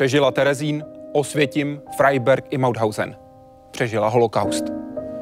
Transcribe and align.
Přežila 0.00 0.30
Terezín, 0.30 0.84
Osvětim, 1.12 1.80
Freiberg 1.96 2.44
i 2.50 2.58
Mauthausen. 2.58 3.16
Přežila 3.70 4.08
holokaust. 4.08 4.64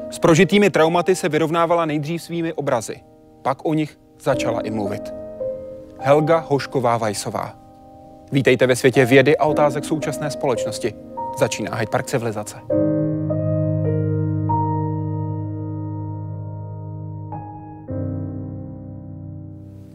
S 0.09 0.19
prožitými 0.19 0.69
traumaty 0.69 1.15
se 1.15 1.29
vyrovnávala 1.29 1.85
nejdřív 1.85 2.21
svými 2.21 2.53
obrazy. 2.53 2.95
Pak 3.41 3.65
o 3.65 3.73
nich 3.73 3.99
začala 4.19 4.61
i 4.61 4.71
mluvit. 4.71 5.13
Helga 5.99 6.37
Hošková 6.47 6.97
Vajsová. 6.97 7.55
Vítejte 8.31 8.67
ve 8.67 8.75
světě 8.75 9.05
vědy 9.05 9.37
a 9.37 9.45
otázek 9.45 9.85
současné 9.85 10.31
společnosti. 10.31 10.93
Začíná 11.39 11.75
Hyde 11.75 11.91
Park 11.91 12.05
civilizace. 12.05 12.57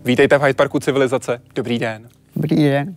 Vítejte 0.05 0.39
v 0.39 0.43
Hyde 0.43 0.55
Parku 0.55 0.81
civilizace. 0.81 1.41
Dobrý 1.55 1.79
den. 1.79 2.09
Dobrý 2.37 2.57
den. 2.57 2.97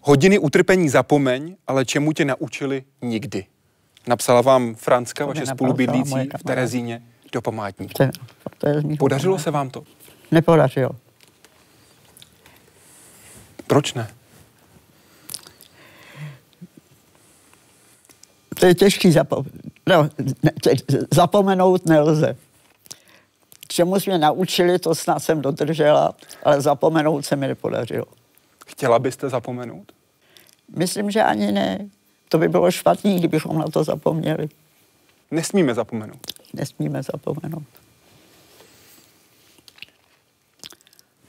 Hodiny 0.00 0.38
utrpení 0.38 0.88
zapomeň, 0.88 1.56
ale 1.66 1.84
čemu 1.84 2.12
tě 2.12 2.24
naučili 2.24 2.84
nikdy. 3.02 3.46
Napsala 4.06 4.40
vám 4.40 4.74
Franska, 4.74 5.26
vaše 5.26 5.46
spolubydlící 5.46 6.14
v 6.38 6.42
Terezíně, 6.44 7.02
do 7.32 7.42
památníku. 7.42 8.04
Podařilo 8.98 9.38
se 9.38 9.50
vám 9.50 9.70
to? 9.70 9.82
Nepodařilo. 10.30 10.90
Proč 13.66 13.94
ne? 13.94 14.10
To 18.60 18.66
je 18.66 18.74
těžký 18.74 19.10
zapo- 19.10 19.44
no, 19.88 20.08
ne, 20.42 20.52
zapomenout 21.14 21.86
nelze. 21.86 22.36
Čemu 23.68 24.00
jsme 24.00 24.18
naučili, 24.18 24.78
to 24.78 24.94
snad 24.94 25.18
jsem 25.18 25.42
dodržela, 25.42 26.14
ale 26.42 26.60
zapomenout 26.60 27.26
se 27.26 27.36
mi 27.36 27.48
nepodařilo. 27.48 28.06
Chtěla 28.66 28.98
byste 28.98 29.28
zapomenout? 29.28 29.92
Myslím, 30.76 31.10
že 31.10 31.22
ani 31.22 31.52
ne. 31.52 31.88
To 32.28 32.38
by 32.38 32.48
bylo 32.48 32.70
špatný, 32.70 33.18
kdybychom 33.18 33.58
na 33.58 33.64
to 33.64 33.84
zapomněli. 33.84 34.48
Nesmíme 35.30 35.74
zapomenout. 35.74 36.26
Nesmíme 36.52 37.02
zapomenout. 37.02 37.66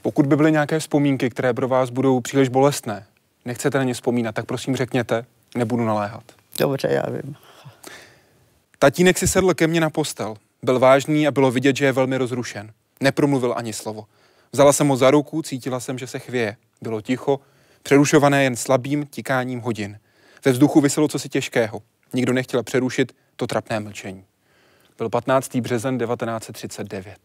Pokud 0.02 0.26
by 0.26 0.36
byly 0.36 0.52
nějaké 0.52 0.80
vzpomínky, 0.80 1.30
které 1.30 1.54
pro 1.54 1.68
vás 1.68 1.90
budou 1.90 2.20
příliš 2.20 2.50
bolestné, 2.50 3.06
nechcete 3.46 3.78
na 3.78 3.84
ně 3.84 3.94
vzpomínat, 3.94 4.36
tak 4.36 4.46
prosím 4.46 4.76
řekněte, 4.76 5.26
nebudu 5.56 5.86
naléhat. 5.86 6.24
Dobře, 6.60 6.88
já 6.92 7.04
vím. 7.10 7.36
Tatínek 8.80 9.18
si 9.18 9.28
sedl 9.28 9.54
ke 9.54 9.68
mně 9.68 9.82
na 9.82 9.90
postel. 9.90 10.36
Byl 10.64 10.80
vážný 10.80 11.28
a 11.28 11.32
bylo 11.32 11.52
vidět, 11.52 11.76
že 11.76 11.86
je 11.86 11.92
velmi 11.92 12.18
rozrušen. 12.18 12.72
Nepromluvil 13.00 13.54
ani 13.58 13.74
slovo. 13.74 14.06
Vzala 14.52 14.74
jsem 14.74 14.88
ho 14.88 14.98
za 14.98 15.12
ruku, 15.12 15.42
cítila 15.42 15.80
jsem, 15.80 15.98
že 15.98 16.08
se 16.08 16.20
chvěje. 16.20 16.58
Bylo 16.84 17.02
ticho, 17.02 17.40
přerušované 17.84 18.44
jen 18.44 18.56
slabým 18.56 19.06
tikáním 19.06 19.60
hodin. 19.60 20.00
Ve 20.46 20.52
vzduchu 20.52 20.82
vyselo 20.82 21.08
cosi 21.08 21.30
těžkého. 21.30 21.82
Nikdo 22.14 22.34
nechtěl 22.34 22.64
přerušit 22.64 23.12
to 23.36 23.48
trapné 23.48 23.80
mlčení. 23.80 24.24
Byl 24.98 25.10
15. 25.10 25.56
březen 25.56 25.98
1939. 25.98 27.18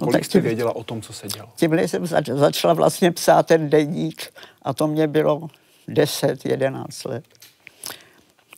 No, 0.00 0.06
Kolik 0.06 0.24
jste 0.24 0.40
věděla 0.40 0.76
o 0.76 0.84
tom, 0.84 1.02
co 1.02 1.12
se 1.12 1.28
dělo? 1.28 1.48
Tímhle 1.56 1.88
jsem 1.88 2.06
zač- 2.06 2.28
začala 2.28 2.74
vlastně 2.74 3.12
psát 3.12 3.46
ten 3.46 3.70
deník 3.70 4.32
a 4.62 4.74
to 4.74 4.86
mě 4.86 5.06
bylo 5.06 5.48
10, 5.88 6.46
11 6.46 7.04
let. 7.04 7.24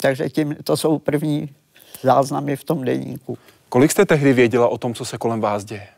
Takže 0.00 0.28
tím, 0.28 0.56
to 0.64 0.76
jsou 0.76 0.98
první 0.98 1.48
záznamy 2.02 2.56
v 2.56 2.64
tom 2.64 2.84
deníku. 2.84 3.38
Kolik 3.68 3.90
jste 3.90 4.06
tehdy 4.06 4.32
věděla 4.32 4.68
o 4.68 4.78
tom, 4.78 4.94
co 4.94 5.04
se 5.04 5.18
kolem 5.18 5.40
vás 5.40 5.64
děje? 5.64 5.88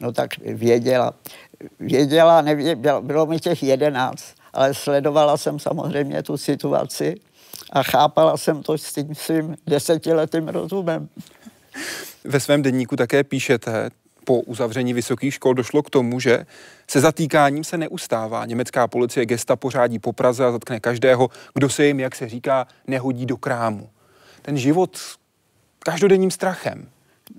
No 0.00 0.12
tak 0.12 0.38
věděla. 0.38 1.14
Věděla, 1.80 2.40
nevěděla, 2.40 3.00
bylo 3.00 3.26
mi 3.26 3.40
těch 3.40 3.62
jedenáct, 3.62 4.34
ale 4.52 4.74
sledovala 4.74 5.36
jsem 5.36 5.58
samozřejmě 5.58 6.22
tu 6.22 6.36
situaci 6.36 7.14
a 7.72 7.82
chápala 7.82 8.36
jsem 8.36 8.62
to 8.62 8.78
s 8.78 8.92
tím 8.92 9.14
svým 9.14 9.56
desetiletým 9.66 10.48
rozumem. 10.48 11.08
Ve 12.24 12.40
svém 12.40 12.62
denníku 12.62 12.96
také 12.96 13.24
píšete, 13.24 13.90
po 14.24 14.40
uzavření 14.40 14.92
vysokých 14.94 15.34
škol 15.34 15.54
došlo 15.54 15.82
k 15.82 15.90
tomu, 15.90 16.20
že 16.20 16.46
se 16.88 17.00
zatýkáním 17.00 17.64
se 17.64 17.78
neustává. 17.78 18.46
Německá 18.46 18.86
policie 18.86 19.26
gesta 19.26 19.56
pořádí 19.56 19.98
po 19.98 20.12
Praze 20.12 20.44
a 20.44 20.52
zatkne 20.52 20.80
každého, 20.80 21.28
kdo 21.54 21.68
se 21.68 21.86
jim, 21.86 22.00
jak 22.00 22.14
se 22.14 22.28
říká, 22.28 22.66
nehodí 22.86 23.26
do 23.26 23.36
krámu. 23.36 23.88
Ten 24.42 24.56
život 24.56 24.98
každodenním 25.78 26.30
strachem. 26.30 26.88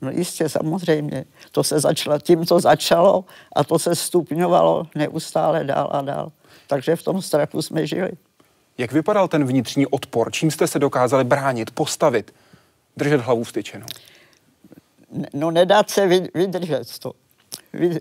No 0.02 0.12
jistě, 0.12 0.50
samozřejmě. 0.50 1.25
To 1.52 1.63
se 1.63 1.79
začalo, 1.79 2.19
tím 2.19 2.46
to 2.46 2.59
začalo 2.59 3.25
a 3.56 3.63
to 3.63 3.79
se 3.79 3.96
stupňovalo 3.96 4.88
neustále 4.96 5.63
dál 5.63 5.90
a 5.91 6.02
dál. 6.02 6.31
Takže 6.68 6.96
v 6.96 7.03
tom 7.03 7.22
strachu 7.22 7.62
jsme 7.62 7.88
žili. 7.88 8.12
Jak 8.78 8.91
vypadal 8.91 9.28
ten 9.28 9.46
vnitřní 9.46 9.88
odpor? 9.88 10.31
Čím 10.31 10.52
jste 10.52 10.68
se 10.68 10.79
dokázali 10.79 11.24
bránit, 11.24 11.72
postavit, 11.72 12.34
držet 12.97 13.22
hlavu 13.22 13.44
vstyčenou? 13.44 13.85
No 15.34 15.52
nedát 15.52 15.90
se 15.90 16.08
vydržet 16.34 17.00
to. 17.00 17.13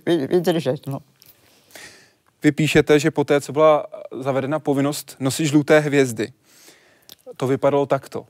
Vydržet, 0.07 0.87
no. 0.87 0.99
Vy 2.43 2.53
píšete, 2.53 2.99
že 2.99 3.11
poté, 3.11 3.41
co 3.41 3.53
byla 3.53 3.87
zavedena 4.21 4.59
povinnost 4.59 5.17
nosit 5.21 5.47
žluté 5.47 5.81
hvězdy, 5.81 6.33
to 7.37 7.47
vypadalo 7.47 7.87
takto. 7.87 8.27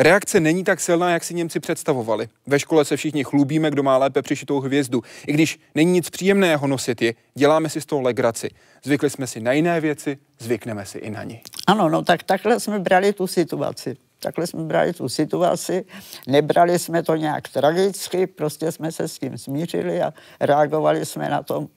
Reakce 0.00 0.40
není 0.40 0.64
tak 0.64 0.80
silná, 0.80 1.10
jak 1.10 1.24
si 1.24 1.34
Němci 1.34 1.60
představovali. 1.60 2.28
Ve 2.46 2.58
škole 2.58 2.84
se 2.84 2.96
všichni 2.96 3.24
chlubíme, 3.24 3.70
kdo 3.70 3.82
má 3.82 3.96
lépe 3.96 4.22
přišitou 4.22 4.60
hvězdu. 4.60 5.02
I 5.26 5.32
když 5.32 5.60
není 5.74 5.92
nic 5.92 6.10
příjemného 6.10 6.66
nosit 6.66 7.02
je, 7.02 7.14
děláme 7.34 7.68
si 7.68 7.80
z 7.80 7.86
toho 7.86 8.02
legraci. 8.02 8.50
Zvykli 8.84 9.10
jsme 9.10 9.26
si 9.26 9.40
na 9.40 9.52
jiné 9.52 9.80
věci, 9.80 10.18
zvykneme 10.38 10.86
si 10.86 10.98
i 10.98 11.10
na 11.10 11.24
ní. 11.24 11.40
Ano, 11.66 11.88
no 11.88 12.02
tak 12.02 12.22
takhle 12.22 12.60
jsme 12.60 12.78
brali 12.78 13.12
tu 13.12 13.26
situaci. 13.26 13.96
Takhle 14.20 14.46
jsme 14.46 14.62
brali 14.62 14.92
tu 14.92 15.08
situaci, 15.08 15.84
nebrali 16.26 16.78
jsme 16.78 17.02
to 17.02 17.16
nějak 17.16 17.48
tragicky, 17.48 18.26
prostě 18.26 18.72
jsme 18.72 18.92
se 18.92 19.08
s 19.08 19.18
tím 19.18 19.38
smířili 19.38 20.02
a 20.02 20.12
reagovali 20.40 21.06
jsme 21.06 21.28
na 21.28 21.42
to 21.42 21.68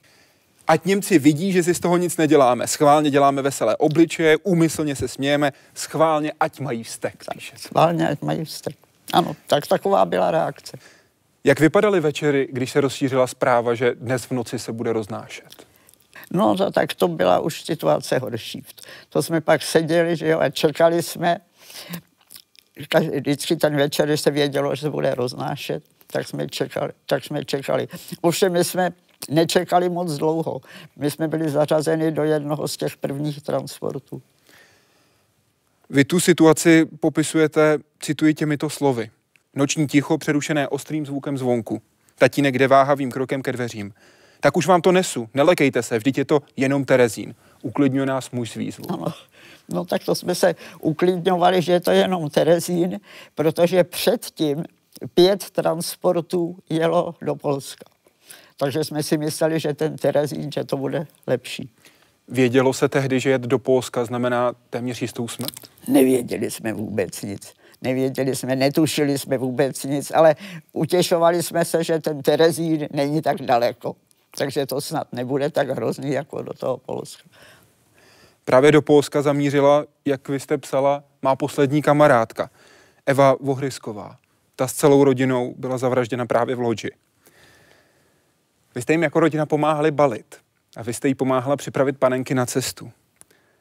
Ať 0.68 0.84
Němci 0.84 1.18
vidí, 1.18 1.52
že 1.52 1.62
si 1.62 1.74
z 1.74 1.80
toho 1.80 1.96
nic 1.96 2.16
neděláme. 2.16 2.66
Schválně 2.66 3.10
děláme 3.10 3.42
veselé 3.42 3.76
obličeje, 3.76 4.36
úmyslně 4.36 4.96
se 4.96 5.08
smějeme, 5.08 5.52
schválně, 5.74 6.32
ať 6.40 6.60
mají 6.60 6.84
vztek. 6.84 7.24
Píše. 7.34 7.56
Schválně, 7.56 8.08
ať 8.08 8.22
mají 8.22 8.44
vztek. 8.44 8.76
Ano, 9.12 9.36
tak 9.46 9.66
taková 9.66 10.04
byla 10.04 10.30
reakce. 10.30 10.78
Jak 11.44 11.60
vypadaly 11.60 12.00
večery, 12.00 12.48
když 12.52 12.70
se 12.70 12.80
rozšířila 12.80 13.26
zpráva, 13.26 13.74
že 13.74 13.94
dnes 13.94 14.24
v 14.24 14.30
noci 14.30 14.58
se 14.58 14.72
bude 14.72 14.92
roznášet? 14.92 15.66
No, 16.30 16.56
to, 16.56 16.70
tak 16.70 16.94
to 16.94 17.08
byla 17.08 17.40
už 17.40 17.62
situace 17.64 18.18
horší. 18.18 18.64
To 19.08 19.22
jsme 19.22 19.40
pak 19.40 19.62
seděli, 19.62 20.16
že 20.16 20.28
jo, 20.28 20.40
a 20.40 20.50
čekali 20.50 21.02
jsme. 21.02 21.38
Vždycky 23.14 23.56
ten 23.56 23.76
večer, 23.76 24.08
když 24.08 24.20
se 24.20 24.30
vědělo, 24.30 24.74
že 24.74 24.80
se 24.80 24.90
bude 24.90 25.14
roznášet, 25.14 25.84
tak 26.06 26.28
jsme 26.28 26.48
čekali. 26.48 26.92
Tak 27.06 27.24
jsme 27.24 27.44
čekali. 27.44 27.88
Ovšem 28.20 28.52
my 28.52 28.64
jsme 28.64 28.92
nečekali 29.30 29.88
moc 29.88 30.16
dlouho. 30.16 30.60
My 30.96 31.10
jsme 31.10 31.28
byli 31.28 31.50
zařazeni 31.50 32.12
do 32.12 32.24
jednoho 32.24 32.68
z 32.68 32.76
těch 32.76 32.96
prvních 32.96 33.42
transportů. 33.42 34.22
Vy 35.90 36.04
tu 36.04 36.20
situaci 36.20 36.86
popisujete, 37.00 37.78
cituji 38.00 38.34
těmito 38.34 38.70
slovy. 38.70 39.10
Noční 39.54 39.86
ticho 39.86 40.18
přerušené 40.18 40.68
ostrým 40.68 41.06
zvukem 41.06 41.38
zvonku. 41.38 41.82
Tatínek 42.18 42.58
jde 42.58 42.68
váhavým 42.68 43.10
krokem 43.10 43.42
ke 43.42 43.52
dveřím. 43.52 43.94
Tak 44.40 44.56
už 44.56 44.66
vám 44.66 44.82
to 44.82 44.92
nesu, 44.92 45.28
nelekejte 45.34 45.82
se, 45.82 45.98
vždyť 45.98 46.18
je 46.18 46.24
to 46.24 46.40
jenom 46.56 46.84
Terezín. 46.84 47.34
Uklidňuje 47.62 48.06
nás 48.06 48.30
muž 48.30 48.50
z 48.50 48.54
výzvu. 48.54 48.84
Ano. 48.92 49.06
No 49.68 49.84
tak 49.84 50.04
to 50.04 50.14
jsme 50.14 50.34
se 50.34 50.54
uklidňovali, 50.80 51.62
že 51.62 51.72
je 51.72 51.80
to 51.80 51.90
jenom 51.90 52.30
Terezín, 52.30 53.00
protože 53.34 53.84
předtím 53.84 54.64
pět 55.14 55.50
transportů 55.50 56.58
jelo 56.70 57.14
do 57.22 57.34
Polska. 57.34 57.91
Takže 58.62 58.84
jsme 58.84 59.02
si 59.02 59.18
mysleli, 59.18 59.60
že 59.60 59.74
ten 59.74 59.96
Terezín, 59.96 60.52
že 60.52 60.64
to 60.64 60.76
bude 60.76 61.06
lepší. 61.26 61.70
Vědělo 62.28 62.72
se 62.72 62.88
tehdy, 62.88 63.20
že 63.20 63.30
jet 63.30 63.42
do 63.42 63.58
Polska 63.58 64.04
znamená 64.04 64.52
téměř 64.70 65.02
jistou 65.02 65.28
smrt? 65.28 65.52
Nevěděli 65.88 66.50
jsme 66.50 66.72
vůbec 66.72 67.22
nic. 67.22 67.54
Nevěděli 67.82 68.36
jsme, 68.36 68.56
netušili 68.56 69.18
jsme 69.18 69.38
vůbec 69.38 69.84
nic, 69.84 70.12
ale 70.14 70.36
utěšovali 70.72 71.42
jsme 71.42 71.64
se, 71.64 71.84
že 71.84 71.98
ten 71.98 72.22
Terezín 72.22 72.88
není 72.92 73.22
tak 73.22 73.42
daleko. 73.42 73.96
Takže 74.38 74.66
to 74.66 74.80
snad 74.80 75.12
nebude 75.12 75.50
tak 75.50 75.70
hrozný 75.70 76.12
jako 76.12 76.42
do 76.42 76.52
toho 76.52 76.76
Polska. 76.76 77.22
Právě 78.44 78.72
do 78.72 78.82
Polska 78.82 79.22
zamířila, 79.22 79.84
jak 80.04 80.28
vy 80.28 80.40
jste 80.40 80.58
psala, 80.58 81.04
má 81.22 81.36
poslední 81.36 81.82
kamarádka, 81.82 82.50
Eva 83.06 83.36
Vohrysková. 83.40 84.16
Ta 84.56 84.68
s 84.68 84.72
celou 84.72 85.04
rodinou 85.04 85.54
byla 85.58 85.78
zavražděna 85.78 86.26
právě 86.26 86.56
v 86.56 86.60
Lodži. 86.60 86.90
Vy 88.74 88.82
jste 88.82 88.92
jim 88.92 89.02
jako 89.02 89.20
rodina 89.20 89.46
pomáhali 89.46 89.90
balit 89.90 90.36
a 90.76 90.82
vy 90.82 90.92
jste 90.92 91.08
jí 91.08 91.14
pomáhala 91.14 91.56
připravit 91.56 91.98
panenky 91.98 92.34
na 92.34 92.46
cestu. 92.46 92.92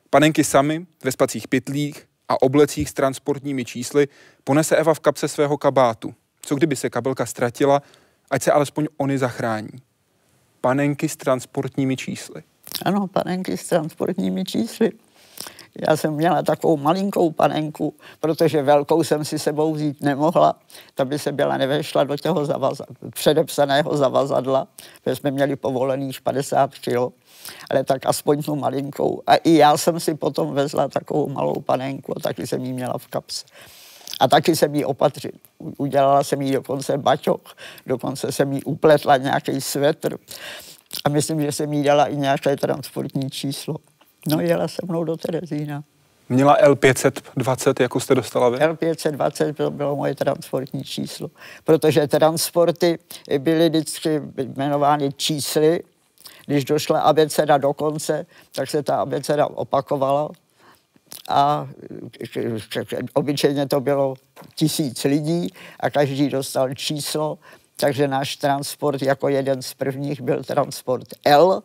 Panenky 0.10 0.44
sami 0.44 0.86
ve 1.04 1.12
spacích 1.12 1.48
pytlích 1.48 2.08
a 2.30 2.42
oblecích 2.42 2.90
s 2.90 2.94
transportními 2.94 3.66
čísly 3.66 4.08
ponese 4.44 4.76
Eva 4.76 4.94
v 4.94 5.00
kapse 5.00 5.28
svého 5.28 5.58
kabátu. 5.58 6.14
Co 6.42 6.56
kdyby 6.56 6.76
se 6.76 6.90
kabelka 6.90 7.26
ztratila, 7.26 7.82
ať 8.32 8.44
se 8.44 8.52
alespoň 8.52 8.88
oni 8.98 9.18
zachrání. 9.18 9.72
Panenky 10.62 11.10
s 11.10 11.16
transportními 11.16 11.98
čísly. 11.98 12.44
Ano, 12.86 13.08
panenky 13.08 13.58
s 13.58 13.68
transportními 13.68 14.46
čísly. 14.46 14.92
Já 15.90 15.98
jsem 15.98 16.14
měla 16.14 16.44
takovou 16.44 16.78
malinkou 16.78 17.32
panenku, 17.32 17.94
protože 18.20 18.64
velkou 18.64 19.04
jsem 19.04 19.26
si 19.26 19.40
sebou 19.40 19.74
vzít 19.74 20.02
nemohla. 20.02 20.56
Ta 20.96 21.06
by 21.06 21.20
se 21.20 21.32
byla 21.32 21.58
nevešla 21.58 22.04
do 22.04 22.18
toho 22.18 22.46
zavaza, 22.46 22.86
předepsaného 23.10 23.98
zavazadla, 23.98 24.68
protože 25.04 25.16
jsme 25.16 25.32
měli 25.32 25.56
povolených 25.56 26.22
50 26.22 26.72
kg 26.76 27.14
ale 27.70 27.84
tak 27.84 28.06
aspoň 28.06 28.44
tu 28.44 28.56
malinkou. 28.56 29.22
A 29.28 29.36
i 29.36 29.54
já 29.54 29.78
jsem 29.78 30.00
si 30.00 30.16
potom 30.16 30.54
vezla 30.54 30.88
takovou 30.88 31.30
malou 31.30 31.62
panenku 31.62 32.18
a 32.18 32.20
taky 32.20 32.48
jsem 32.48 32.66
ji 32.66 32.74
měla 32.74 32.98
v 32.98 33.08
kapse. 33.08 33.46
A 34.20 34.28
taky 34.28 34.56
jsem 34.56 34.76
jí 34.76 34.86
opatřil. 34.86 35.32
Udělala 35.78 36.24
jsem 36.24 36.42
jí 36.42 36.52
dokonce 36.52 36.98
baťok, 36.98 37.56
dokonce 37.88 38.32
jsem 38.32 38.54
jí 38.54 38.64
upletla 38.64 39.18
nějaký 39.18 39.62
svetr. 39.62 40.18
A 41.06 41.10
myslím, 41.10 41.42
že 41.42 41.52
jsem 41.52 41.74
jí 41.74 41.84
dala 41.84 42.06
i 42.06 42.16
nějaké 42.16 42.58
transportní 42.58 43.30
číslo. 43.30 43.76
No 44.28 44.42
jela 44.42 44.68
se 44.68 44.82
mnou 44.88 45.04
do 45.04 45.18
Terezína. 45.18 45.84
Měla 46.30 46.58
L520, 46.58 47.82
jako 47.82 48.00
jste 48.00 48.16
dostala 48.16 48.50
vy? 48.50 48.58
L520 48.58 49.54
to 49.54 49.72
bylo 49.72 49.96
moje 49.96 50.16
transportní 50.16 50.84
číslo, 50.84 51.30
protože 51.64 52.08
transporty 52.08 53.00
byly 53.38 53.70
vždycky 53.70 54.22
jmenovány 54.56 55.14
čísly. 55.14 55.84
Když 56.46 56.66
došla 56.66 57.00
abeceda 57.00 57.58
do 57.58 57.74
konce, 57.74 58.26
tak 58.56 58.70
se 58.70 58.84
ta 58.84 58.96
abeceda 58.96 59.48
opakovala 59.48 60.30
a 61.30 61.68
obyčejně 63.14 63.68
to 63.68 63.82
bylo 63.82 64.16
tisíc 64.56 65.04
lidí 65.04 65.54
a 65.80 65.90
každý 65.90 66.30
dostal 66.30 66.74
číslo, 66.74 67.38
takže 67.78 68.08
náš 68.08 68.36
transport 68.36 69.02
jako 69.02 69.30
jeden 69.30 69.62
z 69.62 69.74
prvních 69.74 70.22
byl 70.22 70.44
transport 70.44 71.08
L, 71.26 71.64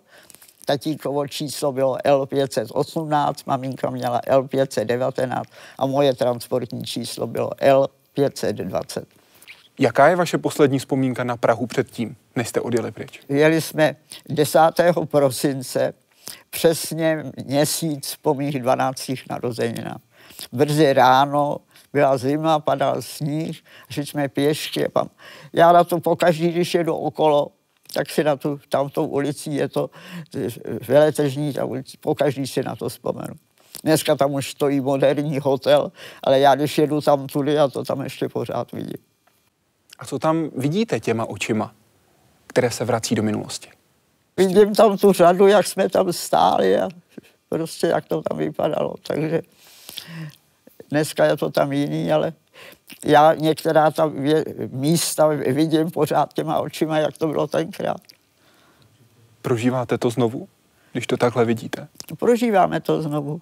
tatínkovo 0.66 1.28
číslo 1.28 1.72
bylo 1.72 1.96
L518, 1.96 3.34
maminka 3.46 3.90
měla 3.90 4.20
L519 4.20 5.42
a 5.78 5.86
moje 5.86 6.14
transportní 6.14 6.84
číslo 6.84 7.26
bylo 7.26 7.50
L520. 7.50 9.02
Jaká 9.78 10.08
je 10.08 10.16
vaše 10.16 10.38
poslední 10.38 10.78
vzpomínka 10.78 11.24
na 11.24 11.36
Prahu 11.36 11.66
předtím, 11.66 12.16
než 12.36 12.48
jste 12.48 12.60
odjeli 12.60 12.92
pryč? 12.92 13.20
Jeli 13.28 13.60
jsme 13.60 13.96
10. 14.28 14.60
prosince, 15.04 15.94
přesně 16.50 17.24
měsíc 17.44 18.16
po 18.22 18.34
mých 18.34 18.62
12. 18.62 19.00
narozeninách. 19.30 20.00
Brzy 20.52 20.92
ráno 20.92 21.58
byla 21.92 22.16
zima, 22.16 22.58
padal 22.58 23.02
sníh, 23.02 23.62
šli 23.90 24.06
jsme 24.06 24.28
pěšky. 24.28 24.86
Já 25.52 25.72
na 25.72 25.84
to 25.84 26.00
pokaždý, 26.00 26.48
když 26.48 26.74
jedu 26.74 26.94
okolo, 26.94 27.48
tak 27.94 28.10
si 28.10 28.24
na 28.24 28.36
tu, 28.36 28.60
tamtou 28.68 29.06
ulici 29.06 29.50
je 29.50 29.68
to 29.68 29.90
veletežní, 30.88 31.52
ta 31.52 31.64
ulici, 31.64 31.96
pokaždý 31.96 32.46
si 32.46 32.62
na 32.62 32.76
to 32.76 32.88
vzpomenu. 32.88 33.34
Dneska 33.84 34.16
tam 34.16 34.34
už 34.34 34.50
stojí 34.50 34.80
moderní 34.80 35.38
hotel, 35.38 35.92
ale 36.24 36.40
já 36.40 36.54
když 36.54 36.78
jedu 36.78 37.00
tam 37.00 37.26
tudy, 37.26 37.58
a 37.58 37.68
to 37.68 37.84
tam 37.84 38.00
ještě 38.00 38.28
pořád 38.28 38.72
vidím. 38.72 38.98
A 39.98 40.06
co 40.06 40.18
tam 40.18 40.50
vidíte 40.56 41.00
těma 41.00 41.24
očima, 41.24 41.74
které 42.46 42.70
se 42.70 42.84
vrací 42.84 43.14
do 43.14 43.22
minulosti? 43.22 43.68
Vidím 44.36 44.74
tam 44.74 44.98
tu 44.98 45.12
řadu, 45.12 45.46
jak 45.46 45.66
jsme 45.66 45.88
tam 45.88 46.12
stáli 46.12 46.78
a 46.78 46.88
prostě 47.48 47.86
jak 47.86 48.04
to 48.04 48.22
tam 48.22 48.38
vypadalo. 48.38 48.94
Takže 49.02 49.42
dneska 50.90 51.24
je 51.24 51.36
to 51.36 51.50
tam 51.50 51.72
jiný, 51.72 52.12
ale 52.12 52.32
já 53.05 53.35
některá 53.35 53.91
ta 53.91 54.06
vě, 54.06 54.44
místa 54.70 55.29
vidím 55.29 55.91
pořád 55.91 56.32
těma 56.32 56.58
očima, 56.58 56.99
jak 56.99 57.19
to 57.19 57.29
bylo 57.29 57.47
tenkrát. 57.47 58.00
Prožíváte 59.43 59.99
to 59.99 60.11
znovu, 60.11 60.49
když 60.93 61.06
to 61.06 61.17
takhle 61.17 61.44
vidíte? 61.44 61.88
Prožíváme 62.19 62.81
to 62.81 63.03
znovu. 63.03 63.41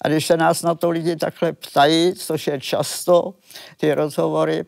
A 0.00 0.08
když 0.08 0.26
se 0.26 0.36
nás 0.36 0.62
na 0.62 0.74
to 0.74 0.90
lidi 0.90 1.16
takhle 1.16 1.52
ptají, 1.52 2.14
což 2.14 2.46
je 2.46 2.60
často, 2.60 3.34
ty 3.76 3.94
rozhovory, 3.94 4.64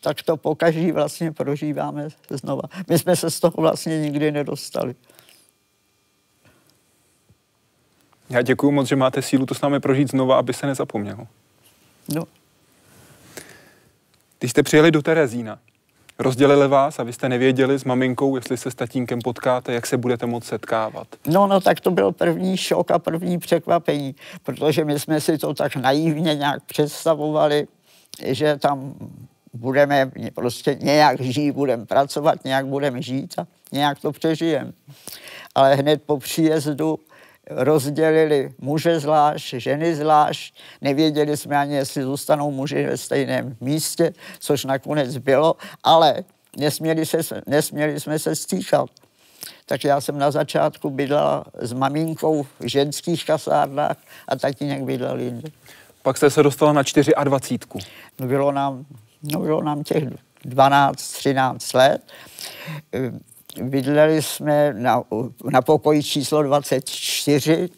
tak 0.00 0.22
to 0.22 0.36
po 0.36 0.54
každý 0.54 0.92
vlastně 0.92 1.32
prožíváme 1.32 2.08
znova. 2.30 2.62
My 2.88 2.98
jsme 2.98 3.16
se 3.16 3.30
z 3.30 3.40
toho 3.40 3.54
vlastně 3.56 4.00
nikdy 4.00 4.32
nedostali. 4.32 4.94
Já 8.30 8.42
děkuji 8.42 8.70
moc, 8.70 8.88
že 8.88 8.96
máte 8.96 9.22
sílu 9.22 9.46
to 9.46 9.54
s 9.54 9.60
námi 9.60 9.80
prožít 9.80 10.10
znova, 10.10 10.38
aby 10.38 10.54
se 10.54 10.66
nezapomnělo. 10.66 11.26
No. 12.08 12.24
Když 14.40 14.50
jste 14.50 14.62
přijeli 14.62 14.90
do 14.90 15.02
Terezína, 15.02 15.58
rozdělili 16.18 16.68
vás 16.68 16.98
a 16.98 17.02
vy 17.02 17.12
jste 17.12 17.28
nevěděli 17.28 17.78
s 17.78 17.84
maminkou, 17.84 18.36
jestli 18.36 18.56
se 18.56 18.70
s 18.70 18.74
tatínkem 18.74 19.18
potkáte, 19.24 19.72
jak 19.72 19.86
se 19.86 19.96
budete 19.96 20.26
moct 20.26 20.44
setkávat. 20.44 21.06
No, 21.26 21.46
no, 21.46 21.60
tak 21.60 21.80
to 21.80 21.90
byl 21.90 22.12
první 22.12 22.56
šok 22.56 22.90
a 22.90 22.98
první 22.98 23.38
překvapení, 23.38 24.14
protože 24.42 24.84
my 24.84 25.00
jsme 25.00 25.20
si 25.20 25.38
to 25.38 25.54
tak 25.54 25.76
naivně 25.76 26.34
nějak 26.34 26.62
představovali, 26.64 27.66
že 28.24 28.56
tam 28.56 28.94
budeme 29.54 30.10
prostě 30.34 30.76
nějak 30.80 31.20
žít, 31.20 31.52
budeme 31.52 31.86
pracovat, 31.86 32.44
nějak 32.44 32.66
budeme 32.66 33.02
žít 33.02 33.34
a 33.38 33.46
nějak 33.72 34.00
to 34.00 34.12
přežijeme. 34.12 34.72
Ale 35.54 35.74
hned 35.74 36.02
po 36.02 36.18
příjezdu 36.18 36.98
rozdělili 37.50 38.52
muže 38.58 39.00
zvlášť, 39.00 39.54
ženy 39.54 39.94
zvlášť. 39.94 40.54
Nevěděli 40.80 41.36
jsme 41.36 41.56
ani, 41.56 41.74
jestli 41.74 42.02
zůstanou 42.02 42.50
muži 42.50 42.86
ve 42.86 42.96
stejném 42.96 43.56
místě, 43.60 44.12
což 44.38 44.64
nakonec 44.64 45.16
bylo, 45.16 45.56
ale 45.82 46.24
nesměli, 46.56 47.06
se, 47.06 47.18
nesměli 47.46 48.00
jsme 48.00 48.18
se 48.18 48.36
stýchat. 48.36 48.90
Tak 49.66 49.84
já 49.84 50.00
jsem 50.00 50.18
na 50.18 50.30
začátku 50.30 50.90
bydlela 50.90 51.44
s 51.60 51.72
maminkou 51.72 52.42
v 52.42 52.48
ženských 52.64 53.26
kasárnách 53.26 53.96
a 54.28 54.36
tatínek 54.36 54.82
bydlel 54.82 55.20
jinde. 55.20 55.48
Pak 56.02 56.16
jste 56.16 56.30
se 56.30 56.42
dostala 56.42 56.72
na 56.72 56.82
24. 57.24 57.84
No 58.20 58.26
bylo 58.26 58.52
nám, 58.52 58.84
no 59.22 59.40
bylo 59.40 59.62
nám 59.62 59.84
těch 59.84 60.04
12, 60.44 61.12
13 61.12 61.72
let 61.72 62.02
bydleli 63.58 64.22
jsme 64.22 64.72
na, 64.72 65.02
na 65.44 65.62
pokoji 65.62 66.02
číslo 66.02 66.42
24 66.42 67.68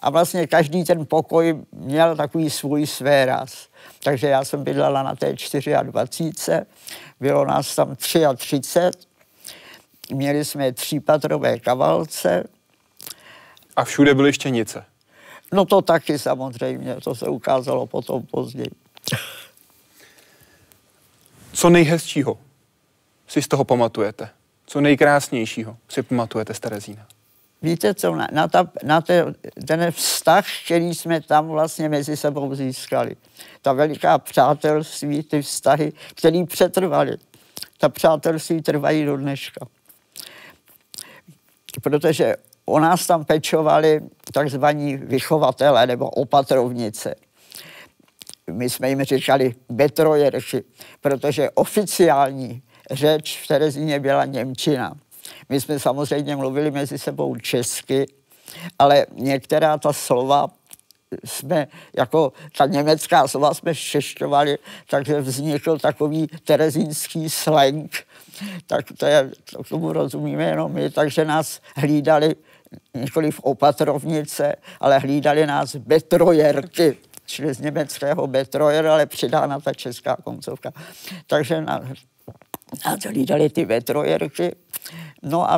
a 0.00 0.10
vlastně 0.10 0.46
každý 0.46 0.84
ten 0.84 1.06
pokoj 1.06 1.64
měl 1.72 2.16
takový 2.16 2.50
svůj 2.50 2.86
svéraz. 2.86 3.68
Takže 4.02 4.28
já 4.28 4.44
jsem 4.44 4.64
bydlela 4.64 5.02
na 5.02 5.16
té 5.16 5.34
24. 5.82 6.74
Bylo 7.20 7.44
nás 7.44 7.74
tam 7.74 7.96
33. 7.96 8.60
Měli 10.12 10.44
jsme 10.44 10.72
třípatrové 10.72 11.58
kavalce. 11.58 12.44
A 13.76 13.84
všude 13.84 14.14
byly 14.14 14.32
štěnice? 14.32 14.84
No 15.52 15.64
to 15.64 15.82
taky 15.82 16.18
samozřejmě, 16.18 16.96
to 17.04 17.14
se 17.14 17.26
ukázalo 17.26 17.86
potom 17.86 18.22
později. 18.22 18.70
Co 21.52 21.70
nejhezčího 21.70 22.38
si 23.28 23.42
z 23.42 23.48
toho 23.48 23.64
pamatujete? 23.64 24.28
Co 24.66 24.80
nejkrásnějšího 24.80 25.76
si 25.88 26.02
pamatujete 26.02 26.54
z 26.54 26.60
Terezína? 26.60 27.06
Víte 27.62 27.94
co, 27.94 28.14
na, 28.14 28.28
na, 28.32 28.48
ta, 28.48 28.70
na 28.82 29.00
te, 29.00 29.34
ten 29.66 29.90
vztah, 29.92 30.44
který 30.64 30.94
jsme 30.94 31.20
tam 31.20 31.48
vlastně 31.48 31.88
mezi 31.88 32.16
sebou 32.16 32.54
získali, 32.54 33.16
ta 33.62 33.72
veliká 33.72 34.18
přátelství, 34.18 35.22
ty 35.22 35.42
vztahy, 35.42 35.92
které 36.14 36.44
přetrvaly, 36.46 37.16
ta 37.78 37.88
přátelství 37.88 38.62
trvají 38.62 39.04
do 39.04 39.16
dneška. 39.16 39.66
Protože 41.82 42.36
o 42.64 42.80
nás 42.80 43.06
tam 43.06 43.24
pečovali 43.24 44.00
takzvaní 44.32 44.96
vychovatele 44.96 45.86
nebo 45.86 46.10
opatrovnice. 46.10 47.14
My 48.50 48.70
jsme 48.70 48.88
jim 48.88 49.04
říkali 49.04 49.54
betrojerši, 49.68 50.64
protože 51.00 51.50
oficiální 51.50 52.62
řeč 52.90 53.40
v 53.42 53.46
Terezíně 53.46 54.00
byla 54.00 54.24
Němčina. 54.24 54.94
My 55.48 55.60
jsme 55.60 55.78
samozřejmě 55.78 56.36
mluvili 56.36 56.70
mezi 56.70 56.98
sebou 56.98 57.36
česky, 57.36 58.06
ale 58.78 59.06
některá 59.12 59.78
ta 59.78 59.92
slova 59.92 60.50
jsme, 61.24 61.66
jako 61.96 62.32
ta 62.58 62.66
německá 62.66 63.28
slova 63.28 63.54
jsme 63.54 63.74
šešťovali, 63.74 64.58
takže 64.90 65.20
vznikl 65.20 65.78
takový 65.78 66.26
terezínský 66.44 67.30
slang. 67.30 67.96
Tak 68.66 68.84
to 68.98 69.06
je, 69.06 69.30
to 69.52 69.62
k 69.62 69.68
tomu 69.68 69.92
rozumíme 69.92 70.44
jenom 70.44 70.72
my, 70.72 70.90
takže 70.90 71.24
nás 71.24 71.60
hlídali 71.76 72.34
nikoli 72.94 73.30
v 73.30 73.40
opatrovnice, 73.40 74.56
ale 74.80 74.98
hlídali 74.98 75.46
nás 75.46 75.76
betrojerky, 75.76 76.96
čili 77.26 77.54
z 77.54 77.60
německého 77.60 78.26
betrojer, 78.26 78.86
ale 78.86 79.06
přidána 79.06 79.60
ta 79.60 79.72
česká 79.72 80.16
koncovka. 80.24 80.72
Takže 81.26 81.60
na, 81.60 81.80
a 82.84 83.08
hlídali 83.08 83.50
ty 83.50 83.64
vetrojerky. 83.64 84.56
No 85.22 85.50
a, 85.50 85.54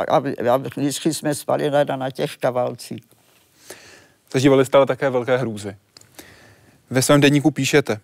a, 0.00 0.52
a 0.52 0.56
vždycky 0.56 1.14
jsme 1.14 1.34
spali 1.34 1.70
na, 1.70 1.84
na 1.96 2.10
těch 2.10 2.36
kavalcích. 2.36 3.00
Zažívali 4.32 4.64
jste 4.64 4.76
ale 4.76 4.86
také 4.86 5.10
velké 5.10 5.36
hrůzy. 5.36 5.76
Ve 6.90 7.02
svém 7.02 7.20
denníku 7.20 7.50
píšete, 7.50 8.00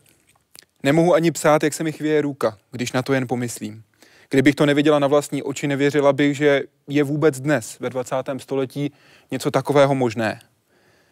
nemohu 0.82 1.14
ani 1.14 1.30
psát, 1.30 1.62
jak 1.62 1.74
se 1.74 1.84
mi 1.84 1.92
chvěje 1.92 2.22
ruka, 2.22 2.58
když 2.70 2.92
na 2.92 3.02
to 3.02 3.12
jen 3.12 3.26
pomyslím. 3.26 3.82
Kdybych 4.30 4.54
to 4.54 4.66
neviděla 4.66 4.98
na 4.98 5.06
vlastní 5.06 5.42
oči, 5.42 5.66
nevěřila 5.66 6.12
bych, 6.12 6.36
že 6.36 6.62
je 6.88 7.04
vůbec 7.04 7.40
dnes, 7.40 7.78
ve 7.80 7.90
20. 7.90 8.16
století, 8.38 8.92
něco 9.30 9.50
takového 9.50 9.94
možné. 9.94 10.40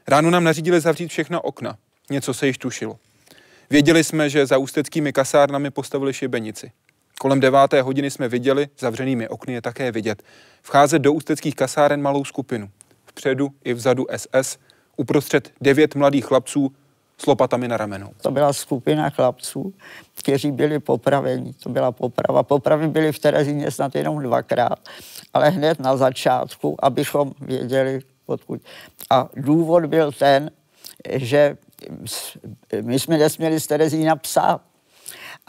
Ráno 0.09 0.31
nám 0.31 0.45
nařídili 0.45 0.81
zavřít 0.81 1.09
všechna 1.09 1.45
okna. 1.45 1.77
Něco 2.11 2.35
se 2.35 2.47
již 2.47 2.59
tušilo. 2.59 2.99
Věděli 3.71 4.05
jsme, 4.05 4.31
že 4.31 4.47
za 4.47 4.59
ústeckými 4.59 5.13
kasárnami 5.13 5.71
postavili 5.71 6.13
šibenici. 6.13 6.73
Kolem 7.23 7.41
deváté 7.41 7.83
hodiny 7.83 8.11
jsme 8.11 8.29
viděli, 8.29 8.69
zavřenými 8.79 9.29
okny 9.29 9.53
je 9.53 9.63
také 9.63 9.93
vidět, 9.93 10.23
vcházet 10.63 10.99
do 10.99 11.13
ústeckých 11.13 11.55
kasáren 11.55 12.03
malou 12.03 12.25
skupinu. 12.25 12.71
Vpředu 13.05 13.49
i 13.65 13.75
vzadu 13.75 14.07
SS, 14.17 14.59
uprostřed 14.97 15.53
devět 15.61 15.95
mladých 15.95 16.25
chlapců 16.25 16.73
s 17.19 17.27
lopatami 17.27 17.69
na 17.69 17.77
ramenou. 17.77 18.11
To 18.23 18.31
byla 18.31 18.53
skupina 18.53 19.11
chlapců, 19.11 19.75
kteří 20.19 20.53
byli 20.53 20.79
popraveni. 20.79 21.53
To 21.53 21.69
byla 21.69 21.93
poprava. 21.93 22.43
Popravy 22.43 22.89
byly 22.89 23.13
v 23.13 23.19
Terezíně 23.19 23.71
snad 23.71 23.95
jenom 23.95 24.23
dvakrát, 24.23 24.79
ale 25.35 25.51
hned 25.51 25.81
na 25.81 25.97
začátku, 25.97 26.77
abychom 26.85 27.33
věděli, 27.41 28.01
odkud. 28.27 28.61
A 29.11 29.29
důvod 29.37 29.87
byl 29.87 30.13
ten, 30.13 30.51
že 31.13 31.57
my 32.83 32.99
jsme 32.99 33.19
nesměli 33.19 33.61
z 33.61 33.67
Terezína 33.67 34.17
psát. 34.17 34.70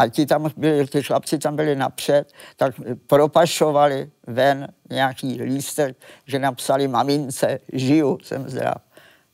A 0.02 0.08
ti 0.08 0.26
tam 0.26 0.50
byli, 0.58 0.88
ty 0.88 1.04
chlapci 1.04 1.38
tam 1.38 1.56
byli 1.56 1.76
napřed, 1.76 2.34
tak 2.56 2.76
propašovali 3.08 4.12
ven 4.28 4.68
nějaký 4.90 5.42
lístek, 5.42 5.98
že 6.26 6.40
napsali 6.40 6.88
mamince, 6.88 7.60
žiju, 7.74 8.20
jsem 8.24 8.50
zdrav. 8.50 8.82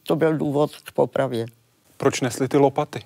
To 0.04 0.16
byl 0.16 0.38
důvod 0.38 0.76
k 0.76 0.92
popravě. 0.92 1.46
Proč 1.98 2.22
nesli 2.22 2.48
ty 2.48 2.58
lopaty? 2.58 3.02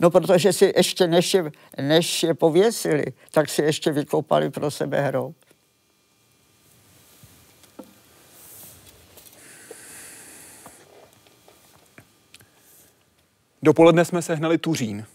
No, 0.00 0.10
protože 0.10 0.52
si 0.52 0.72
ještě, 0.76 1.06
než 1.06 1.34
je, 1.34 1.50
než 1.80 2.22
je 2.22 2.34
pověsili, 2.34 3.04
tak 3.30 3.48
si 3.48 3.62
ještě 3.62 3.92
vykopali 3.92 4.50
pro 4.50 4.70
sebe 4.70 5.00
hrob. 5.00 5.34
Dopoledne 13.62 14.04
jsme 14.04 14.22
sehnali 14.22 14.58
Tuřín. 14.58 15.06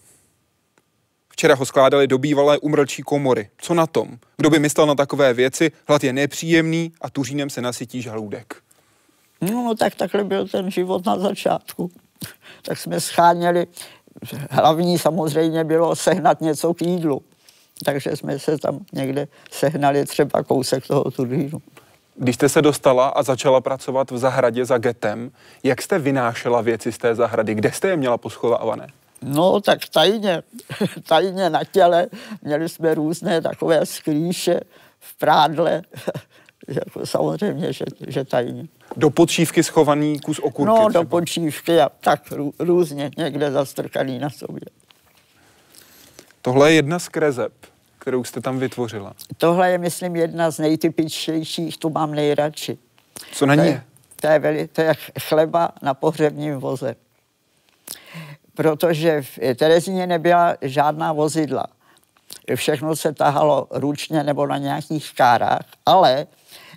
Včera 1.42 1.54
ho 1.54 1.66
skládali 1.66 2.06
do 2.06 2.18
bývalé 2.18 2.58
umrlčí 2.58 3.02
komory. 3.02 3.50
Co 3.58 3.74
na 3.74 3.86
tom? 3.86 4.08
Kdo 4.36 4.50
by 4.50 4.58
myslel 4.58 4.86
na 4.86 4.94
takové 4.94 5.34
věci? 5.34 5.72
Hlad 5.88 6.04
je 6.04 6.12
nepříjemný 6.12 6.92
a 7.00 7.10
Tuřínem 7.10 7.50
se 7.50 7.62
nasytí 7.62 8.02
žaludek. 8.02 8.56
No, 9.40 9.50
no 9.50 9.74
tak 9.74 9.94
takhle 9.94 10.24
byl 10.24 10.48
ten 10.48 10.70
život 10.70 11.06
na 11.06 11.18
začátku. 11.18 11.90
tak 12.62 12.78
jsme 12.78 13.00
scháněli, 13.00 13.66
hlavní 14.50 14.98
samozřejmě 14.98 15.64
bylo 15.64 15.96
sehnat 15.96 16.40
něco 16.40 16.74
k 16.74 16.82
jídlu. 16.82 17.22
Takže 17.84 18.16
jsme 18.16 18.38
se 18.38 18.58
tam 18.58 18.78
někde 18.92 19.28
sehnali 19.50 20.04
třeba 20.04 20.42
kousek 20.42 20.86
toho 20.86 21.10
turínu. 21.10 21.62
Když 22.16 22.34
jste 22.34 22.48
se 22.48 22.62
dostala 22.62 23.08
a 23.08 23.22
začala 23.22 23.60
pracovat 23.60 24.10
v 24.10 24.18
zahradě 24.18 24.64
za 24.64 24.78
getem, 24.78 25.30
jak 25.62 25.82
jste 25.82 25.98
vynášela 25.98 26.60
věci 26.60 26.92
z 26.92 26.98
té 26.98 27.14
zahrady? 27.14 27.54
Kde 27.54 27.72
jste 27.72 27.88
je 27.88 27.96
měla 27.96 28.18
poschovávané? 28.18 28.86
No, 29.22 29.60
tak 29.60 29.88
tajně, 29.88 30.42
tajně 31.08 31.50
na 31.50 31.64
těle. 31.64 32.06
Měli 32.42 32.68
jsme 32.68 32.94
různé 32.94 33.40
takové 33.40 33.86
skrýše 33.86 34.60
v 35.00 35.18
prádle. 35.18 35.82
jako 36.68 37.06
samozřejmě, 37.06 37.72
že, 37.72 37.84
že 38.08 38.24
tajně. 38.24 38.66
Do 38.96 39.10
podšívky 39.10 39.62
schovaný 39.62 40.20
kus 40.20 40.38
okurky 40.38 40.66
No, 40.68 40.88
třeba. 40.88 41.02
do 41.02 41.08
podšívky 41.08 41.80
a 41.80 41.88
tak 41.88 42.32
rů, 42.32 42.52
různě, 42.58 43.10
někde 43.18 43.50
zastrkaný 43.50 44.18
na 44.18 44.30
sobě. 44.30 44.60
Tohle 46.42 46.70
je 46.70 46.74
jedna 46.76 46.98
z 46.98 47.08
krezeb, 47.08 47.52
kterou 47.98 48.24
jste 48.24 48.40
tam 48.40 48.58
vytvořila. 48.58 49.12
Tohle 49.36 49.70
je, 49.70 49.78
myslím, 49.78 50.16
jedna 50.16 50.50
z 50.50 50.58
nejtypičtějších, 50.58 51.78
tu 51.78 51.90
mám 51.90 52.14
nejradši. 52.14 52.78
Co 53.32 53.46
na 53.46 53.54
ní 53.54 53.60
To 53.60 53.66
je? 53.66 53.70
je, 53.72 53.82
to 54.20 54.26
je, 54.26 54.38
veli, 54.38 54.68
to 54.68 54.80
je 54.80 54.94
chleba 55.20 55.70
na 55.82 55.94
pohřebním 55.94 56.54
voze. 56.54 56.94
Protože 58.54 59.22
v 59.22 59.38
Terezíně 59.54 60.06
nebyla 60.06 60.56
žádná 60.60 61.12
vozidla. 61.12 61.66
Všechno 62.54 62.96
se 62.96 63.12
tahalo 63.12 63.66
ručně 63.70 64.24
nebo 64.24 64.46
na 64.46 64.58
nějakých 64.58 65.14
kárách, 65.14 65.64
ale 65.86 66.26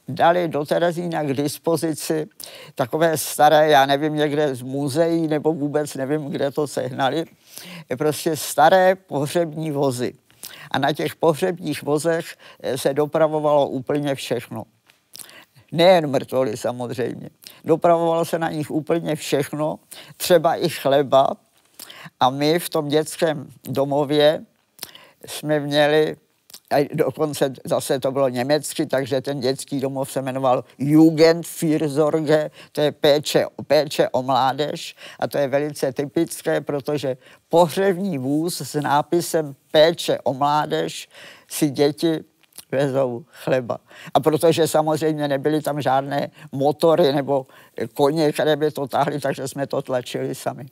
dali 0.07 0.47
do 0.47 0.65
Terezína 0.65 1.23
k 1.23 1.33
dispozici 1.33 2.27
takové 2.75 3.17
staré, 3.17 3.69
já 3.69 3.85
nevím, 3.85 4.15
někde 4.15 4.55
z 4.55 4.61
muzeí, 4.61 5.27
nebo 5.27 5.53
vůbec 5.53 5.95
nevím, 5.95 6.25
kde 6.25 6.51
to 6.51 6.67
sehnali, 6.67 7.25
prostě 7.97 8.37
staré 8.37 8.95
pohřební 8.95 9.71
vozy. 9.71 10.13
A 10.71 10.79
na 10.79 10.93
těch 10.93 11.15
pohřebních 11.15 11.83
vozech 11.83 12.25
eh, 12.63 12.77
se 12.77 12.93
dopravovalo 12.93 13.67
úplně 13.67 14.15
všechno. 14.15 14.63
Nejen 15.71 16.07
mrtvoly 16.07 16.57
samozřejmě. 16.57 17.29
Dopravovalo 17.65 18.25
se 18.25 18.39
na 18.39 18.49
nich 18.49 18.71
úplně 18.71 19.15
všechno, 19.15 19.79
třeba 20.17 20.55
i 20.55 20.69
chleba. 20.69 21.27
A 22.19 22.29
my 22.29 22.59
v 22.59 22.69
tom 22.69 22.87
dětském 22.87 23.47
domově 23.63 24.45
jsme 25.25 25.59
měli, 25.59 26.15
a 26.71 26.89
dokonce 26.93 27.53
zase 27.65 27.99
to 27.99 28.11
bylo 28.11 28.29
německy, 28.29 28.85
takže 28.85 29.21
ten 29.21 29.39
dětský 29.39 29.79
domov 29.79 30.11
se 30.11 30.21
jmenoval 30.21 30.63
Jugendfürsorge, 30.77 32.51
to 32.71 32.81
je 32.81 32.91
péče, 32.91 33.45
péče 33.67 34.09
o 34.09 34.23
mládež 34.23 34.95
a 35.19 35.27
to 35.27 35.37
je 35.37 35.47
velice 35.47 35.93
typické, 35.93 36.61
protože 36.61 37.17
pohřební 37.49 38.17
vůz 38.17 38.61
s 38.61 38.81
nápisem 38.81 39.55
péče 39.71 40.19
o 40.23 40.33
mládež 40.33 41.09
si 41.47 41.69
děti 41.69 42.23
vezou 42.71 43.25
chleba. 43.31 43.77
A 44.13 44.19
protože 44.19 44.67
samozřejmě 44.67 45.27
nebyly 45.27 45.61
tam 45.61 45.81
žádné 45.81 46.31
motory 46.51 47.13
nebo 47.13 47.47
koně, 47.93 48.31
které 48.31 48.55
by 48.55 48.71
to 48.71 48.87
táhly, 48.87 49.19
takže 49.19 49.47
jsme 49.47 49.67
to 49.67 49.81
tlačili 49.81 50.35
sami. 50.35 50.65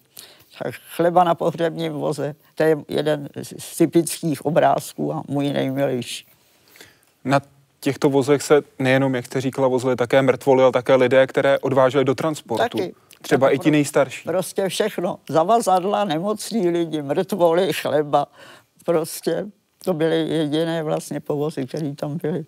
Chleba 0.95 1.23
na 1.23 1.35
pohřebním 1.35 1.93
voze, 1.93 2.35
to 2.55 2.63
je 2.63 2.77
jeden 2.87 3.29
z 3.59 3.77
typických 3.77 4.45
obrázků 4.45 5.13
a 5.13 5.23
můj 5.27 5.49
nejmilejší. 5.49 6.25
Na 7.25 7.41
těchto 7.79 8.09
vozech 8.09 8.41
se 8.41 8.61
nejenom, 8.79 9.15
jak 9.15 9.25
jste 9.25 9.41
říkala, 9.41 9.67
vozili 9.67 9.95
také 9.95 10.21
mrtvoly, 10.21 10.63
ale 10.63 10.71
také 10.71 10.95
lidé, 10.95 11.27
které 11.27 11.59
odváželi 11.59 12.05
do 12.05 12.15
transportu. 12.15 12.77
Taky. 12.77 12.95
Třeba 13.21 13.47
Tak 13.47 13.55
i 13.55 13.59
ti 13.59 13.71
nejstarší. 13.71 14.23
Prostě 14.29 14.69
všechno. 14.69 15.19
Zavazadla, 15.29 16.05
nemocní 16.05 16.69
lidi, 16.69 17.01
mrtvoly, 17.01 17.73
chleba. 17.73 18.27
Prostě 18.85 19.45
to 19.85 19.93
byly 19.93 20.29
jediné 20.29 20.83
vlastně 20.83 21.19
povozy, 21.19 21.67
které 21.67 21.95
tam 21.95 22.17
byly. 22.17 22.45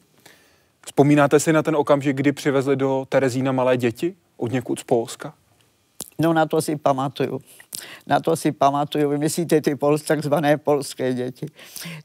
Vzpomínáte 0.85 1.39
si 1.39 1.53
na 1.53 1.63
ten 1.63 1.75
okamžik, 1.75 2.17
kdy 2.17 2.31
přivezli 2.31 2.75
do 2.75 3.05
Terezína 3.09 3.51
malé 3.51 3.77
děti 3.77 4.15
od 4.37 4.51
někud 4.51 4.79
z 4.79 4.83
Polska? 4.83 5.33
No 6.19 6.33
na 6.33 6.45
to 6.45 6.61
si 6.61 6.75
pamatuju. 6.75 7.41
Na 8.07 8.19
to 8.19 8.35
si 8.35 8.51
pamatuju. 8.51 9.09
Vy 9.09 9.17
myslíte 9.17 9.61
ty 9.61 9.75
pol, 9.75 9.99
takzvané 9.99 10.57
polské 10.57 11.13
děti. 11.13 11.45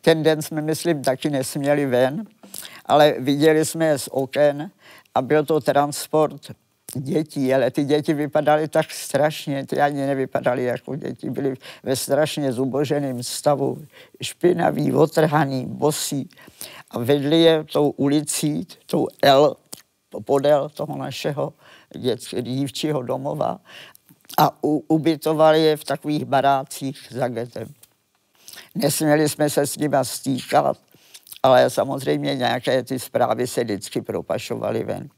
Ten 0.01 0.23
den 0.23 0.43
jsme, 0.43 0.63
myslím, 0.63 1.03
taky 1.03 1.31
nesměli 1.31 1.87
ven, 1.87 2.27
ale 2.87 3.15
viděli 3.19 3.65
jsme 3.65 3.87
je 3.87 3.99
z 3.99 4.09
oken 4.13 4.71
a 5.15 5.23
byl 5.23 5.45
to 5.45 5.61
transport 5.61 6.51
dětí, 6.95 7.55
ale 7.55 7.71
ty 7.71 7.85
děti 7.85 8.15
vypadaly 8.15 8.69
tak 8.69 8.91
strašně, 8.91 9.67
ty 9.67 9.81
ani 9.81 10.07
nevypadaly 10.07 10.65
jako 10.65 10.97
děti, 10.97 11.31
byly 11.31 11.55
ve 11.83 11.97
strašně 11.97 12.53
zuboženém 12.53 13.23
stavu, 13.23 13.85
špinavý, 14.23 14.93
otrhaný, 14.93 15.67
bosí 15.67 16.29
a 16.91 16.99
vedli 16.99 17.41
je 17.41 17.65
tou 17.65 17.91
ulicí, 17.91 18.67
tou 18.87 19.07
L, 19.23 19.57
podél 20.25 20.69
toho 20.69 20.99
našeho 20.99 21.53
dívčího 22.41 23.03
domova 23.03 23.59
a 24.39 24.65
u, 24.65 24.85
ubytovali 24.89 25.63
je 25.63 25.77
v 25.77 25.85
takových 25.85 26.25
barácích 26.25 26.99
za 27.11 27.29
getem. 27.29 27.69
Nesměli 28.75 29.29
jsme 29.29 29.51
se 29.51 29.67
s 29.67 29.77
nimi 29.77 29.97
stýkat, 30.03 30.77
ale 31.43 31.71
samozřejmě 31.71 32.35
nějaké 32.35 32.83
ty 32.83 32.99
zprávy 32.99 33.47
se 33.47 33.65
vždycky 33.65 34.03
propašovaly 34.03 34.85
ven. 34.85 35.09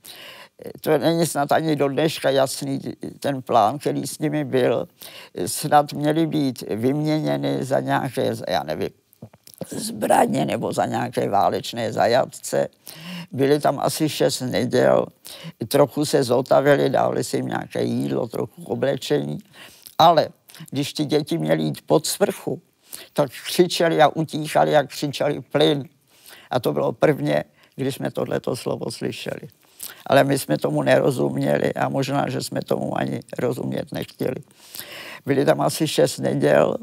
To 0.81 0.99
není 0.99 1.27
snad 1.27 1.53
ani 1.53 1.77
do 1.77 1.89
dneška 1.89 2.31
jasný 2.31 2.81
ten 3.21 3.43
plán, 3.43 3.79
který 3.79 4.07
s 4.07 4.19
nimi 4.19 4.45
byl. 4.45 4.89
Snad 5.47 5.93
měly 5.93 6.27
být 6.27 6.63
vyměněny 6.63 7.65
za 7.65 7.81
nějaké, 7.81 8.35
já 8.49 8.63
nevím, 8.63 8.91
zbraně 9.71 10.45
nebo 10.45 10.73
za 10.73 10.87
nějaké 10.87 11.29
válečné 11.29 11.93
zajatce. 11.93 12.69
Byli 13.33 13.61
tam 13.61 13.79
asi 13.79 14.09
šest 14.09 14.41
neděl, 14.41 15.07
trochu 15.69 16.05
se 16.05 16.23
zotavili, 16.23 16.91
dávali 16.91 17.25
si 17.25 17.37
jim 17.37 17.47
nějaké 17.47 17.83
jídlo, 17.83 18.29
trochu 18.29 18.65
oblečení, 18.65 19.39
ale 19.99 20.29
když 20.71 20.93
ty 20.93 21.05
děti 21.05 21.39
měly 21.39 21.63
jít 21.63 21.83
pod 21.87 22.07
svrchu, 22.07 22.63
tak 23.13 23.31
křičeli 23.31 24.03
a 24.03 24.09
utíchali, 24.09 24.73
jak 24.73 24.89
křičeli 24.89 25.41
plyn. 25.41 25.89
A 26.51 26.61
to 26.61 26.73
bylo 26.73 26.93
prvně, 26.93 27.45
když 27.77 27.95
jsme 27.95 28.11
tohleto 28.11 28.57
slovo 28.57 28.91
slyšeli. 28.91 29.49
Ale 30.07 30.25
my 30.25 30.39
jsme 30.39 30.59
tomu 30.59 30.83
nerozuměli 30.83 31.75
a 31.75 31.89
možná, 31.89 32.29
že 32.29 32.41
jsme 32.41 32.63
tomu 32.63 32.99
ani 32.99 33.21
rozumět 33.39 33.93
nechtěli. 33.93 34.37
Byli 35.27 35.45
tam 35.45 35.61
asi 35.61 35.89
šest 35.89 36.19
neděl 36.19 36.77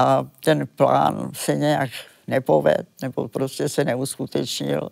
a 0.00 0.26
ten 0.44 0.66
plán 0.66 1.30
se 1.34 1.56
nějak 1.56 1.90
nepoved, 2.26 2.86
nebo 3.02 3.28
prostě 3.28 3.68
se 3.68 3.84
neuskutečnil. 3.84 4.88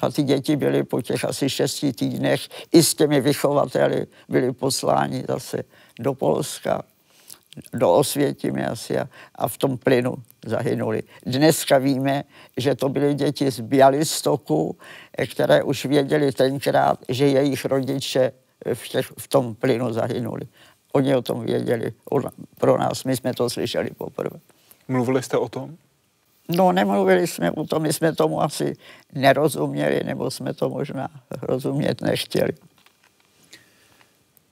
A 0.00 0.10
ty 0.10 0.22
děti 0.22 0.56
byly 0.56 0.84
po 0.84 1.02
těch 1.02 1.24
asi 1.24 1.50
šesti 1.50 1.92
týdnech 1.92 2.40
i 2.72 2.82
s 2.82 2.94
těmi 2.94 3.20
vychovateli 3.20 4.06
byly 4.28 4.52
posláni 4.52 5.24
zase 5.28 5.62
do 5.98 6.14
Polska, 6.14 6.82
do 7.72 7.92
Osvětimi 7.92 8.66
asi 8.66 8.98
a, 8.98 9.08
a 9.34 9.48
v 9.48 9.58
tom 9.58 9.78
plynu 9.78 10.14
zahynuli. 10.46 11.02
Dneska 11.26 11.78
víme, 11.78 12.24
že 12.56 12.74
to 12.74 12.88
byly 12.88 13.14
děti 13.14 13.50
z 13.50 13.60
Bialystoku, 13.60 14.78
které 15.32 15.62
už 15.62 15.84
věděli 15.84 16.32
tenkrát, 16.32 16.98
že 17.08 17.26
jejich 17.26 17.64
rodiče 17.64 18.32
v, 18.74 18.88
těch, 18.88 19.06
v 19.18 19.28
tom 19.28 19.54
plynu 19.54 19.92
zahynuli. 19.92 20.46
Oni 20.92 21.16
o 21.16 21.22
tom 21.22 21.44
věděli. 21.44 21.92
Pro 22.58 22.78
nás, 22.78 23.04
my 23.04 23.16
jsme 23.16 23.34
to 23.34 23.50
slyšeli 23.50 23.90
poprvé. 23.90 24.35
Mluvili 24.88 25.22
jste 25.22 25.36
o 25.36 25.48
tom? 25.48 25.76
No, 26.48 26.72
nemluvili 26.72 27.26
jsme 27.26 27.50
o 27.50 27.64
tom, 27.64 27.82
my 27.82 27.92
jsme 27.92 28.14
tomu 28.14 28.42
asi 28.42 28.76
nerozuměli, 29.12 30.04
nebo 30.04 30.30
jsme 30.30 30.54
to 30.54 30.68
možná 30.68 31.08
rozumět 31.42 32.00
nechtěli. 32.00 32.52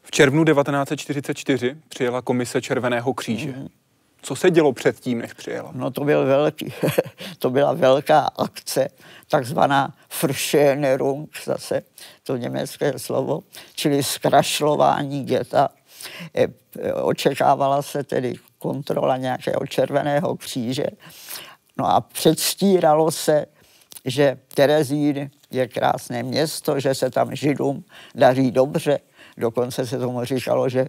V 0.02 0.10
červnu 0.10 0.44
1944 0.44 1.76
přijela 1.88 2.22
komise 2.22 2.62
Červeného 2.62 3.14
kříže. 3.14 3.52
Mm. 3.52 3.68
Co 4.22 4.36
se 4.36 4.50
dělo 4.50 4.72
předtím, 4.72 5.18
než 5.18 5.32
přijela? 5.32 5.70
No 5.74 5.90
to, 5.90 6.04
byl 6.04 6.26
velký, 6.26 6.72
to 7.38 7.50
byla 7.50 7.72
velká 7.72 8.20
akce, 8.20 8.88
takzvaná 9.28 9.94
Verschönerung, 10.22 11.26
zase 11.44 11.82
to 12.22 12.36
německé 12.36 12.98
slovo, 12.98 13.40
čili 13.74 14.02
zkrašlování 14.02 15.24
geta. 15.24 15.68
E, 16.34 16.48
očekávala 16.92 17.82
se 17.82 18.04
tedy 18.04 18.34
kontrola 18.64 19.16
nějakého 19.16 19.66
červeného 19.68 20.36
kříže. 20.36 20.86
No 21.78 21.86
a 21.86 22.00
předstíralo 22.00 23.10
se, 23.10 23.46
že 24.04 24.38
Terezín 24.54 25.30
je 25.50 25.68
krásné 25.68 26.22
město, 26.22 26.80
že 26.80 26.94
se 26.94 27.10
tam 27.10 27.34
židům 27.34 27.84
daří 28.14 28.50
dobře. 28.50 29.00
Dokonce 29.36 29.86
se 29.86 29.98
tomu 29.98 30.24
říkalo, 30.24 30.68
že 30.68 30.86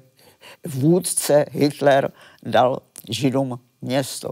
vůdce 0.65 1.45
Hitler 1.51 2.11
dal 2.43 2.79
židům 3.09 3.59
město. 3.81 4.29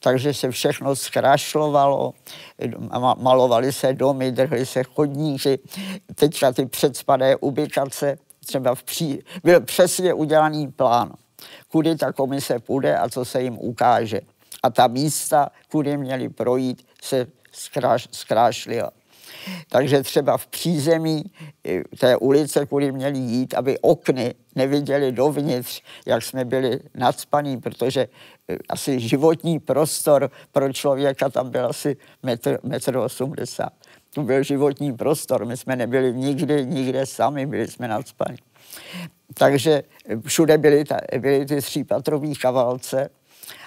Takže 0.00 0.34
se 0.34 0.50
všechno 0.50 0.96
zkrašlovalo, 0.96 2.12
malovali 3.16 3.72
se 3.72 3.92
domy, 3.92 4.32
drhly 4.32 4.66
se 4.66 4.82
chodníky, 4.84 5.58
teďka 6.14 6.52
ty 6.52 6.66
předspadé 6.66 7.36
ubikace, 7.36 8.18
třeba 8.46 8.74
v 8.74 8.82
pří, 8.82 9.18
byl 9.44 9.60
přesně 9.60 10.14
udělaný 10.14 10.72
plán, 10.72 11.12
kudy 11.68 11.96
ta 11.96 12.12
komise 12.12 12.58
půjde 12.58 12.98
a 12.98 13.08
co 13.08 13.24
se 13.24 13.42
jim 13.42 13.58
ukáže. 13.58 14.20
A 14.62 14.70
ta 14.70 14.86
místa, 14.86 15.48
kudy 15.70 15.96
měli 15.96 16.28
projít, 16.28 16.86
se 17.02 17.26
zkráš, 17.52 18.08
zkrášlila. 18.10 18.90
Takže 19.68 20.02
třeba 20.02 20.38
v 20.38 20.46
přízemí 20.46 21.24
té 21.98 22.16
ulice, 22.16 22.66
kudy 22.66 22.92
měli 22.92 23.18
jít, 23.18 23.54
aby 23.54 23.78
okny 23.78 24.34
neviděli 24.54 25.12
dovnitř, 25.12 25.82
jak 26.06 26.22
jsme 26.22 26.44
byli 26.44 26.80
nadspaní, 26.94 27.60
protože 27.60 28.00
e, 28.00 28.08
asi 28.68 29.00
životní 29.00 29.58
prostor 29.58 30.30
pro 30.52 30.72
člověka 30.72 31.28
tam 31.28 31.50
byl 31.50 31.66
asi 31.66 31.96
metr, 32.22 32.58
metr 32.62 32.96
80. 32.96 33.72
To 34.14 34.22
byl 34.22 34.42
životní 34.42 34.92
prostor, 34.92 35.44
my 35.44 35.56
jsme 35.56 35.76
nebyli 35.76 36.14
nikdy, 36.14 36.66
nikde 36.66 37.06
sami, 37.06 37.46
byli 37.46 37.68
jsme 37.68 37.88
nadspaní. 37.88 38.36
Takže 39.34 39.82
všude 40.26 40.58
byly, 40.58 40.84
ta, 40.84 40.98
byly 41.18 41.46
ty 41.46 41.60
třípatrové 41.60 42.34
kavalce, 42.40 43.10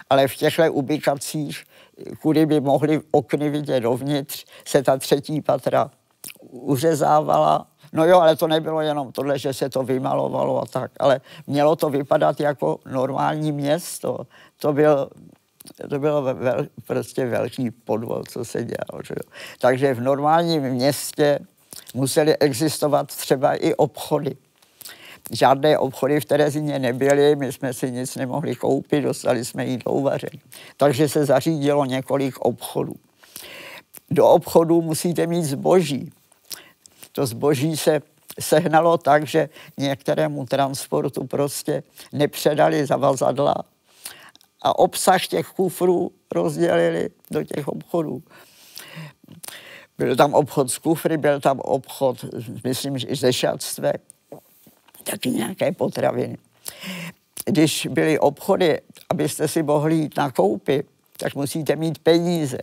ale 0.09 0.27
v 0.27 0.35
těchto 0.35 0.73
ubikacích 0.73 1.63
kudy 2.21 2.45
by 2.45 2.59
mohli 2.59 3.01
okny 3.11 3.49
vidět 3.49 3.79
dovnitř, 3.79 4.45
se 4.65 4.83
ta 4.83 4.97
třetí 4.97 5.41
patra 5.41 5.91
uřezávala. 6.49 7.67
No 7.93 8.05
jo, 8.05 8.19
ale 8.19 8.35
to 8.35 8.47
nebylo 8.47 8.81
jenom 8.81 9.11
tohle, 9.11 9.39
že 9.39 9.53
se 9.53 9.69
to 9.69 9.83
vymalovalo 9.83 10.61
a 10.61 10.65
tak, 10.65 10.91
ale 10.99 11.21
mělo 11.47 11.75
to 11.75 11.89
vypadat 11.89 12.39
jako 12.39 12.79
normální 12.85 13.51
město. 13.51 14.17
To 14.59 14.73
byl 14.73 15.09
to 15.89 15.99
bylo 15.99 16.21
vel, 16.21 16.67
prostě 16.87 17.25
velký 17.25 17.71
podvod, 17.71 18.29
co 18.29 18.45
se 18.45 18.63
dělalo. 18.63 19.03
Že 19.03 19.13
jo. 19.17 19.31
Takže 19.59 19.93
v 19.93 20.01
normálním 20.01 20.63
městě 20.63 21.39
museli 21.93 22.37
existovat 22.37 23.07
třeba 23.07 23.55
i 23.55 23.75
obchody 23.75 24.37
žádné 25.31 25.77
obchody 25.77 26.19
v 26.19 26.25
Terezině 26.25 26.79
nebyly, 26.79 27.35
my 27.35 27.51
jsme 27.51 27.73
si 27.73 27.91
nic 27.91 28.15
nemohli 28.15 28.55
koupit, 28.55 29.01
dostali 29.01 29.45
jsme 29.45 29.65
jí 29.65 29.77
do 29.77 29.91
uvaření. 29.91 30.41
Takže 30.77 31.09
se 31.09 31.25
zařídilo 31.25 31.85
několik 31.85 32.39
obchodů. 32.39 32.93
Do 34.09 34.27
obchodu 34.27 34.81
musíte 34.81 35.27
mít 35.27 35.43
zboží. 35.43 36.11
To 37.11 37.25
zboží 37.25 37.77
se 37.77 38.01
sehnalo 38.39 38.97
tak, 38.97 39.27
že 39.27 39.49
některému 39.77 40.45
transportu 40.45 41.27
prostě 41.27 41.83
nepředali 42.11 42.85
zavazadla 42.85 43.55
a 44.61 44.79
obsah 44.79 45.27
těch 45.27 45.47
kufrů 45.47 46.11
rozdělili 46.31 47.09
do 47.31 47.43
těch 47.43 47.67
obchodů. 47.67 48.23
Byl 49.97 50.15
tam 50.15 50.33
obchod 50.33 50.71
s 50.71 50.77
kufry, 50.77 51.17
byl 51.17 51.39
tam 51.39 51.59
obchod, 51.59 52.25
myslím, 52.63 52.97
že 52.97 53.15
se 53.15 53.33
šatstvem 53.33 53.93
taky 55.11 55.29
nějaké 55.29 55.71
potraviny. 55.71 56.37
Když 57.45 57.87
byly 57.91 58.19
obchody, 58.19 58.81
abyste 59.09 59.47
si 59.47 59.63
mohli 59.63 59.95
jít 59.95 60.17
na 60.17 60.31
koupy, 60.31 60.83
tak 61.17 61.35
musíte 61.35 61.75
mít 61.75 61.99
peníze. 61.99 62.57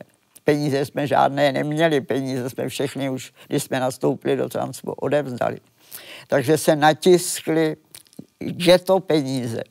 Peníze 0.44 0.85
jsme 0.85 1.07
žádné 1.07 1.52
neměli, 1.52 2.00
peníze 2.00 2.50
jsme 2.50 2.68
všechny 2.68 3.11
už, 3.11 3.33
když 3.48 3.62
jsme 3.62 3.80
nastoupili 3.80 4.37
do 4.37 4.48
transportu, 4.48 5.00
odevzdali. 5.00 5.59
Takže 6.28 6.59
se 6.59 6.76
natiskly 6.76 7.76
to 8.85 9.00
peníze. 9.00 9.62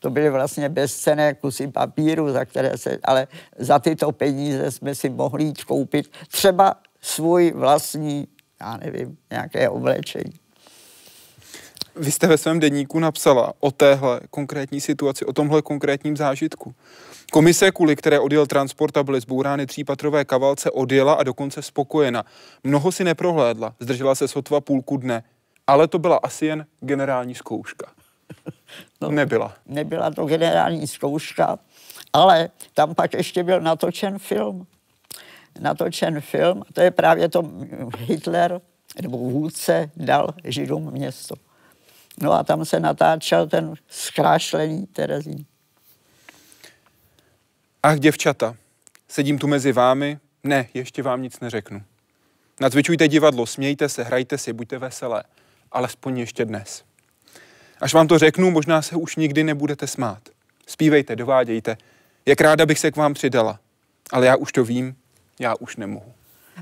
To 0.00 0.10
byly 0.10 0.30
vlastně 0.30 0.68
bezcené 0.68 1.34
kusy 1.34 1.68
papíru, 1.68 2.32
za 2.32 2.44
které 2.44 2.78
se, 2.78 2.98
ale 3.04 3.28
za 3.58 3.78
tyto 3.78 4.12
peníze 4.12 4.70
jsme 4.70 4.94
si 4.94 5.10
mohli 5.10 5.44
jít 5.44 5.64
koupit 5.64 6.12
třeba 6.28 6.74
svůj 7.00 7.52
vlastní, 7.52 8.28
já 8.60 8.76
nevím, 8.76 9.16
nějaké 9.30 9.68
oblečení. 9.68 10.43
Vy 11.96 12.12
jste 12.12 12.26
ve 12.26 12.38
svém 12.38 12.60
denníku 12.60 12.98
napsala 12.98 13.52
o 13.60 13.70
téhle 13.70 14.20
konkrétní 14.30 14.80
situaci, 14.80 15.24
o 15.24 15.32
tomhle 15.32 15.62
konkrétním 15.62 16.16
zážitku. 16.16 16.74
Komise, 17.32 17.70
kvůli 17.70 17.96
které 17.96 18.20
odjel 18.20 18.46
transport 18.46 18.96
a 18.96 19.02
byly 19.02 19.20
zbourány 19.20 19.66
třípatrové 19.66 20.24
kavalce, 20.24 20.70
odjela 20.70 21.14
a 21.14 21.22
dokonce 21.22 21.62
spokojena. 21.62 22.24
Mnoho 22.64 22.92
si 22.92 23.04
neprohlédla, 23.04 23.74
zdržela 23.80 24.14
se 24.14 24.28
sotva 24.28 24.60
půlku 24.60 24.96
dne, 24.96 25.22
ale 25.66 25.88
to 25.88 25.98
byla 25.98 26.16
asi 26.16 26.46
jen 26.46 26.66
generální 26.80 27.34
zkouška. 27.34 27.86
No, 29.00 29.10
nebyla. 29.10 29.54
Nebyla 29.66 30.10
to 30.10 30.26
generální 30.26 30.86
zkouška, 30.86 31.58
ale 32.12 32.48
tam 32.74 32.94
pak 32.94 33.12
ještě 33.12 33.42
byl 33.42 33.60
natočen 33.60 34.18
film. 34.18 34.66
Natočen 35.60 36.20
film, 36.20 36.62
to 36.72 36.80
je 36.80 36.90
právě 36.90 37.28
to 37.28 37.42
Hitler, 37.98 38.60
nebo 39.02 39.18
vůdce 39.18 39.90
dal 39.96 40.28
Židům 40.44 40.90
město. 40.90 41.34
No 42.20 42.32
a 42.32 42.44
tam 42.44 42.64
se 42.64 42.80
natáčel 42.80 43.48
ten 43.48 43.74
zkrášlený 43.88 44.86
Terezín. 44.86 45.44
Ach, 47.82 47.98
děvčata, 47.98 48.56
sedím 49.08 49.38
tu 49.38 49.46
mezi 49.46 49.72
vámi, 49.72 50.18
ne, 50.44 50.68
ještě 50.74 51.02
vám 51.02 51.22
nic 51.22 51.40
neřeknu. 51.40 51.82
Nacvičujte 52.60 53.08
divadlo, 53.08 53.46
smějte 53.46 53.88
se, 53.88 54.02
hrajte 54.02 54.38
si, 54.38 54.52
buďte 54.52 54.78
veselé, 54.78 55.24
alespoň 55.72 56.18
ještě 56.18 56.44
dnes. 56.44 56.84
Až 57.80 57.94
vám 57.94 58.08
to 58.08 58.18
řeknu, 58.18 58.50
možná 58.50 58.82
se 58.82 58.96
už 58.96 59.16
nikdy 59.16 59.44
nebudete 59.44 59.86
smát. 59.86 60.28
Spívejte, 60.66 61.16
dovádějte, 61.16 61.76
jak 62.26 62.40
ráda 62.40 62.66
bych 62.66 62.78
se 62.78 62.90
k 62.90 62.96
vám 62.96 63.14
přidala. 63.14 63.60
Ale 64.12 64.26
já 64.26 64.36
už 64.36 64.52
to 64.52 64.64
vím, 64.64 64.96
já 65.40 65.54
už 65.60 65.76
nemohu. 65.76 66.12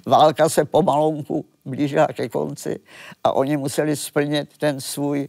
Válka 0.07 0.49
se 0.49 0.65
pomalonku 0.65 1.45
blížila 1.65 2.07
ke 2.07 2.29
konci 2.29 2.81
a 3.25 3.33
oni 3.33 3.57
museli 3.57 3.97
splnit 3.97 4.59
ten 4.59 4.81
svůj 4.81 5.29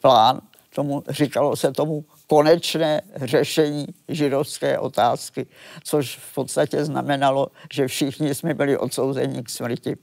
plán, 0.00 0.40
tomu, 0.74 1.02
říkalo 1.08 1.56
se 1.56 1.72
tomu 1.72 2.04
konečné 2.26 3.02
řešení 3.16 3.86
židovské 4.08 4.78
otázky, 4.78 5.46
což 5.84 6.16
v 6.16 6.34
podstatě 6.34 6.84
znamenalo, 6.84 7.48
že 7.72 7.86
všichni 7.86 8.34
jsme 8.34 8.54
byli 8.54 8.78
odsouzeni 8.78 9.42
k 9.42 9.50
smrti. 9.50 9.96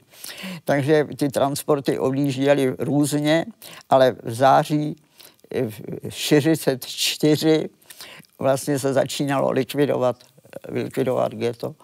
Takže 0.64 1.06
ty 1.16 1.28
transporty 1.28 1.98
odjížděly 1.98 2.74
různě, 2.78 3.46
ale 3.90 4.16
v 4.22 4.34
září 4.34 4.96
v 5.50 6.10
44 6.10 7.68
vlastně 8.38 8.78
se 8.78 8.92
začínalo 8.92 9.50
likvidovat, 9.50 10.16
likvidovat 10.68 11.32
ghetto. 11.32 11.74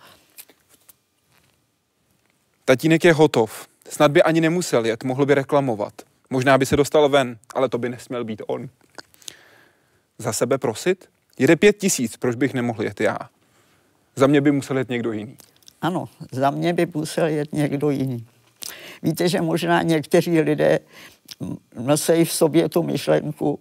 Tatínek 2.64 3.04
je 3.04 3.12
hotov. 3.12 3.68
Snad 3.88 4.10
by 4.10 4.22
ani 4.22 4.40
nemusel 4.40 4.86
jet, 4.86 5.04
mohl 5.04 5.26
by 5.26 5.34
reklamovat. 5.34 5.92
Možná 6.30 6.58
by 6.58 6.66
se 6.66 6.76
dostal 6.76 7.08
ven, 7.08 7.38
ale 7.54 7.68
to 7.68 7.78
by 7.78 7.88
nesměl 7.88 8.24
být 8.24 8.42
on. 8.46 8.68
Za 10.18 10.32
sebe 10.32 10.58
prosit? 10.58 11.08
Jede 11.38 11.56
pět 11.56 11.78
tisíc, 11.78 12.16
proč 12.16 12.36
bych 12.36 12.54
nemohl 12.54 12.82
jet 12.82 13.00
já? 13.00 13.18
Za 14.16 14.26
mě 14.26 14.40
by 14.40 14.52
musel 14.52 14.78
jet 14.78 14.88
někdo 14.88 15.12
jiný. 15.12 15.36
Ano, 15.82 16.08
za 16.32 16.50
mě 16.50 16.72
by 16.72 16.86
musel 16.94 17.26
jet 17.26 17.52
někdo 17.52 17.90
jiný. 17.90 18.26
Víte, 19.02 19.28
že 19.28 19.40
možná 19.40 19.82
někteří 19.82 20.40
lidé 20.40 20.78
nosí 21.76 22.24
v 22.24 22.32
sobě 22.32 22.68
tu 22.68 22.82
myšlenku, 22.82 23.60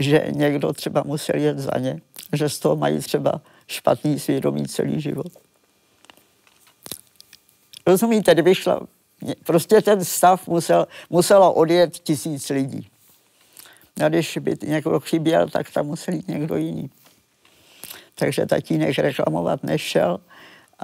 že 0.00 0.26
někdo 0.30 0.72
třeba 0.72 1.02
musel 1.06 1.36
jet 1.36 1.58
za 1.58 1.78
ně, 1.78 2.00
že 2.32 2.48
z 2.48 2.58
toho 2.58 2.76
mají 2.76 2.98
třeba 2.98 3.40
špatný 3.66 4.18
svědomí 4.18 4.66
celý 4.66 5.00
život. 5.00 5.32
Rozumíte, 7.88 8.32
kdyby 8.32 8.54
šla, 8.54 8.80
prostě 9.44 9.82
ten 9.82 10.04
stav 10.04 10.48
musel, 10.48 10.86
muselo 11.10 11.52
odjet 11.52 11.98
tisíc 11.98 12.48
lidí. 12.48 12.88
A 14.04 14.08
když 14.08 14.38
by 14.38 14.56
někdo 14.62 15.00
chyběl, 15.00 15.48
tak 15.48 15.70
tam 15.70 15.86
musel 15.86 16.14
jít 16.14 16.28
někdo 16.28 16.56
jiný. 16.56 16.90
Takže 18.14 18.46
tatínek 18.46 18.98
reklamovat 18.98 19.64
nešel 19.64 20.20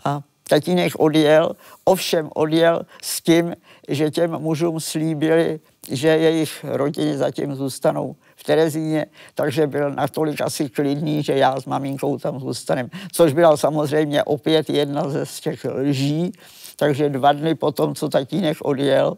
a 0.05 0.21
tatínek 0.49 0.93
odjel, 0.99 1.57
ovšem 1.85 2.31
odjel 2.35 2.87
s 3.03 3.21
tím, 3.21 3.55
že 3.89 4.11
těm 4.11 4.39
mužům 4.39 4.81
slíbili, 4.81 5.61
že 5.91 6.09
jejich 6.09 6.65
rodiny 6.69 7.17
zatím 7.17 7.55
zůstanou 7.55 8.17
v 8.37 8.45
Terezíně, 8.45 9.07
takže 9.35 9.67
byl 9.67 9.91
natolik 9.91 10.41
asi 10.41 10.69
klidný, 10.69 11.23
že 11.23 11.33
já 11.37 11.61
s 11.61 11.65
maminkou 11.65 12.19
tam 12.19 12.41
zůstanem. 12.41 12.91
Což 13.13 13.33
byla 13.33 13.57
samozřejmě 13.57 14.25
opět 14.25 14.71
jedna 14.71 15.09
ze 15.09 15.27
z 15.27 15.41
těch 15.41 15.65
lží, 15.65 16.33
takže 16.77 17.09
dva 17.09 17.33
dny 17.33 17.55
potom, 17.55 17.95
co 17.95 18.09
tatínek 18.09 18.57
odjel, 18.63 19.17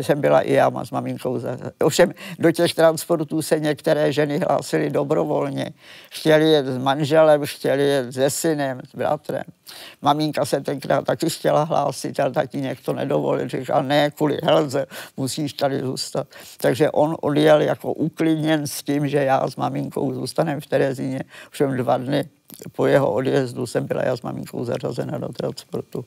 jsem 0.00 0.20
byla 0.20 0.40
i 0.40 0.52
já 0.52 0.84
s 0.84 0.90
maminkou. 0.90 1.40
Ovšem 1.84 2.12
do 2.38 2.52
těch 2.52 2.74
transportů 2.74 3.42
se 3.42 3.60
některé 3.60 4.12
ženy 4.12 4.38
hlásily 4.38 4.90
dobrovolně. 4.90 5.70
Chtěli 6.10 6.50
jet 6.50 6.66
s 6.66 6.78
manželem, 6.78 7.46
chtěli 7.46 7.82
jet 7.82 8.12
se 8.12 8.30
synem, 8.30 8.80
s 8.90 8.94
bratrem. 8.94 9.42
Maminka 10.02 10.44
se 10.44 10.60
tenkrát 10.60 11.04
taky 11.04 11.30
chtěla 11.30 11.62
hlásit, 11.62 12.20
ale 12.20 12.30
tatínek 12.30 12.80
to 12.80 12.92
nedovolil. 12.92 13.48
Říkal, 13.48 13.82
ne, 13.82 14.10
kvůli 14.10 14.38
helze, 14.42 14.86
musíš 15.16 15.52
tady 15.52 15.80
zůstat. 15.80 16.26
Takže 16.60 16.90
on 16.90 17.16
odjel 17.20 17.60
jako 17.60 17.92
uklidněn 17.92 18.66
s 18.66 18.82
tím, 18.82 19.08
že 19.08 19.24
já 19.24 19.48
s 19.48 19.56
maminkou 19.56 20.14
zůstaneme 20.14 20.60
v 20.60 20.66
Terezíně. 20.66 21.20
Všem 21.50 21.76
dva 21.76 21.96
dny 21.96 22.28
po 22.72 22.86
jeho 22.86 23.12
odjezdu 23.12 23.66
jsem 23.66 23.86
byla 23.86 24.02
já 24.04 24.16
s 24.16 24.22
maminkou 24.22 24.64
zařazena 24.64 25.18
do 25.18 25.28
transportu. 25.28 26.04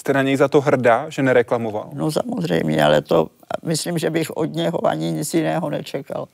Jste 0.00 0.12
na 0.12 0.22
něj 0.22 0.36
za 0.36 0.48
to 0.48 0.60
hrdá, 0.60 1.10
že 1.10 1.22
nereklamoval? 1.22 1.90
No 1.92 2.12
samozřejmě, 2.12 2.84
ale 2.84 3.02
to 3.02 3.30
myslím, 3.62 3.98
že 3.98 4.10
bych 4.10 4.30
od 4.30 4.44
něho 4.44 4.86
ani 4.86 5.12
nic 5.12 5.34
jiného 5.34 5.70
nečekal. 5.70 6.28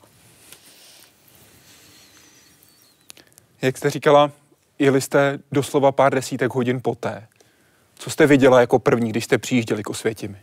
Jak 3.62 3.78
jste 3.78 3.90
říkala, 3.90 4.30
jeli 4.78 5.00
jste 5.00 5.38
doslova 5.52 5.92
pár 5.92 6.14
desítek 6.14 6.54
hodin 6.54 6.80
poté. 6.82 7.26
Co 7.94 8.10
jste 8.10 8.26
viděla 8.26 8.60
jako 8.60 8.78
první, 8.78 9.10
když 9.10 9.24
jste 9.24 9.38
přijížděli 9.38 9.82
k 9.82 9.90
Osvětimi? 9.90 10.38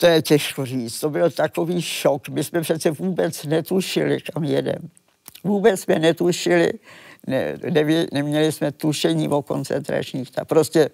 To 0.00 0.06
je 0.06 0.22
těžko 0.22 0.66
říct. 0.66 1.00
To 1.00 1.10
byl 1.10 1.30
takový 1.30 1.82
šok. 1.82 2.28
My 2.28 2.44
jsme 2.44 2.60
přece 2.60 2.90
vůbec 2.90 3.44
netušili, 3.44 4.20
kam 4.20 4.44
jedem. 4.44 4.90
Vůbec 5.44 5.80
jsme 5.80 5.98
netušili, 5.98 6.72
ne, 7.26 7.58
nevě, 7.70 8.06
neměli 8.12 8.52
jsme 8.52 8.72
tušení 8.72 9.28
o 9.28 9.42
koncentračních. 9.42 10.30
Ta 10.30 10.44
prostě 10.44 10.90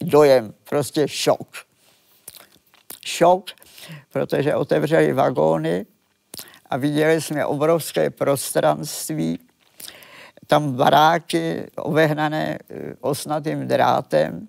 dojem, 0.00 0.54
prostě 0.68 1.08
šok. 1.08 1.48
Šok, 3.04 3.44
protože 4.12 4.54
otevřeli 4.54 5.12
vagóny 5.12 5.86
a 6.70 6.76
viděli 6.76 7.20
jsme 7.20 7.46
obrovské 7.46 8.10
prostranství, 8.10 9.38
tam 10.46 10.72
baráky 10.72 11.70
ovehnané 11.76 12.58
eh, 12.58 12.94
osnatým 13.00 13.68
drátem. 13.68 14.48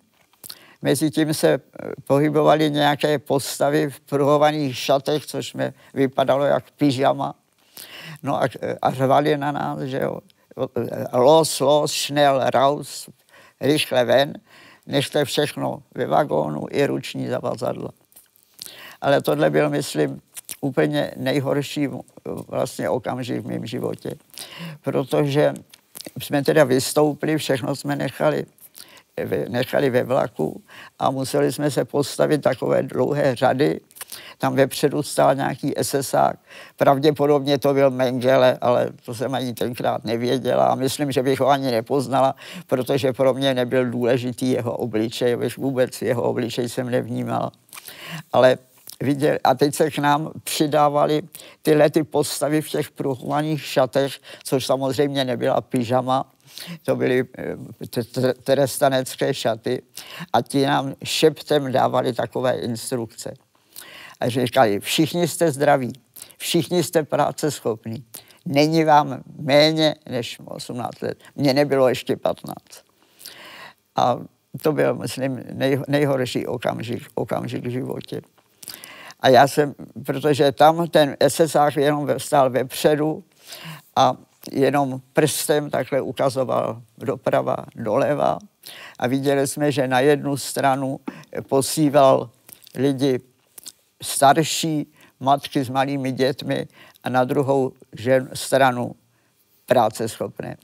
Mezi 0.81 1.11
tím 1.11 1.33
se 1.33 1.49
eh, 1.53 1.59
pohybovaly 2.07 2.71
nějaké 2.71 3.19
postavy 3.19 3.89
v 3.89 3.99
pruhovaných 3.99 4.77
šatech, 4.77 5.25
což 5.25 5.53
mi 5.53 5.73
vypadalo 5.93 6.45
jak 6.45 6.71
pyžama. 6.71 7.35
No 8.23 8.43
a, 8.43 8.47
a 8.81 8.91
řvali 8.91 9.37
na 9.37 9.51
nás, 9.51 9.79
že 9.79 9.99
jo, 9.99 10.19
los, 11.13 11.59
los, 11.59 11.93
schnell, 11.93 12.41
raus, 12.49 13.09
rychle 13.61 14.05
ven 14.05 14.33
nechte 14.87 15.25
všechno 15.25 15.83
ve 15.95 16.05
vagónu 16.05 16.65
i 16.71 16.85
ruční 16.85 17.27
zavazadla. 17.27 17.89
Ale 19.01 19.21
tohle 19.21 19.49
byl, 19.49 19.69
myslím, 19.69 20.21
úplně 20.61 21.11
nejhorší 21.15 21.87
vlastně 22.47 22.89
okamžik 22.89 23.41
v 23.41 23.47
mém 23.47 23.65
životě. 23.65 24.15
Protože 24.81 25.53
jsme 26.21 26.43
teda 26.43 26.63
vystoupili, 26.63 27.37
všechno 27.37 27.75
jsme 27.75 27.95
nechali, 27.95 28.45
nechali 29.47 29.89
ve 29.89 30.03
vlaku 30.03 30.63
a 30.99 31.11
museli 31.11 31.51
jsme 31.51 31.71
se 31.71 31.85
postavit 31.85 32.41
takové 32.41 32.83
dlouhé 32.83 33.35
řady 33.35 33.79
tam 34.37 34.55
vepředu 34.55 35.03
stál 35.03 35.35
nějaký 35.35 35.73
SSák. 35.81 36.35
Pravděpodobně 36.77 37.57
to 37.57 37.73
byl 37.73 37.89
Mengele, 37.89 38.57
ale 38.61 38.89
to 39.05 39.15
jsem 39.15 39.35
ani 39.35 39.53
tenkrát 39.53 40.05
nevěděla 40.05 40.65
a 40.65 40.75
myslím, 40.75 41.11
že 41.11 41.23
bych 41.23 41.39
ho 41.39 41.49
ani 41.49 41.71
nepoznala, 41.71 42.35
protože 42.67 43.13
pro 43.13 43.33
mě 43.33 43.53
nebyl 43.53 43.91
důležitý 43.91 44.51
jeho 44.51 44.77
obličej, 44.77 45.37
už 45.37 45.57
vůbec 45.57 46.01
jeho 46.01 46.23
obličej 46.23 46.69
jsem 46.69 46.89
nevnímala. 46.89 47.51
Ale 48.33 48.57
viděl, 49.01 49.37
a 49.43 49.53
teď 49.53 49.75
se 49.75 49.91
k 49.91 49.97
nám 49.97 50.31
přidávali 50.43 51.21
tyhle 51.61 51.89
ty 51.89 52.03
postavy 52.03 52.61
v 52.61 52.69
těch 52.69 52.91
pruhovaných 52.91 53.63
šatech, 53.63 54.13
což 54.43 54.65
samozřejmě 54.65 55.25
nebyla 55.25 55.61
pyžama, 55.61 56.31
to 56.85 56.95
byly 56.95 57.23
eh, 57.37 58.33
trestanecké 58.43 59.33
šaty 59.33 59.81
a 60.33 60.41
ti 60.41 60.65
nám 60.65 60.93
šeptem 61.03 61.71
dávali 61.71 62.13
takové 62.13 62.53
instrukce. 62.53 63.33
A 64.21 64.29
říkali, 64.29 64.79
všichni 64.79 65.27
jste 65.27 65.51
zdraví, 65.51 65.93
všichni 66.37 66.83
jste 66.83 67.03
práce 67.03 67.51
schopní. 67.51 68.05
Není 68.45 68.83
vám 68.83 69.23
méně 69.39 69.95
než 70.09 70.37
18 70.45 71.01
let. 71.01 71.17
Mně 71.35 71.53
nebylo 71.53 71.89
ještě 71.89 72.15
15. 72.15 72.55
A 73.95 74.17
to 74.61 74.71
byl, 74.71 74.95
myslím, 74.95 75.43
nej, 75.53 75.81
nejhorší 75.87 76.47
okamžik, 76.47 77.03
okamžik 77.15 77.65
v 77.65 77.69
životě. 77.69 78.21
A 79.19 79.29
já 79.29 79.47
jsem, 79.47 79.75
protože 80.05 80.51
tam 80.51 80.87
ten 80.87 81.17
SSák 81.27 81.75
jenom 81.75 82.09
stál 82.17 82.49
vepředu 82.49 83.23
a 83.95 84.17
jenom 84.51 85.01
prstem 85.13 85.69
takhle 85.69 86.01
ukazoval 86.01 86.81
doprava, 86.97 87.55
doleva 87.75 88.39
a 88.99 89.07
viděli 89.07 89.47
jsme, 89.47 89.71
že 89.71 89.87
na 89.87 89.99
jednu 89.99 90.37
stranu 90.37 90.99
posíval 91.49 92.29
lidi 92.75 93.19
starší 94.01 94.93
matky 95.19 95.63
s 95.63 95.69
malými 95.69 96.11
dětmi 96.11 96.67
a 97.03 97.09
na 97.09 97.23
druhou 97.23 97.71
žen, 97.97 98.29
stranu 98.33 98.95
práce 99.65 100.09
schopné. 100.09 100.57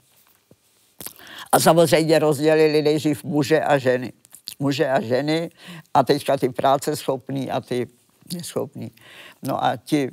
A 1.52 1.60
samozřejmě 1.60 2.18
rozdělili 2.18 2.82
nejdřív 2.82 3.24
muže 3.24 3.60
a 3.60 3.78
ženy. 3.78 4.12
Muže 4.58 4.88
a 4.88 5.00
ženy 5.00 5.50
a 5.94 6.02
teďka 6.02 6.36
ty 6.36 6.48
práce 6.48 6.96
schopní 6.96 7.50
a 7.50 7.60
ty 7.60 7.86
neschopní. 8.34 8.90
No 9.42 9.64
a 9.64 9.76
ti, 9.76 10.10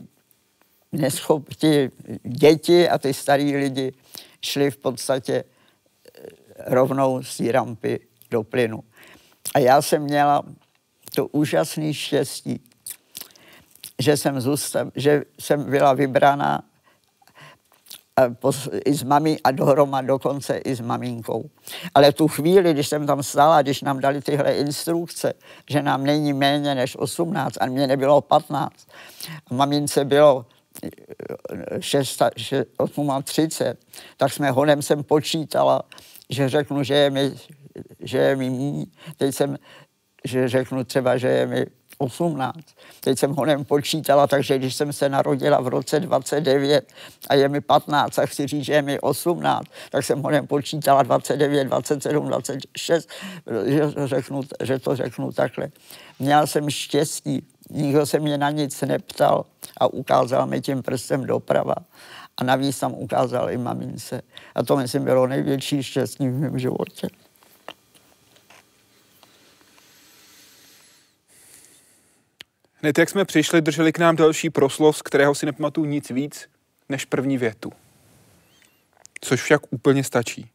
neschop, 0.91 1.53
ti 1.53 1.91
děti 2.23 2.89
a 2.89 2.97
ty 2.97 3.13
starý 3.13 3.55
lidi 3.55 3.93
šli 4.41 4.71
v 4.71 4.77
podstatě 4.77 5.43
eh, 5.43 6.21
rovnou 6.65 7.23
z 7.23 7.37
té 7.37 7.51
rampy 7.51 7.99
do 8.31 8.43
plynu. 8.43 8.83
A 9.53 9.59
já 9.59 9.81
jsem 9.81 10.01
měla 10.01 10.43
to 11.15 11.27
úžasné 11.27 11.93
štěstí, 11.93 12.61
že 13.99 14.17
jsem, 14.17 14.41
zůstal, 14.41 14.91
že 14.95 15.23
jsem 15.39 15.69
byla 15.69 15.93
vybrána 15.93 16.63
i 18.85 18.93
s 18.93 19.03
mami 19.03 19.37
a 19.43 19.51
dohroma 19.51 20.01
dokonce 20.01 20.57
i 20.57 20.75
s 20.75 20.79
maminkou. 20.79 21.49
Ale 21.93 22.11
tu 22.11 22.27
chvíli, 22.27 22.73
když 22.73 22.87
jsem 22.87 23.07
tam 23.07 23.23
stála, 23.23 23.61
když 23.61 23.81
nám 23.81 23.99
dali 23.99 24.21
tyhle 24.21 24.55
instrukce, 24.55 25.33
že 25.69 25.81
nám 25.81 26.03
není 26.03 26.33
méně 26.33 26.75
než 26.75 26.95
18 26.99 27.57
a 27.61 27.65
mě 27.65 27.87
nebylo 27.87 28.21
15, 28.21 28.87
a 29.51 29.53
mamince 29.53 30.05
bylo 30.05 30.45
6, 31.79 32.21
6, 32.37 32.67
30, 33.23 33.77
tak 34.17 34.33
jsme 34.33 34.51
honem 34.51 34.81
jsem 34.81 35.03
počítala, 35.03 35.83
že 36.29 36.49
řeknu, 36.49 36.83
že 36.83 36.93
je 36.93 37.09
mi, 37.09 37.31
že 37.99 38.17
je 38.17 38.35
mi. 38.35 38.85
Teď 39.17 39.35
jsem, 39.35 39.57
že 40.23 40.49
řeknu 40.49 40.83
třeba, 40.83 41.17
že 41.17 41.27
je 41.27 41.45
mi 41.45 41.65
18. 41.97 42.57
Teď 42.99 43.19
jsem 43.19 43.31
ho 43.35 43.45
počítala, 43.63 44.27
takže 44.27 44.57
když 44.57 44.75
jsem 44.75 44.93
se 44.93 45.09
narodila 45.09 45.61
v 45.61 45.67
roce 45.67 45.99
29 45.99 46.91
a 47.29 47.35
je 47.35 47.49
mi 47.49 47.61
15 47.61 48.19
a 48.19 48.25
chci 48.25 48.47
říct, 48.47 48.65
že 48.65 48.73
je 48.73 48.81
mi 48.81 48.99
18, 48.99 49.65
tak 49.91 50.05
jsem 50.05 50.21
ho 50.21 50.45
počítala 50.47 51.03
29, 51.03 51.63
27, 51.63 52.27
26, 52.27 53.09
že, 53.65 53.81
řeknu, 54.05 54.41
že 54.63 54.79
to 54.79 54.95
řeknu 54.95 55.31
takhle. 55.31 55.69
Měla 56.19 56.47
jsem 56.47 56.69
štěstí, 56.69 57.47
nikdo 57.69 58.05
se 58.05 58.19
mě 58.19 58.37
na 58.37 58.49
nic 58.49 58.81
neptal 58.81 59.45
a 59.77 59.87
ukázal 59.87 60.47
mi 60.47 60.61
tím 60.61 60.81
prstem 60.81 61.25
doprava. 61.25 61.75
A 62.37 62.43
navíc 62.43 62.79
tam 62.79 62.93
ukázal 62.93 63.51
i 63.51 63.57
mamince. 63.57 64.21
A 64.55 64.63
to 64.63 64.77
myslím 64.77 65.03
bylo 65.03 65.27
největší 65.27 65.83
štěstí 65.83 66.29
v 66.29 66.39
mém 66.39 66.59
životě. 66.59 67.07
Hned 72.85 72.97
jak 72.97 73.09
jsme 73.09 73.25
přišli, 73.25 73.61
drželi 73.61 73.93
k 73.93 73.99
nám 73.99 74.15
další 74.15 74.49
proslov, 74.49 74.97
z 74.97 75.01
kterého 75.01 75.35
si 75.35 75.45
nepamatuju 75.45 75.85
nic 75.85 76.09
víc 76.09 76.49
než 76.89 77.05
první 77.05 77.37
větu. 77.37 77.71
Což 79.21 79.41
však 79.41 79.61
úplně 79.69 80.03
stačí. 80.03 80.49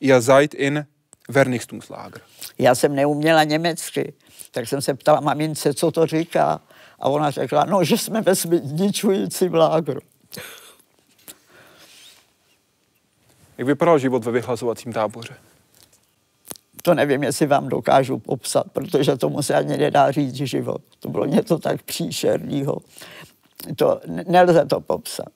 Ihr 0.00 0.22
seid 0.22 0.54
in 0.54 0.86
Vernichtungslager. 1.28 2.22
Já 2.58 2.74
jsem 2.74 2.94
neuměla 2.94 3.44
německy, 3.44 4.12
tak 4.50 4.68
jsem 4.68 4.82
se 4.82 4.94
ptala 4.94 5.20
mamince, 5.20 5.74
co 5.74 5.90
to 5.90 6.06
říká. 6.06 6.60
A 6.98 7.08
ona 7.08 7.30
řekla, 7.30 7.64
no, 7.64 7.84
že 7.84 7.98
jsme 7.98 8.20
ve 8.20 8.34
zničujícím 8.34 9.54
lágru. 9.54 10.00
Jak 13.58 13.66
vypadal 13.66 13.98
život 13.98 14.24
ve 14.24 14.32
vyhlazovacím 14.32 14.92
táboře? 14.92 15.34
To 16.82 16.94
nevím, 16.94 17.22
jestli 17.22 17.46
vám 17.46 17.68
dokážu 17.68 18.18
popsat, 18.18 18.66
protože 18.72 19.16
tomu 19.16 19.42
se 19.42 19.54
ani 19.54 19.76
nedá 19.76 20.10
říct 20.10 20.34
život. 20.34 20.82
To 21.00 21.08
bylo 21.08 21.26
něco 21.26 21.58
tak 21.58 21.82
příšerného. 21.82 22.78
To 23.76 24.00
nelze 24.28 24.66
to 24.66 24.80
popsat. 24.80 25.28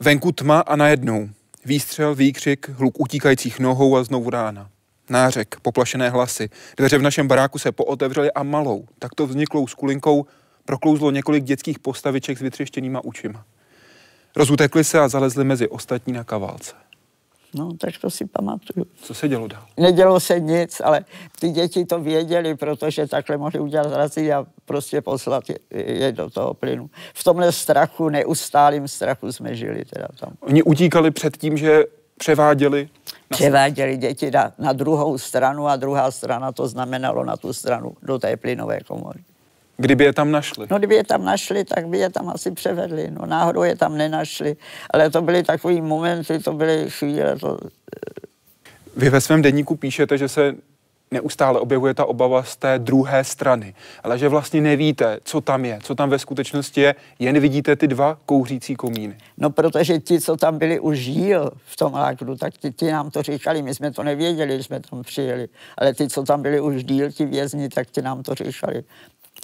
Venku 0.00 0.32
tma 0.32 0.60
a 0.60 0.76
najednou. 0.76 1.28
Výstřel, 1.64 2.14
výkřik, 2.14 2.68
hluk 2.68 3.00
utíkajících 3.00 3.60
nohou 3.60 3.96
a 3.96 4.04
znovu 4.04 4.30
rána. 4.30 4.70
Nářek, 5.08 5.60
poplašené 5.62 6.10
hlasy. 6.10 6.50
Dveře 6.76 6.98
v 6.98 7.02
našem 7.02 7.28
baráku 7.28 7.58
se 7.58 7.72
pootevřely 7.72 8.32
a 8.32 8.42
malou, 8.42 8.86
takto 8.98 9.26
vzniklou 9.26 9.66
skulinkou 9.66 10.26
proklouzlo 10.64 11.10
několik 11.10 11.44
dětských 11.44 11.78
postaviček 11.78 12.38
s 12.38 12.40
vytřeštěnýma 12.40 13.04
očima. 13.04 13.44
Rozutekli 14.36 14.84
se 14.84 15.00
a 15.00 15.08
zalezli 15.08 15.44
mezi 15.44 15.68
ostatní 15.68 16.12
na 16.12 16.24
kavalce. 16.24 16.74
No, 17.54 17.72
tak 17.76 17.94
to 18.00 18.10
si 18.10 18.26
pamatuju. 18.26 18.86
Co 19.02 19.14
se 19.14 19.28
dělo 19.28 19.48
dál? 19.48 19.62
Nedělo 19.76 20.20
se 20.20 20.40
nic, 20.40 20.80
ale 20.84 21.04
ty 21.40 21.50
děti 21.50 21.84
to 21.84 22.00
věděli, 22.00 22.56
protože 22.56 23.06
takhle 23.06 23.36
mohli 23.36 23.60
udělat 23.60 23.88
zrazy 23.88 24.32
a 24.32 24.46
prostě 24.64 25.00
poslat 25.00 25.44
je, 25.50 25.58
je 25.70 26.12
do 26.12 26.30
toho 26.30 26.54
plynu. 26.54 26.90
V 27.14 27.24
tomhle 27.24 27.52
strachu, 27.52 28.08
neustálým 28.08 28.88
strachu 28.88 29.32
jsme 29.32 29.54
žili 29.54 29.84
teda 29.84 30.08
tam. 30.20 30.32
Oni 30.40 30.62
utíkali 30.62 31.10
před 31.10 31.36
tím, 31.36 31.56
že 31.56 31.84
převáděli? 32.18 32.88
Na 33.30 33.36
převáděli 33.36 33.96
děti 33.96 34.30
na, 34.30 34.52
na 34.58 34.72
druhou 34.72 35.18
stranu 35.18 35.66
a 35.66 35.76
druhá 35.76 36.10
strana 36.10 36.52
to 36.52 36.68
znamenalo 36.68 37.24
na 37.24 37.36
tu 37.36 37.52
stranu 37.52 37.92
do 38.02 38.18
té 38.18 38.36
plynové 38.36 38.80
komory. 38.80 39.20
Kdyby 39.80 40.04
je 40.04 40.12
tam 40.12 40.30
našli? 40.30 40.66
No, 40.70 40.78
kdyby 40.78 40.94
je 40.94 41.04
tam 41.04 41.24
našli, 41.24 41.64
tak 41.64 41.88
by 41.88 41.98
je 41.98 42.10
tam 42.10 42.28
asi 42.28 42.50
převedli. 42.50 43.10
No, 43.10 43.26
náhodou 43.26 43.62
je 43.62 43.76
tam 43.76 43.96
nenašli. 43.96 44.56
Ale 44.90 45.10
to 45.10 45.22
byly 45.22 45.42
takový 45.42 45.80
momenty, 45.80 46.38
to 46.38 46.52
byly 46.52 46.90
chvíle. 46.90 47.36
To... 47.36 47.58
Vy 48.96 49.10
ve 49.10 49.20
svém 49.20 49.42
denníku 49.42 49.76
píšete, 49.76 50.18
že 50.18 50.28
se 50.28 50.54
neustále 51.10 51.60
objevuje 51.60 51.94
ta 51.94 52.04
obava 52.04 52.42
z 52.42 52.56
té 52.56 52.78
druhé 52.78 53.24
strany, 53.24 53.74
ale 54.02 54.18
že 54.18 54.28
vlastně 54.28 54.60
nevíte, 54.60 55.18
co 55.24 55.40
tam 55.40 55.64
je, 55.64 55.78
co 55.82 55.94
tam 55.94 56.10
ve 56.10 56.18
skutečnosti 56.18 56.80
je, 56.80 56.94
jen 57.18 57.40
vidíte 57.40 57.76
ty 57.76 57.88
dva 57.88 58.18
kouřící 58.26 58.76
komíny. 58.76 59.16
No, 59.38 59.50
protože 59.50 59.98
ti, 59.98 60.20
co 60.20 60.36
tam 60.36 60.58
byli 60.58 60.80
už 60.80 61.04
díl 61.04 61.50
v 61.66 61.76
tom 61.76 61.92
lágru, 61.92 62.36
tak 62.36 62.54
ti, 62.54 62.72
ti 62.72 62.90
nám 62.90 63.10
to 63.10 63.22
říkali, 63.22 63.62
my 63.62 63.74
jsme 63.74 63.90
to 63.90 64.02
nevěděli, 64.02 64.54
když 64.54 64.66
jsme 64.66 64.80
tam 64.80 65.02
přijeli, 65.02 65.48
ale 65.78 65.94
ty, 65.94 66.08
co 66.08 66.22
tam 66.22 66.42
byli 66.42 66.60
už 66.60 66.84
díl, 66.84 67.12
ti 67.12 67.26
vězni, 67.26 67.68
tak 67.68 67.90
ti 67.90 68.02
nám 68.02 68.22
to 68.22 68.34
říkali. 68.34 68.84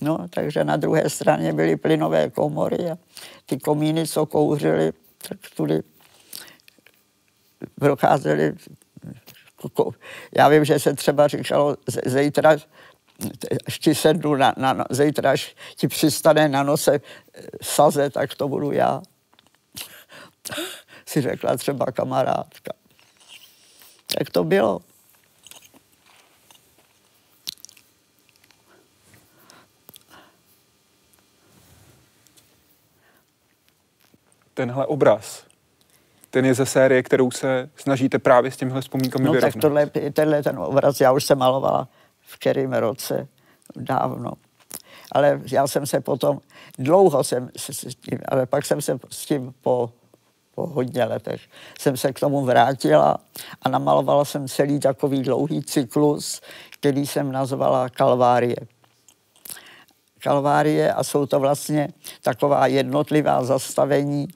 No, 0.03 0.29
takže 0.31 0.65
na 0.65 0.77
druhé 0.77 1.11
straně 1.11 1.53
byly 1.53 1.77
plynové 1.77 2.31
komory 2.31 2.91
a 2.91 2.99
ty 3.47 3.59
komíny, 3.59 4.07
co 4.07 4.27
kouřily, 4.27 4.93
tak 5.29 5.39
tudy 5.57 5.83
procházely. 7.81 8.55
Já 10.37 10.49
vím, 10.49 10.65
že 10.65 10.79
se 10.79 10.95
třeba 10.95 11.29
říkalo, 11.29 11.77
zítra 12.07 12.57
až 13.67 13.79
ti 13.79 13.95
sednu 13.95 14.35
na, 14.35 14.55
na, 14.57 14.85
zítra, 14.91 15.31
až 15.31 15.57
ti 15.77 15.89
přistane 15.89 16.49
na 16.49 16.63
nose 16.63 17.01
saze, 17.63 18.11
tak 18.11 18.35
to 18.35 18.49
budu 18.49 18.73
já. 18.73 19.03
Si 21.07 21.21
řekla 21.21 21.57
třeba 21.57 21.87
kamarádka. 21.87 22.73
Tak 24.19 24.31
to 24.31 24.45
bylo. 24.45 24.81
Tenhle 34.55 34.87
obraz, 34.87 35.45
ten 36.31 36.45
je 36.45 36.55
ze 36.55 36.67
série, 36.67 37.03
kterou 37.03 37.31
se 37.31 37.71
snažíte 37.77 38.19
právě 38.19 38.51
s 38.51 38.57
těmihle 38.57 38.81
vzpomínkami 38.81 39.25
no, 39.25 39.33
vyrovnat. 39.33 39.53
tak 39.53 39.61
tohle, 39.61 39.87
tenhle 40.13 40.43
ten 40.43 40.59
obraz 40.59 41.01
já 41.01 41.13
už 41.13 41.25
jsem 41.25 41.39
malovala 41.39 41.89
v 42.21 42.39
kterém 42.39 42.73
roce, 42.73 43.29
dávno. 43.77 44.33
Ale 45.13 45.41
já 45.53 45.67
jsem 45.67 45.87
se 45.87 46.01
potom, 46.01 46.41
dlouho 46.79 47.25
jsem 47.25 47.51
se 47.57 47.73
s 47.75 47.95
tím, 47.95 48.19
ale 48.29 48.47
pak 48.47 48.65
jsem 48.65 48.81
se 48.81 48.99
s 49.11 49.27
tím 49.27 49.55
po, 49.61 49.91
po 50.55 50.67
hodně 50.67 51.05
letech, 51.05 51.41
jsem 51.79 51.97
se 51.97 52.13
k 52.13 52.21
tomu 52.21 52.45
vrátila 52.45 53.19
a 53.63 53.69
namalovala 53.69 54.25
jsem 54.25 54.49
celý 54.49 54.81
takový 54.81 55.23
dlouhý 55.23 55.63
cyklus, 55.63 56.41
který 56.71 57.07
jsem 57.07 57.33
nazvala 57.33 57.89
Kalvárie 57.89 58.57
kalvárie 60.25 60.93
a 60.93 61.05
jsou 61.05 61.27
to 61.27 61.41
vlastně 61.41 61.89
taková 62.23 62.67
jednotlivá 62.67 63.45
zastavení, 63.45 64.29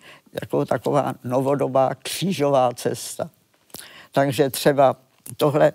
jako 0.42 0.64
taková 0.64 1.14
novodobá 1.24 1.94
křížová 1.94 2.70
cesta. 2.74 3.30
Takže 4.12 4.50
třeba 4.50 4.96
tohle 5.36 5.72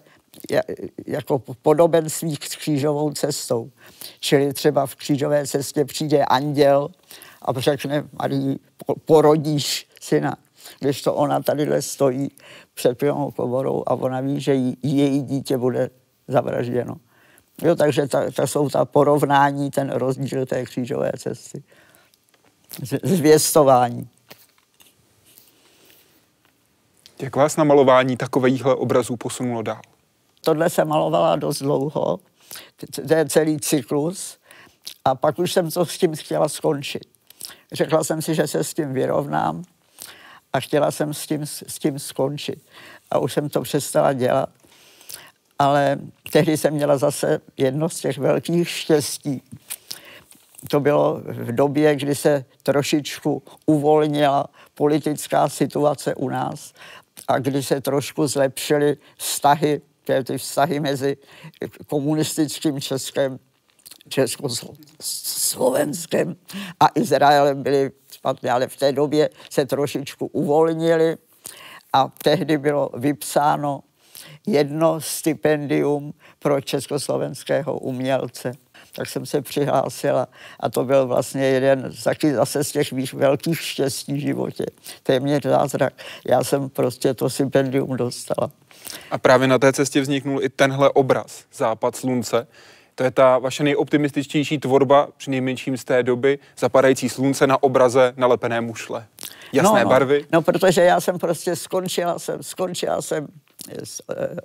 jako 1.08 1.40
podobenství 1.62 2.36
s 2.36 2.56
křížovou 2.56 3.12
cestou. 3.12 3.72
Čili 4.20 4.54
třeba 4.54 4.86
v 4.86 4.96
křížové 4.96 5.48
cestě 5.48 5.86
přijde 5.86 6.26
anděl 6.26 6.90
a 7.42 7.60
řekne, 7.60 8.08
Marii, 8.20 8.60
porodíš 9.06 9.88
syna. 10.02 10.36
Když 10.80 11.02
to 11.02 11.14
ona 11.14 11.40
tadyhle 11.40 11.82
stojí 11.82 12.32
před 12.74 12.98
pilnou 12.98 13.32
komorou 13.32 13.84
a 13.88 13.94
ona 13.94 14.22
ví, 14.22 14.42
že 14.42 14.54
jí, 14.54 14.78
její 14.84 15.22
dítě 15.22 15.58
bude 15.58 15.90
zavražděno. 16.28 16.96
Jo, 17.62 17.76
takže 17.76 18.08
ta, 18.08 18.32
ta 18.32 18.48
jsou 18.48 18.70
ta 18.70 18.86
porovnání, 18.86 19.72
ten 19.72 19.92
rozdíl 19.92 20.46
té 20.46 20.66
křížové 20.66 21.12
cesty. 21.18 21.64
Zvěstování. 23.04 24.10
Jak 27.22 27.36
vás 27.36 27.58
na 27.58 27.64
malování 27.64 28.18
takovýchhle 28.18 28.76
obrazů 28.76 29.18
posunulo 29.18 29.62
dál? 29.62 29.82
Tohle 30.42 30.70
se 30.70 30.86
malovala 30.86 31.36
dost 31.36 31.60
dlouho, 31.60 32.20
to 33.08 33.14
je 33.14 33.26
celý 33.30 33.60
cyklus, 33.60 34.38
a 35.06 35.16
pak 35.16 35.40
už 35.40 35.54
jsem 35.54 35.72
to 35.72 35.86
s 35.86 35.98
tím 35.98 36.16
chtěla 36.16 36.50
skončit. 36.50 37.06
Řekla 37.72 38.04
jsem 38.04 38.22
si, 38.22 38.36
že 38.36 38.48
se 38.48 38.64
s 38.64 38.74
tím 38.74 38.94
vyrovnám 38.94 39.64
a 40.54 40.60
chtěla 40.60 40.92
jsem 40.92 41.14
s 41.14 41.28
tím, 41.28 41.46
s 41.46 41.80
tím 41.80 42.00
skončit. 42.00 42.62
A 43.12 43.18
už 43.18 43.34
jsem 43.34 43.50
to 43.50 43.62
přestala 43.62 44.14
dělat 44.14 44.50
ale 45.64 46.00
tehdy 46.32 46.58
jsem 46.58 46.74
měla 46.74 46.98
zase 46.98 47.42
jedno 47.58 47.90
z 47.90 48.00
těch 48.00 48.18
velkých 48.18 48.70
štěstí. 48.70 49.42
To 50.70 50.80
bylo 50.80 51.22
v 51.26 51.56
době, 51.56 51.96
kdy 51.96 52.16
se 52.16 52.46
trošičku 52.64 53.44
uvolnila 53.66 54.48
politická 54.76 55.50
situace 55.50 56.16
u 56.16 56.30
nás 56.30 56.74
a 57.28 57.40
kdy 57.40 57.64
se 57.64 57.82
trošku 57.82 58.28
zlepšily 58.28 58.98
vztahy, 59.18 59.82
ty 60.24 60.38
vztahy 60.38 60.80
mezi 60.80 61.18
komunistickým 61.88 62.82
Českem, 62.82 63.40
Československem 64.10 66.36
a 66.80 66.88
Izraelem 66.96 67.64
byly 67.64 67.92
špatné, 68.12 68.52
ale 68.52 68.68
v 68.68 68.78
té 68.78 68.92
době 68.92 69.30
se 69.50 69.66
trošičku 69.66 70.26
uvolnili 70.26 71.18
a 71.94 72.10
tehdy 72.24 72.58
bylo 72.58 72.90
vypsáno 72.98 73.84
jedno 74.48 75.02
stipendium 75.02 76.14
pro 76.40 76.62
československého 76.62 77.78
umělce. 77.78 78.52
Tak 78.96 79.10
jsem 79.10 79.26
se 79.26 79.42
přihlásila 79.42 80.28
a 80.60 80.70
to 80.70 80.86
byl 80.86 81.08
vlastně 81.08 81.46
jeden 81.46 81.92
taky 82.04 82.34
zase 82.34 82.64
z 82.64 82.72
těch 82.72 82.92
víš, 82.92 83.14
velkých 83.14 83.62
štěstí 83.62 84.14
v 84.14 84.18
životě. 84.18 84.66
Téměř 85.04 85.44
zázrak. 85.44 85.94
Já 86.28 86.44
jsem 86.44 86.70
prostě 86.70 87.14
to 87.14 87.30
stipendium 87.30 87.98
dostala. 87.98 88.52
A 89.12 89.18
právě 89.18 89.48
na 89.48 89.60
té 89.60 89.74
cestě 89.74 90.02
vzniknul 90.02 90.44
i 90.44 90.50
tenhle 90.50 90.90
obraz, 90.90 91.44
Západ 91.54 91.96
slunce. 91.96 92.48
To 92.96 93.04
je 93.04 93.12
ta 93.12 93.38
vaše 93.38 93.64
nejoptimističtější 93.64 94.58
tvorba, 94.58 95.08
při 95.18 95.32
nejmenším 95.32 95.78
z 95.78 95.84
té 95.84 96.04
doby, 96.04 96.40
zapadající 96.58 97.10
slunce 97.10 97.48
na 97.48 97.64
obraze 97.64 98.14
nalepené 98.18 98.62
mušle. 98.62 99.06
Jasné 99.54 99.80
no, 99.80 99.84
no, 99.84 99.90
barvy. 99.90 100.26
No, 100.32 100.42
protože 100.42 100.82
já 100.82 101.02
jsem 101.02 101.20
prostě 101.20 101.56
skončila 101.56 102.20
jsem, 102.20 102.44
skončila 102.44 103.02
jsem 103.02 103.28
s, 103.84 104.02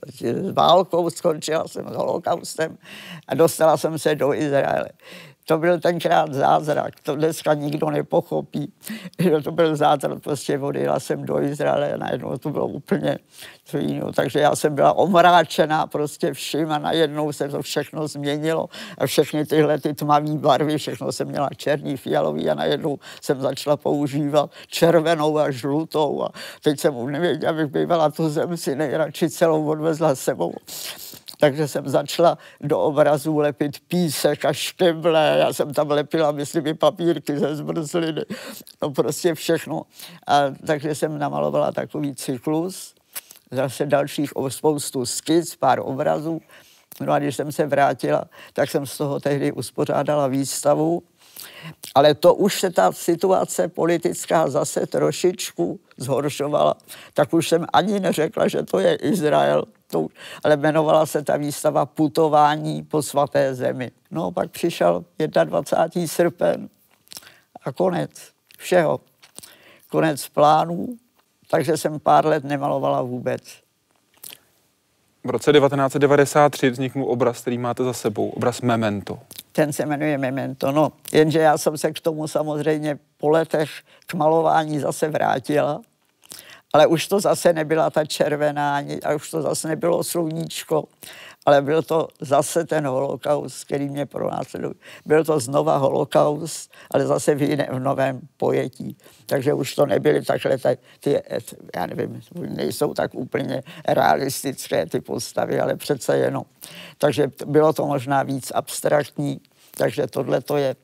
s 0.06 0.52
válkou, 0.52 1.10
skončila 1.10 1.68
jsem 1.68 1.88
s 1.88 1.96
holokaustem 1.96 2.78
a 3.28 3.34
dostala 3.34 3.76
jsem 3.76 3.98
se 3.98 4.14
do 4.14 4.34
Izraele. 4.34 4.88
To 5.48 5.58
byl 5.58 5.80
tenkrát 5.80 6.34
zázrak, 6.34 7.00
to 7.02 7.16
dneska 7.16 7.54
nikdo 7.54 7.90
nepochopí, 7.90 8.72
že 9.18 9.40
to 9.40 9.52
byl 9.52 9.76
zázrak, 9.76 10.22
prostě 10.22 10.58
odjela 10.58 11.00
jsem 11.00 11.24
do 11.24 11.42
Izraele 11.42 11.98
najednou 11.98 12.38
to 12.38 12.50
bylo 12.50 12.66
úplně 12.66 13.18
co 13.64 13.78
jiného. 13.78 14.12
Takže 14.12 14.38
já 14.38 14.56
jsem 14.56 14.74
byla 14.74 14.92
omráčená 14.92 15.86
prostě 15.86 16.32
vším 16.32 16.72
a 16.72 16.78
najednou 16.78 17.32
se 17.32 17.48
to 17.48 17.62
všechno 17.62 18.08
změnilo 18.08 18.68
a 18.98 19.06
všechny 19.06 19.46
tyhle 19.46 19.78
ty 19.78 19.94
tmavé 19.94 20.36
barvy, 20.36 20.78
všechno 20.78 21.12
jsem 21.12 21.28
měla 21.28 21.48
černý, 21.56 21.96
fialový 21.96 22.50
a 22.50 22.54
najednou 22.54 22.98
jsem 23.22 23.40
začala 23.40 23.76
používat 23.76 24.50
červenou 24.66 25.38
a 25.38 25.50
žlutou 25.50 26.22
a 26.22 26.28
teď 26.62 26.80
jsem 26.80 27.10
nevěděla, 27.10 27.52
abych 27.52 27.66
bývala 27.66 28.10
tu 28.10 28.28
zem 28.28 28.56
si 28.56 28.76
nejradši 28.76 29.30
celou 29.30 29.66
odvezla 29.66 30.14
sebou 30.14 30.52
takže 31.40 31.68
jsem 31.68 31.88
začala 31.88 32.38
do 32.60 32.80
obrazů 32.80 33.38
lepit 33.38 33.80
písek 33.88 34.44
a 34.44 34.52
šteble, 34.52 35.36
já 35.38 35.52
jsem 35.52 35.74
tam 35.74 35.90
lepila, 35.90 36.32
myslím, 36.32 36.66
i 36.66 36.74
papírky 36.74 37.38
ze 37.38 37.56
zmrzliny, 37.56 38.22
no 38.82 38.90
prostě 38.90 39.34
všechno. 39.34 39.82
A 40.26 40.42
takže 40.66 40.94
jsem 40.94 41.18
namalovala 41.18 41.72
takový 41.72 42.14
cyklus, 42.14 42.94
zase 43.50 43.86
dalších 43.86 44.32
spoustu 44.48 45.06
skic, 45.06 45.56
pár 45.56 45.80
obrazů. 45.82 46.40
No 47.00 47.12
a 47.12 47.18
když 47.18 47.36
jsem 47.36 47.52
se 47.52 47.66
vrátila, 47.66 48.24
tak 48.52 48.70
jsem 48.70 48.86
z 48.86 48.98
toho 48.98 49.20
tehdy 49.20 49.52
uspořádala 49.52 50.26
výstavu, 50.26 51.02
ale 51.94 52.14
to 52.14 52.34
už 52.34 52.60
se 52.60 52.70
ta 52.70 52.92
situace 52.92 53.68
politická 53.68 54.50
zase 54.50 54.86
trošičku 54.86 55.80
zhoršovala, 55.96 56.74
tak 57.14 57.32
už 57.32 57.48
jsem 57.48 57.66
ani 57.72 58.00
neřekla, 58.00 58.48
že 58.48 58.62
to 58.62 58.78
je 58.78 58.94
Izrael, 58.94 59.64
to, 59.90 60.06
ale 60.44 60.54
jmenovala 60.54 61.06
se 61.06 61.22
ta 61.22 61.36
výstava 61.36 61.86
Putování 61.86 62.82
po 62.82 63.02
svaté 63.02 63.54
zemi. 63.54 63.90
No 64.10 64.30
pak 64.30 64.50
přišel 64.50 65.04
21. 65.44 66.06
srpen 66.06 66.68
a 67.64 67.72
konec 67.72 68.10
všeho. 68.58 69.00
Konec 69.90 70.28
plánů, 70.28 70.88
takže 71.50 71.76
jsem 71.76 72.00
pár 72.00 72.26
let 72.26 72.44
nemalovala 72.44 73.02
vůbec. 73.02 73.42
V 75.24 75.30
roce 75.30 75.52
1993 75.52 76.70
vzniknul 76.70 77.10
obraz, 77.10 77.40
který 77.40 77.58
máte 77.58 77.84
za 77.84 77.92
sebou, 77.92 78.28
obraz 78.28 78.60
Memento. 78.60 79.18
Ten 79.52 79.72
se 79.72 79.86
jmenuje 79.86 80.18
Memento, 80.18 80.72
no. 80.72 80.92
Jenže 81.12 81.38
já 81.38 81.58
jsem 81.58 81.78
se 81.78 81.92
k 81.92 82.00
tomu 82.00 82.28
samozřejmě 82.28 82.98
po 83.16 83.28
letech 83.28 83.70
k 84.06 84.14
malování 84.14 84.80
zase 84.80 85.08
vrátila 85.08 85.80
ale 86.72 86.86
už 86.86 87.08
to 87.08 87.20
zase 87.20 87.52
nebyla 87.52 87.90
ta 87.90 88.04
červená, 88.04 88.82
a 89.04 89.14
už 89.14 89.30
to 89.30 89.42
zase 89.42 89.68
nebylo 89.68 90.04
sluníčko, 90.04 90.84
ale 91.46 91.62
byl 91.62 91.82
to 91.82 92.08
zase 92.20 92.64
ten 92.64 92.86
holokaust, 92.86 93.64
který 93.64 93.88
mě 93.88 94.06
pronásledoval. 94.06 94.74
Byl 95.06 95.24
to 95.24 95.40
znova 95.40 95.76
holokaust, 95.76 96.72
ale 96.90 97.06
zase 97.06 97.34
v, 97.34 97.42
jiné, 97.42 97.68
v 97.72 97.78
novém 97.78 98.20
pojetí. 98.36 98.96
Takže 99.26 99.54
už 99.54 99.74
to 99.74 99.86
nebyly 99.86 100.22
takhle 100.22 100.58
ty, 100.58 100.78
ty, 101.00 101.22
já 101.76 101.86
nevím, 101.86 102.20
nejsou 102.34 102.94
tak 102.94 103.14
úplně 103.14 103.62
realistické 103.88 104.86
ty 104.86 105.00
postavy, 105.00 105.60
ale 105.60 105.76
přece 105.76 106.18
jenom. 106.18 106.44
Takže 106.98 107.30
bylo 107.46 107.72
to 107.72 107.86
možná 107.86 108.22
víc 108.22 108.52
abstraktní, 108.54 109.40
takže 109.76 110.06
tohle 110.06 110.40
to 110.40 110.56
je 110.56 110.76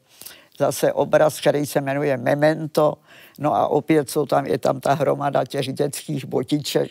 zase 0.58 0.92
obraz, 0.92 1.40
který 1.40 1.66
se 1.66 1.80
jmenuje 1.80 2.16
Memento, 2.16 2.94
No 3.38 3.54
a 3.54 3.68
opět 3.68 4.10
jsou 4.10 4.26
tam, 4.26 4.46
je 4.46 4.58
tam 4.58 4.80
ta 4.80 4.94
hromada 4.94 5.44
těch 5.44 5.72
dětských 5.72 6.24
botiček, 6.24 6.90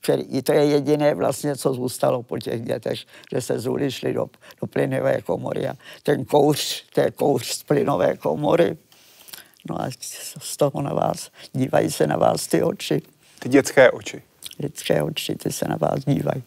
který, 0.00 0.42
to 0.42 0.52
je 0.52 0.64
jediné 0.64 1.14
vlastně, 1.14 1.56
co 1.56 1.74
zůstalo 1.74 2.22
po 2.22 2.38
těch 2.38 2.62
dětech, 2.62 2.98
že 3.32 3.40
se 3.40 3.58
zuli 3.58 3.90
šli 3.90 4.12
do, 4.12 4.26
do 4.60 4.66
plynové 4.66 5.22
komory 5.22 5.68
a 5.68 5.74
ten 6.02 6.24
kouř, 6.24 6.84
to 6.94 7.00
je 7.00 7.10
kouř 7.10 7.46
z 7.46 7.62
plynové 7.62 8.16
komory. 8.16 8.76
No 9.70 9.82
a 9.82 9.88
z 10.38 10.56
toho 10.56 10.82
na 10.82 10.94
vás, 10.94 11.30
dívají 11.52 11.90
se 11.90 12.06
na 12.06 12.16
vás 12.16 12.46
ty 12.46 12.62
oči. 12.62 13.02
Ty 13.38 13.48
dětské 13.48 13.90
oči. 13.90 14.22
Dětské 14.58 15.02
oči, 15.02 15.34
ty 15.34 15.52
se 15.52 15.68
na 15.68 15.76
vás 15.76 16.04
dívají. 16.04 16.42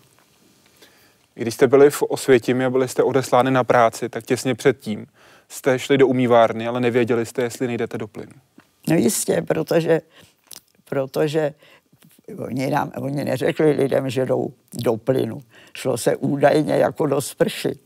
Když 1.34 1.54
jste 1.54 1.67
byli 1.67 1.89
v 1.89 2.02
Osvětimi 2.02 2.65
a 2.65 2.69
byli 2.69 2.88
jste 2.88 3.04
odeslány 3.04 3.52
na 3.52 3.63
práci, 3.63 4.10
tak 4.10 4.26
těsně 4.26 4.56
předtím 4.56 5.06
jste 5.50 5.80
šli 5.80 5.98
do 5.98 6.08
umývárny, 6.08 6.67
ale 6.67 6.80
nevěděli 6.80 7.26
jste, 7.26 7.41
jestli 7.41 7.67
nejdete 7.67 7.98
do 7.98 8.08
plynu. 8.08 8.34
No 8.88 8.96
jistě, 8.96 9.41
protože, 9.41 10.02
protože 10.89 11.54
oni, 12.38 12.69
nám, 12.69 12.91
oni 12.98 13.24
neřekli 13.24 13.72
lidem, 13.72 14.10
že 14.10 14.26
jdou 14.26 14.54
do 14.74 14.98
plynu. 14.98 15.43
Šlo 15.78 15.98
se 15.98 16.15
údajně 16.15 16.74
jako 16.74 17.06
do 17.06 17.22
sprchy. 17.22 17.80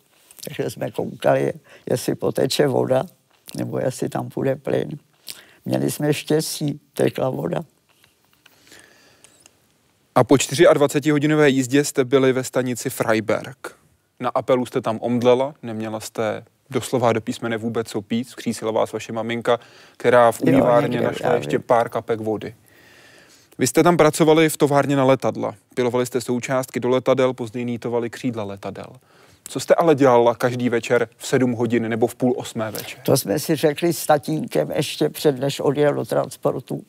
Takže 0.43 0.69
jsme 0.69 0.91
koukali, 0.91 1.53
jestli 1.89 2.15
poteče 2.15 2.67
voda, 2.67 3.05
nebo 3.57 3.79
jestli 3.79 4.09
tam 4.09 4.29
půjde 4.29 4.55
plyn. 4.55 4.89
Měli 5.65 5.91
jsme 5.91 6.13
štěstí, 6.13 6.79
tekla 6.93 7.29
voda. 7.29 7.63
A 10.15 10.23
po 10.23 10.35
24-hodinové 10.35 11.45
jízdě 11.45 11.83
jste 11.83 12.05
byli 12.05 12.33
ve 12.33 12.43
stanici 12.43 12.89
Freiberg. 12.89 13.75
Na 14.19 14.29
apelu 14.29 14.65
jste 14.65 14.81
tam 14.81 14.99
omdlela, 15.01 15.53
neměla 15.63 15.99
jste 15.99 16.45
doslova 16.69 17.13
do 17.13 17.21
písmene 17.21 17.57
vůbec 17.57 17.87
co 17.87 18.01
pít. 18.01 18.29
Skřísila 18.29 18.71
vás 18.71 18.93
vaše 18.93 19.13
maminka, 19.13 19.59
která 19.97 20.31
v 20.31 20.41
umývárně 20.41 21.01
našla 21.01 21.33
ještě 21.33 21.59
pár 21.59 21.89
kapek 21.89 22.19
vody. 22.19 22.55
Vy 23.57 23.67
jste 23.67 23.83
tam 23.83 23.97
pracovali 23.97 24.49
v 24.49 24.57
továrně 24.57 24.95
na 24.95 25.03
letadla. 25.03 25.55
Pilovali 25.75 26.05
jste 26.05 26.21
součástky 26.21 26.79
do 26.79 26.89
letadel, 26.89 27.33
později 27.33 27.65
nítovali 27.65 28.09
křídla 28.09 28.43
letadel. 28.43 28.87
Co 29.47 29.59
jste 29.59 29.75
ale 29.75 29.95
dělala 29.95 30.35
každý 30.35 30.69
večer 30.69 31.09
v 31.17 31.27
7 31.27 31.51
hodin 31.51 31.89
nebo 31.89 32.07
v 32.07 32.15
půl 32.15 32.33
osmé 32.37 32.71
večer? 32.71 32.99
To 33.03 33.17
jsme 33.17 33.39
si 33.39 33.55
řekli 33.55 33.93
s 33.93 34.05
tatínkem 34.05 34.71
ještě 34.71 35.09
před, 35.09 35.39
než 35.39 35.59
odjel 35.59 35.93
do 35.93 36.05
transportu, 36.05 36.83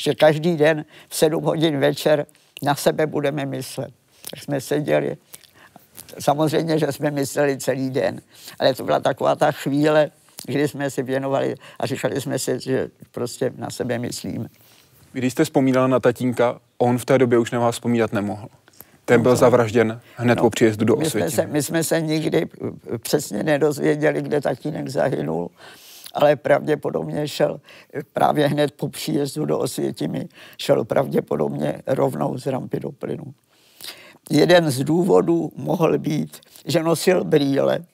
že 0.00 0.14
každý 0.14 0.56
den 0.56 0.84
v 1.08 1.16
7 1.16 1.44
hodin 1.44 1.78
večer 1.78 2.26
na 2.62 2.74
sebe 2.74 3.06
budeme 3.06 3.46
myslet. 3.46 3.90
Tak 4.30 4.42
jsme 4.42 4.60
seděli 4.60 5.16
samozřejmě, 6.18 6.78
že 6.78 6.92
jsme 6.92 7.10
mysleli 7.10 7.58
celý 7.58 7.90
den, 7.90 8.20
ale 8.58 8.74
to 8.74 8.84
byla 8.84 9.00
taková 9.00 9.34
ta 9.36 9.52
chvíle, 9.52 10.10
kdy 10.46 10.68
jsme 10.68 10.90
si 10.90 11.02
věnovali 11.02 11.54
a 11.80 11.86
říkali 11.86 12.20
jsme 12.20 12.38
si, 12.38 12.58
že 12.60 12.88
prostě 13.10 13.52
na 13.56 13.70
sebe 13.70 13.98
myslíme. 13.98 14.48
Když 15.12 15.32
jste 15.32 15.44
vzpomínala 15.44 15.86
na 15.86 16.00
tatínka, 16.00 16.60
on 16.78 16.98
v 16.98 17.04
té 17.04 17.18
době 17.18 17.38
už 17.38 17.50
na 17.50 17.58
vás 17.58 17.74
vzpomínat 17.74 18.12
nemohl. 18.12 18.48
Ten 19.04 19.22
byl 19.22 19.36
zavražděn 19.36 20.00
hned 20.16 20.34
no, 20.34 20.42
po 20.42 20.50
příjezdu 20.50 20.84
do 20.84 20.96
Osvětí. 20.96 21.24
My 21.24 21.30
jsme, 21.30 21.42
se, 21.42 21.46
my 21.46 21.62
jsme 21.62 21.84
se 21.84 22.00
nikdy 22.00 22.48
přesně 23.02 23.42
nedozvěděli, 23.42 24.22
kde 24.22 24.40
tatínek 24.40 24.88
zahynul, 24.88 25.50
ale 26.14 26.36
pravděpodobně 26.36 27.28
šel 27.28 27.60
právě 28.12 28.46
hned 28.48 28.72
po 28.72 28.88
příjezdu 28.88 29.44
do 29.44 29.58
Osvětimi, 29.58 30.28
šel 30.58 30.84
pravděpodobně 30.84 31.82
rovnou 31.86 32.38
z 32.38 32.46
rampy 32.46 32.80
do 32.80 32.92
plynu. 32.92 33.24
Jeden 34.34 34.70
z 34.70 34.84
důvodů 34.84 35.52
mohl 35.56 35.98
být, 35.98 36.40
že 36.66 36.82
nosil 36.82 37.24
brýle, 37.24 37.84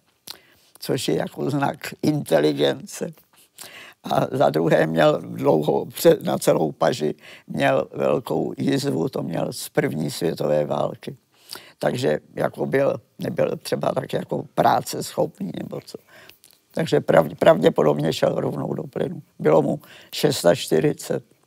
což 0.79 1.09
je 1.09 1.16
jako 1.16 1.51
znak 1.51 1.94
inteligence. 2.03 3.11
A 4.05 4.27
za 4.37 4.51
druhé 4.51 4.87
měl 4.87 5.20
dlouho, 5.22 5.87
na 6.22 6.38
celou 6.38 6.72
paži, 6.72 7.14
měl 7.46 7.88
velkou 7.94 8.53
jizvu, 8.59 9.09
to 9.09 9.22
měl 9.22 9.53
z 9.53 9.68
první 9.68 10.11
světové 10.11 10.64
války. 10.64 11.16
Takže 11.79 12.18
jako 12.35 12.66
byl, 12.66 12.94
nebyl 13.18 13.57
třeba 13.62 13.92
tak 13.92 14.12
jako 14.12 14.44
práce 14.55 15.03
schopný 15.03 15.51
nebo 15.59 15.81
co. 15.85 15.98
Takže 16.70 17.01
pravděpodobně 17.38 18.12
šel 18.12 18.35
rovnou 18.35 18.74
do 18.74 18.83
plynu. 18.83 19.22
Bylo 19.38 19.62
mu 19.62 19.81
640. 20.12 21.38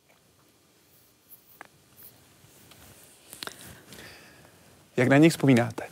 Jak 4.96 5.08
na 5.08 5.18
nich 5.18 5.32
vzpomínáte? 5.32 5.84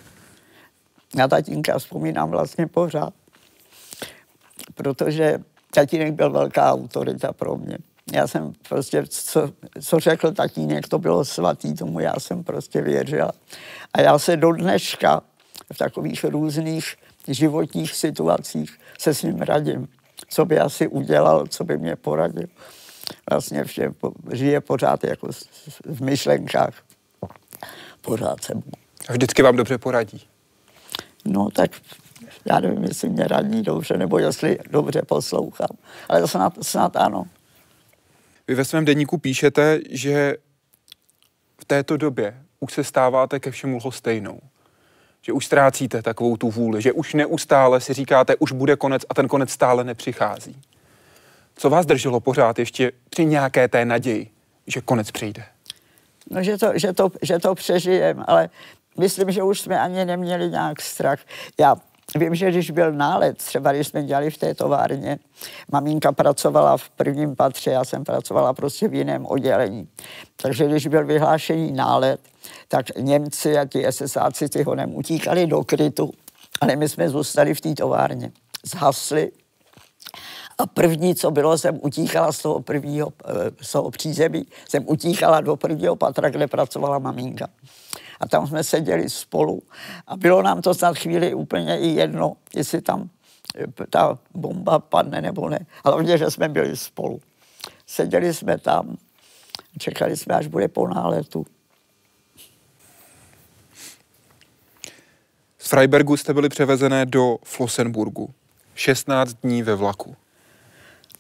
Na 1.15 1.29
tatínka 1.29 1.79
vzpomínám 1.79 2.31
vlastně 2.31 2.67
pořád, 2.67 3.15
protože 4.75 5.39
tatínek 5.71 6.13
byl 6.13 6.31
velká 6.31 6.73
autorita 6.73 7.33
pro 7.33 7.57
mě. 7.57 7.79
Já 8.13 8.27
jsem 8.27 8.53
prostě, 8.69 9.05
co, 9.09 9.53
co 9.81 10.01
řekl 10.01 10.33
tatínek, 10.33 10.89
to 10.89 10.99
bylo 10.99 11.25
svatý, 11.25 11.75
tomu 11.75 12.01
já 12.01 12.15
jsem 12.19 12.45
prostě 12.45 12.83
věřila. 12.83 13.33
A 13.93 14.01
já 14.01 14.19
se 14.19 14.37
do 14.37 14.53
dneška 14.53 15.23
v 15.73 15.79
takových 15.79 16.25
různých 16.25 16.97
životních 17.29 17.95
situacích 17.95 18.81
se 18.99 19.15
s 19.15 19.23
ním 19.23 19.41
radím, 19.41 19.89
co 20.29 20.45
by 20.45 20.59
asi 20.59 20.89
udělal, 20.89 21.47
co 21.47 21.65
by 21.65 21.79
mě 21.79 21.97
poradil. 21.97 22.47
Vlastně 23.31 23.65
vše, 23.65 23.93
žije 24.33 24.61
pořád 24.61 25.05
jako 25.05 25.29
v 25.85 26.03
myšlenkách. 26.03 26.75
Pořád 28.03 28.45
se 28.45 28.55
mu 28.55 28.63
a 29.09 29.13
vždycky 29.13 29.43
vám 29.43 29.57
dobře 29.57 29.79
poradí? 29.79 30.27
No 31.25 31.51
tak 31.51 31.71
já 32.45 32.61
nevím, 32.61 32.85
jestli 32.85 33.09
mě 33.09 33.25
radí 33.25 33.63
dobře, 33.63 33.97
nebo 33.97 34.19
jestli 34.19 34.59
dobře 34.71 35.03
poslouchám. 35.03 35.77
Ale 36.09 36.29
snad, 36.29 36.53
snad 36.63 36.97
ano. 36.97 37.25
Vy 38.49 38.55
ve 38.55 38.65
svém 38.65 38.85
denníku 38.85 39.19
píšete, 39.19 39.81
že 39.91 40.37
v 41.61 41.65
této 41.65 41.97
době 41.97 42.43
už 42.61 42.73
se 42.73 42.85
stáváte 42.85 43.41
ke 43.41 43.51
všemu 43.51 43.77
lhostejnou. 43.77 44.41
že 45.23 45.33
už 45.33 45.47
ztrácíte 45.47 46.03
takovou 46.03 46.37
tu 46.37 46.51
vůli, 46.51 46.83
že 46.83 46.93
už 46.93 47.15
neustále 47.15 47.81
si 47.81 47.93
říkáte, 47.95 48.37
už 48.37 48.53
bude 48.53 48.77
konec 48.77 49.03
a 49.09 49.15
ten 49.15 49.29
konec 49.29 49.51
stále 49.51 49.85
nepřichází. 49.85 50.57
Co 51.57 51.71
vás 51.71 51.87
drželo 51.87 52.21
pořád 52.21 52.59
ještě 52.59 52.93
při 53.11 53.25
nějaké 53.25 53.69
té 53.69 53.85
naději, 53.85 54.31
že 54.67 54.81
konec 54.81 55.11
přijde? 55.11 55.45
No, 56.31 56.43
že 56.43 56.59
to, 56.59 56.73
že 56.75 56.93
to, 56.93 57.11
že 57.23 57.39
to 57.39 57.55
přežijem, 57.55 58.25
ale 58.27 58.51
myslím, 58.99 59.31
že 59.31 59.43
už 59.43 59.61
jsme 59.61 59.81
ani 59.81 60.05
neměli 60.05 60.51
nějak 60.51 60.81
strach. 60.81 61.19
Já 61.61 61.77
Vím, 62.15 62.35
že 62.35 62.51
když 62.51 62.71
byl 62.71 62.93
nálet, 62.93 63.39
třeba 63.39 63.73
když 63.73 63.87
jsme 63.87 64.03
dělali 64.03 64.31
v 64.31 64.39
té 64.39 64.55
továrně, 64.55 65.19
maminka 65.73 66.13
pracovala 66.13 66.77
v 66.77 66.89
prvním 66.89 67.37
patře, 67.37 67.71
já 67.71 67.85
jsem 67.85 68.05
pracovala 68.05 68.53
prostě 68.53 68.89
v 68.89 68.95
jiném 68.95 69.27
oddělení. 69.27 69.89
Takže 70.37 70.67
když 70.67 70.87
byl 70.87 71.07
vyhlášený 71.07 71.73
nálet, 71.73 72.21
tak 72.69 72.87
Němci 72.99 73.59
a 73.59 73.65
ti 73.65 73.87
SSáci 73.91 74.49
ty 74.49 74.63
honem 74.63 74.95
utíkali 74.95 75.47
do 75.47 75.65
krytu, 75.65 76.13
ale 76.61 76.77
my 76.77 76.89
jsme 76.89 77.09
zůstali 77.09 77.55
v 77.55 77.61
té 77.61 77.75
továrně. 77.75 78.33
Zhasli 78.65 79.31
a 80.59 80.67
první, 80.67 81.15
co 81.15 81.31
bylo, 81.31 81.59
jsem 81.59 81.79
utíkala 81.83 82.33
z 82.33 82.43
toho 82.43 82.61
prvního, 82.61 83.13
eh, 83.25 83.51
z 83.61 83.73
toho 83.73 83.91
přízemí, 83.91 84.47
jsem 84.69 84.85
utíkala 84.87 85.41
do 85.41 85.57
prvního 85.57 85.97
patra, 85.97 86.31
kde 86.31 86.47
pracovala 86.47 86.99
maminka 86.99 87.49
a 88.21 88.29
tam 88.29 88.47
jsme 88.47 88.65
seděli 88.65 89.11
spolu 89.11 89.63
a 90.07 90.17
bylo 90.17 90.43
nám 90.43 90.63
to 90.63 90.75
snad 90.75 90.99
chvíli 90.99 91.35
úplně 91.35 91.79
i 91.79 91.87
jedno, 91.87 92.37
jestli 92.55 92.81
tam 92.81 93.11
eh, 93.57 93.87
ta 93.91 94.19
bomba 94.35 94.79
padne 94.79 95.21
nebo 95.21 95.49
ne. 95.49 95.67
Hlavně, 95.85 96.19
že 96.19 96.31
jsme 96.31 96.49
byli 96.49 96.77
spolu. 96.77 97.21
Seděli 97.87 98.35
jsme 98.35 98.59
tam, 98.59 98.97
čekali 99.79 100.17
jsme, 100.17 100.35
až 100.35 100.47
bude 100.47 100.69
po 100.69 100.89
náletu. 100.89 101.47
Z 105.59 105.69
Freibergu 105.69 106.17
jste 106.17 106.35
byli 106.35 106.49
převezené 106.49 107.07
do 107.07 107.37
Flossenburgu. 107.45 108.31
16 108.75 109.33
dní 109.33 109.63
ve 109.63 109.75
vlaku. 109.75 110.17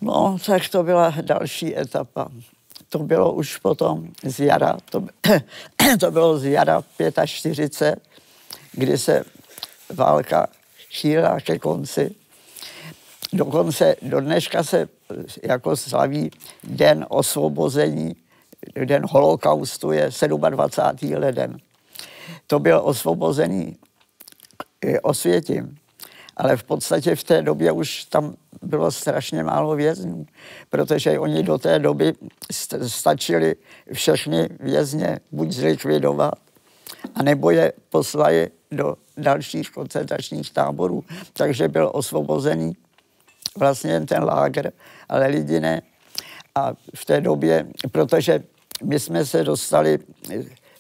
No, 0.01 0.39
tak 0.47 0.68
to 0.68 0.83
byla 0.83 1.14
další 1.23 1.79
etapa 1.79 2.29
to 2.91 2.99
bylo 2.99 3.32
už 3.32 3.57
potom 3.57 4.09
z 4.24 4.41
jara, 4.41 4.78
to, 4.91 5.07
to 6.01 6.11
bylo 6.11 6.38
z 6.38 6.45
jara 6.45 6.84
45, 7.24 7.99
kdy 8.72 8.99
se 8.99 9.24
válka 9.95 10.47
chýlila 10.91 11.41
ke 11.41 11.59
konci. 11.59 12.14
Dokonce 13.32 13.97
do 14.03 14.20
dneška 14.20 14.62
se 14.62 14.88
jako 15.43 15.76
slaví 15.76 16.30
den 16.64 17.07
osvobození, 17.09 18.16
den 18.84 19.03
holokaustu 19.11 19.93
je 19.93 20.11
27. 20.51 21.12
leden. 21.12 21.59
To 22.47 22.59
byl 22.59 22.80
osvobozený 22.84 23.76
osvětím 25.03 25.80
ale 26.41 26.57
v 26.57 26.62
podstatě 26.62 27.16
v 27.16 27.24
té 27.24 27.43
době 27.43 27.72
už 27.72 28.05
tam 28.05 28.34
bylo 28.63 28.91
strašně 28.91 29.45
málo 29.45 29.77
vězňů, 29.77 30.27
protože 30.71 31.19
oni 31.19 31.43
do 31.43 31.59
té 31.59 31.79
doby 31.79 32.13
stačili 32.87 33.55
všechny 33.93 34.49
vězně 34.61 35.21
buď 35.33 35.53
zlikvidovat, 35.53 36.35
anebo 37.15 37.51
je 37.51 37.73
poslali 37.91 38.51
do 38.71 38.97
dalších 39.17 39.71
koncentračních 39.71 40.51
táborů. 40.51 41.05
Takže 41.33 41.69
byl 41.69 41.91
osvobozený 41.95 42.73
vlastně 43.59 43.93
jen 43.93 44.07
ten 44.07 44.25
lágr, 44.25 44.73
ale 45.09 45.27
lidi 45.27 45.61
ne. 45.61 45.83
A 46.55 46.73
v 46.95 47.05
té 47.05 47.21
době, 47.21 47.67
protože 47.93 48.43
my 48.85 49.01
jsme 49.01 49.27
se 49.27 49.45
dostali 49.45 49.99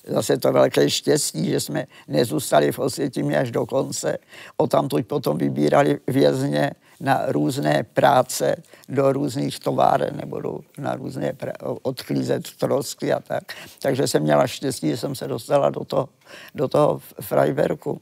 zase 0.06 0.38
to 0.38 0.52
velké 0.52 0.90
štěstí, 0.90 1.50
že 1.50 1.60
jsme 1.60 1.86
nezůstali 2.08 2.72
v 2.72 2.78
Osvětimi 2.78 3.36
až 3.36 3.50
do 3.50 3.66
konce. 3.66 4.18
O 4.56 4.66
tamtud 4.66 5.06
potom 5.06 5.38
vybírali 5.38 5.98
vězně 6.06 6.70
na 7.00 7.22
různé 7.28 7.82
práce 7.82 8.56
do 8.88 9.12
různých 9.12 9.58
továren 9.58 10.16
nebo 10.16 10.40
do, 10.40 10.58
na 10.78 10.94
různé 10.94 11.32
pra- 11.32 11.78
odklízet 11.82 12.50
trosky 12.58 13.12
a 13.12 13.20
tak. 13.20 13.44
Takže 13.82 14.08
jsem 14.08 14.22
měla 14.22 14.46
štěstí, 14.46 14.88
že 14.88 14.96
jsem 14.96 15.14
se 15.14 15.28
dostala 15.28 15.70
do 15.70 15.84
toho, 15.84 16.08
do 16.54 16.68
toho 16.68 17.00
Freiberku. 17.20 18.00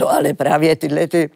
No 0.00 0.08
ale 0.08 0.34
právě 0.34 0.76
tyhle 0.76 1.06
ty 1.06 1.30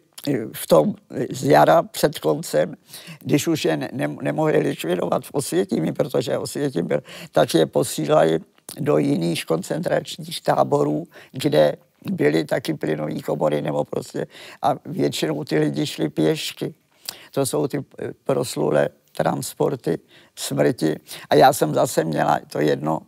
v 0.53 0.67
tom 0.67 0.95
z 1.31 1.43
jara 1.43 1.83
před 1.83 2.19
koncem, 2.19 2.75
když 3.19 3.47
už 3.47 3.65
je 3.65 3.77
ne, 3.77 3.89
ne, 3.93 4.07
nemohli 4.21 4.57
likvidovat 4.57 5.25
v 5.25 5.31
Osvětimi, 5.33 5.93
protože 5.93 6.37
Osvětím 6.37 6.87
byl, 6.87 7.03
tak 7.31 7.53
je 7.53 7.65
posílali 7.65 8.39
do 8.79 8.97
jiných 8.97 9.45
koncentračních 9.45 10.41
táborů, 10.41 11.07
kde 11.31 11.75
byly 12.05 12.45
taky 12.45 12.73
plynové 12.73 13.21
komory 13.21 13.61
nebo 13.61 13.83
prostě 13.83 14.27
a 14.61 14.75
většinou 14.85 15.43
ty 15.43 15.59
lidi 15.59 15.85
šli 15.85 16.09
pěšky. 16.09 16.73
To 17.31 17.45
jsou 17.45 17.67
ty 17.67 17.85
proslulé 18.23 18.89
transporty 19.11 19.99
smrti. 20.35 20.99
A 21.29 21.35
já 21.35 21.53
jsem 21.53 21.73
zase 21.73 22.03
měla 22.03 22.39
to 22.51 22.59
jedno 22.59 22.99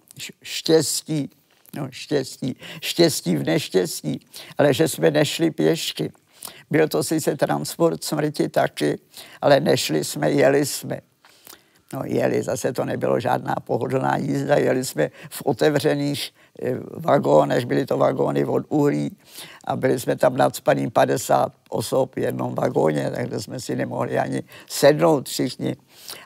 štěstí, 0.43 1.29
no 1.75 1.87
štěstí, 1.91 2.55
štěstí 2.81 3.35
v 3.35 3.43
neštěstí, 3.43 4.27
ale 4.57 4.73
že 4.73 4.87
jsme 4.87 5.11
nešli 5.11 5.51
pěšky. 5.51 6.11
Byl 6.71 6.87
to 6.87 7.03
sice 7.03 7.35
transport 7.37 8.03
smrti 8.03 8.49
taky, 8.49 8.99
ale 9.41 9.59
nešli 9.59 10.03
jsme, 10.03 10.31
jeli 10.31 10.65
jsme. 10.65 11.01
No 11.93 12.01
jeli, 12.05 12.43
zase 12.43 12.73
to 12.73 12.85
nebylo 12.85 13.19
žádná 13.19 13.55
pohodlná 13.63 14.17
jízda, 14.17 14.55
jeli 14.55 14.85
jsme 14.85 15.11
v 15.29 15.41
otevřených 15.45 16.31
eh, 16.33 16.40
vagónech, 16.97 17.65
byly 17.65 17.85
to 17.85 17.97
vagóny 17.97 18.45
od 18.45 18.65
uhlí 18.69 19.17
a 19.65 19.75
byli 19.75 19.99
jsme 19.99 20.15
tam 20.15 20.37
nadspaný 20.37 20.91
50 20.91 21.53
osob 21.69 22.15
v 22.15 22.19
jednom 22.19 22.55
vagóně, 22.55 23.11
takže 23.15 23.39
jsme 23.39 23.59
si 23.59 23.75
nemohli 23.75 24.19
ani 24.19 24.43
sednout 24.69 25.29
všichni. 25.29 25.75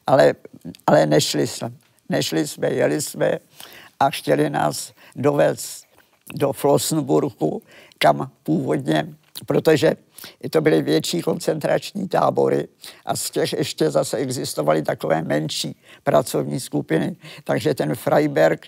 Ale, 0.08 0.34
ale 0.88 1.06
nešli 1.06 1.48
jsme. 1.48 1.72
Nešli 2.10 2.48
jsme, 2.48 2.70
jeli 2.70 3.02
jsme 3.02 3.40
a 4.00 4.10
chtěli 4.10 4.50
nás 4.50 4.94
dovést 5.16 5.86
do 6.34 6.54
Flossenburgu, 6.54 7.62
kam 7.98 8.32
původně, 8.44 9.16
protože 9.46 9.96
to 10.50 10.62
byly 10.62 10.82
větší 10.82 11.22
koncentrační 11.22 12.08
tábory 12.08 12.68
a 13.06 13.16
z 13.16 13.30
těch 13.32 13.54
ještě 13.54 13.92
zase 13.92 14.18
existovaly 14.18 14.82
takové 14.82 15.22
menší 15.22 15.76
pracovní 16.04 16.60
skupiny. 16.60 17.16
Takže 17.44 17.74
ten 17.74 17.96
Freiberg 17.96 18.68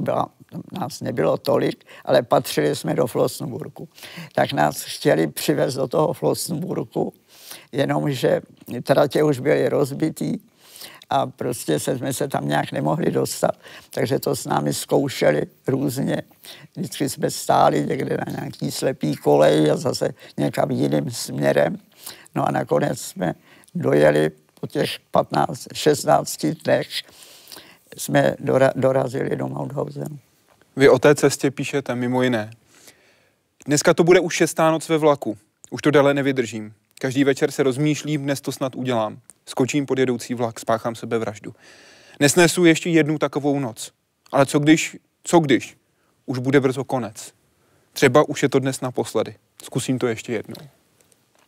byla, 0.00 0.28
nás 0.72 1.00
nebylo 1.00 1.36
tolik, 1.36 1.84
ale 2.04 2.22
patřili 2.22 2.76
jsme 2.76 2.94
do 2.94 3.06
Flossenburgu. 3.06 3.88
Tak 4.34 4.52
nás 4.52 4.82
chtěli 4.82 5.26
přivést 5.26 5.74
do 5.74 5.88
toho 5.88 6.12
Flossenburgu, 6.12 7.12
jenomže 7.72 8.40
tratě 8.82 9.22
už 9.22 9.38
byly 9.38 9.68
rozbitý 9.68 10.38
a 11.10 11.26
prostě 11.26 11.78
se, 11.78 11.98
jsme 11.98 12.12
se 12.12 12.28
tam 12.28 12.48
nějak 12.48 12.72
nemohli 12.72 13.10
dostat. 13.10 13.50
Takže 13.90 14.18
to 14.18 14.36
s 14.36 14.44
námi 14.44 14.74
zkoušeli 14.74 15.42
různě. 15.66 16.22
Vždycky 16.76 17.08
jsme 17.08 17.30
stáli 17.30 17.86
někde 17.86 18.16
na 18.26 18.32
nějaký 18.32 18.70
slepý 18.70 19.16
kolej 19.16 19.70
a 19.70 19.76
zase 19.76 20.14
někam 20.36 20.70
jiným 20.70 21.10
směrem. 21.10 21.78
No 22.34 22.48
a 22.48 22.50
nakonec 22.50 23.00
jsme 23.00 23.34
dojeli 23.74 24.30
po 24.60 24.66
těch 24.66 24.98
15, 25.10 25.68
16 25.72 26.46
dnech 26.46 26.88
jsme 27.96 28.34
dora, 28.38 28.70
dorazili 28.76 29.36
do 29.36 29.48
Mauthausen. 29.48 30.18
Vy 30.76 30.88
o 30.88 30.98
té 30.98 31.14
cestě 31.14 31.50
píšete 31.50 31.94
mimo 31.94 32.22
jiné. 32.22 32.50
Dneska 33.66 33.94
to 33.94 34.04
bude 34.04 34.20
už 34.20 34.34
šestá 34.34 34.70
noc 34.70 34.88
ve 34.88 34.98
vlaku. 34.98 35.38
Už 35.70 35.82
to 35.82 35.90
dále 35.90 36.14
nevydržím. 36.14 36.74
Každý 37.00 37.24
večer 37.24 37.50
se 37.50 37.62
rozmýšlím, 37.62 38.22
dnes 38.22 38.40
to 38.40 38.52
snad 38.52 38.74
udělám. 38.74 39.18
Skočím 39.46 39.86
pod 39.86 39.98
jedoucí 39.98 40.34
vlak, 40.34 40.60
spáchám 40.60 40.94
sebevraždu. 40.94 41.54
Nesnesu 42.20 42.64
ještě 42.64 42.90
jednu 42.90 43.18
takovou 43.18 43.60
noc. 43.60 43.92
Ale 44.32 44.46
co 44.46 44.58
když, 44.58 44.96
co 45.24 45.40
když? 45.40 45.76
Už 46.26 46.38
bude 46.38 46.60
brzo 46.60 46.84
konec. 46.84 47.32
Třeba 47.92 48.28
už 48.28 48.42
je 48.42 48.48
to 48.48 48.58
dnes 48.58 48.80
naposledy. 48.80 49.34
Zkusím 49.62 49.98
to 49.98 50.06
ještě 50.06 50.32
jednou. 50.32 50.68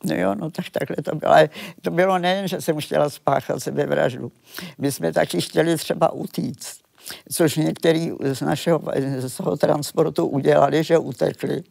No 0.05 0.15
jo, 0.15 0.35
no 0.35 0.51
tak 0.51 0.71
takhle 0.71 0.97
to 0.97 1.15
bylo. 1.15 1.33
Ale 1.33 1.49
to 1.83 1.91
bylo 1.91 2.19
nejen, 2.19 2.49
že 2.49 2.61
jsem 2.61 2.81
chtěla 2.81 3.11
spáchat 3.11 3.63
sebevraždu. 3.63 4.33
My 4.79 4.93
jsme 4.93 5.13
taky 5.13 5.41
chtěli 5.41 5.77
třeba 5.77 6.13
utíct. 6.13 6.85
Což 7.33 7.57
některý 7.57 8.13
z 8.33 8.41
našeho 8.41 8.83
z 9.19 9.37
toho 9.37 9.57
transportu 9.57 10.27
udělali, 10.27 10.85
že 10.85 10.99
utekli 10.99 11.63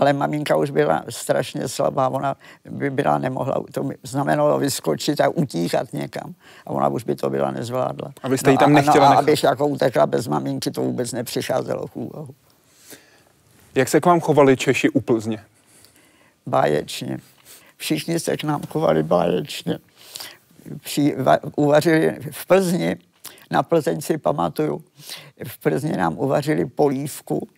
ale 0.00 0.12
maminka 0.12 0.56
už 0.56 0.70
byla 0.70 1.04
strašně 1.08 1.68
slabá, 1.68 2.08
ona 2.08 2.36
by 2.70 2.90
byla 2.90 3.18
nemohla, 3.18 3.62
to 3.72 3.82
by 3.82 3.96
znamenalo 4.02 4.58
vyskočit 4.58 5.20
a 5.20 5.28
utíkat 5.28 5.92
někam 5.92 6.34
a 6.66 6.70
ona 6.70 6.88
už 6.88 7.04
by 7.04 7.16
to 7.16 7.30
byla 7.30 7.50
nezvládla. 7.50 8.12
A 8.22 8.28
vy 8.28 8.38
jste 8.38 8.50
no 8.50 8.56
tam 8.56 8.72
nechtěla 8.72 9.10
no, 9.10 9.16
a 9.16 9.18
abych 9.18 9.44
jako 9.44 9.66
utekla 9.66 10.06
bez 10.06 10.28
maminky, 10.28 10.70
to 10.70 10.80
vůbec 10.80 11.12
nepřicházelo 11.12 11.88
k 11.88 11.96
úvahu. 11.96 12.34
Jak 13.74 13.88
se 13.88 14.00
k 14.00 14.06
vám 14.06 14.20
chovali 14.20 14.56
Češi 14.56 14.88
u 14.88 15.00
Plzně? 15.00 15.44
Báječně. 16.46 17.18
Všichni 17.78 18.20
se 18.20 18.36
k 18.36 18.44
nám 18.44 18.62
chovali 18.68 19.02
báječně. 19.02 19.78
Při, 20.80 21.14
va, 21.18 21.38
uvařili 21.56 22.18
v 22.30 22.46
Plzni, 22.46 22.96
na 23.50 23.62
Plzeň 23.62 24.00
si 24.00 24.18
pamatuju, 24.18 24.84
v 25.48 25.58
Plzni 25.58 25.96
nám 25.96 26.18
uvařili 26.18 26.66
polívku, 26.66 27.48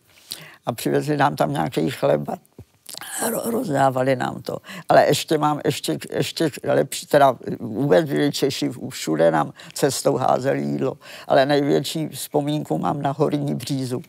a 0.66 0.72
přivezli 0.72 1.16
nám 1.16 1.36
tam 1.36 1.52
nějaký 1.52 1.90
chleba 1.90 2.36
rozdávali 3.44 4.16
nám 4.16 4.42
to. 4.42 4.58
Ale 4.88 5.06
ještě 5.06 5.38
mám 5.38 5.60
ještě, 5.64 5.98
ještě 6.10 6.50
lepší, 6.64 7.06
teda 7.06 7.36
vůbec 7.60 8.06
byli 8.06 8.32
Češi, 8.32 8.70
všude 8.88 9.30
nám 9.30 9.52
cestou 9.72 10.16
házeli 10.16 10.62
jídlo, 10.62 10.98
ale 11.28 11.46
největší 11.46 12.08
vzpomínku 12.08 12.78
mám 12.78 13.02
na 13.02 13.10
Horní 13.10 13.54
Břízu. 13.54 14.02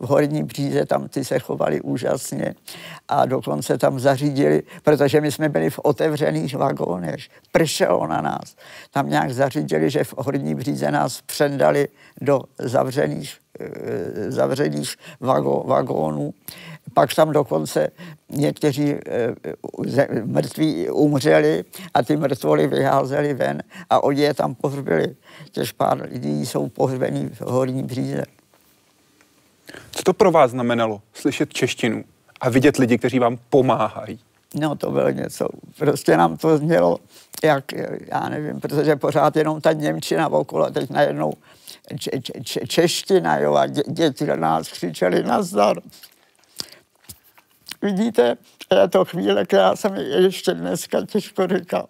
V 0.00 0.06
Horní 0.06 0.42
Bříze 0.42 0.86
tam 0.86 1.08
ty 1.08 1.24
se 1.24 1.38
chovali 1.38 1.80
úžasně 1.80 2.54
a 3.08 3.26
dokonce 3.26 3.78
tam 3.78 4.00
zařídili, 4.00 4.62
protože 4.82 5.20
my 5.20 5.32
jsme 5.32 5.48
byli 5.48 5.70
v 5.70 5.78
otevřených 5.78 6.56
vagónech, 6.56 7.20
pršelo 7.52 8.06
na 8.06 8.20
nás. 8.20 8.56
Tam 8.90 9.10
nějak 9.10 9.30
zařídili, 9.30 9.90
že 9.90 10.04
v 10.04 10.14
Horní 10.18 10.54
Bříze 10.54 10.90
nás 10.90 11.20
předali 11.20 11.88
do 12.20 12.40
zavřených, 12.58 13.38
e, 13.60 14.30
zavřených 14.30 14.96
vago, 15.20 15.62
vagónů 15.66 16.34
pak 16.94 17.14
tam 17.14 17.32
dokonce 17.32 17.88
někteří 18.30 18.90
e, 18.90 19.00
mrtví 20.24 20.90
umřeli 20.90 21.64
a 21.94 22.02
ty 22.02 22.16
mrtvoly 22.16 22.66
vyházeli 22.66 23.34
ven 23.34 23.62
a 23.90 24.04
oni 24.04 24.22
je 24.22 24.34
tam 24.34 24.54
pohřbili. 24.54 25.16
Těž 25.50 25.72
pár 25.72 26.08
lidí 26.10 26.46
jsou 26.46 26.68
pohřbení 26.68 27.28
v 27.28 27.40
Horní 27.40 27.82
bříze. 27.82 28.22
Co 29.90 30.02
to 30.02 30.12
pro 30.12 30.30
vás 30.30 30.50
znamenalo 30.50 31.02
slyšet 31.12 31.54
češtinu 31.54 32.04
a 32.40 32.48
vidět 32.48 32.76
lidi, 32.76 32.98
kteří 32.98 33.18
vám 33.18 33.38
pomáhají? 33.50 34.20
No 34.54 34.76
to 34.76 34.90
bylo 34.90 35.10
něco, 35.10 35.48
prostě 35.78 36.16
nám 36.16 36.36
to 36.36 36.58
znělo, 36.58 36.98
jak, 37.44 37.64
já 38.12 38.28
nevím, 38.28 38.60
protože 38.60 38.96
pořád 38.96 39.36
jenom 39.36 39.60
ta 39.60 39.72
Němčina 39.72 40.28
okolo, 40.28 40.70
teď 40.70 40.90
najednou 40.90 41.32
če, 41.98 42.10
če, 42.42 42.60
čeština, 42.66 43.38
jo, 43.38 43.54
a 43.54 43.66
dě, 43.66 43.82
děti 43.86 44.26
na 44.26 44.36
nás 44.36 44.68
křičeli 44.68 45.22
nazdar. 45.22 45.80
Vidíte, 47.82 48.36
je 48.80 48.88
to 48.88 49.04
chvíle, 49.04 49.44
která 49.44 49.76
se 49.76 49.88
mi 49.88 50.02
ještě 50.02 50.54
dneska 50.54 51.06
těžko 51.06 51.46
říká. 51.46 51.86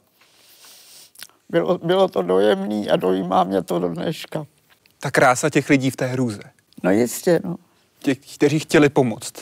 Bylo, 1.49 1.79
bylo 1.79 2.09
to 2.09 2.23
dojemný 2.23 2.91
a 2.91 2.97
dojímá 2.97 3.45
mě 3.45 3.63
to 3.63 3.79
do 3.79 3.89
dneška. 3.89 4.47
Ta 5.01 5.11
krása 5.11 5.51
těch 5.51 5.71
lidí 5.71 5.91
v 5.91 5.97
té 5.97 6.07
hrůze. 6.07 6.43
No 6.83 6.91
jistě, 6.91 7.41
no. 7.45 7.57
Těch, 8.05 8.19
kteří 8.35 8.59
chtěli 8.59 8.89
pomoct. 8.89 9.33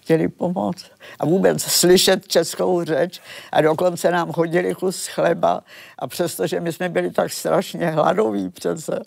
Chtěli 0.00 0.28
pomoct. 0.28 0.86
A 1.18 1.26
vůbec 1.26 1.62
slyšet 1.62 2.28
českou 2.28 2.84
řeč 2.84 3.20
a 3.52 3.60
dokonce 3.60 4.10
nám 4.10 4.32
chodili 4.32 4.74
kus 4.74 5.06
chleba 5.06 5.64
a 5.98 6.06
přestože 6.06 6.60
my 6.60 6.72
jsme 6.72 6.88
byli 6.88 7.10
tak 7.10 7.32
strašně 7.32 7.90
hladoví 7.90 8.48
přece, 8.48 9.00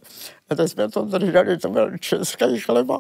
a 0.50 0.56
teď 0.56 0.72
jsme 0.72 0.90
to 0.90 1.02
drželi, 1.02 1.58
to 1.58 1.70
byl 1.70 1.98
český 1.98 2.60
chleba. 2.60 3.00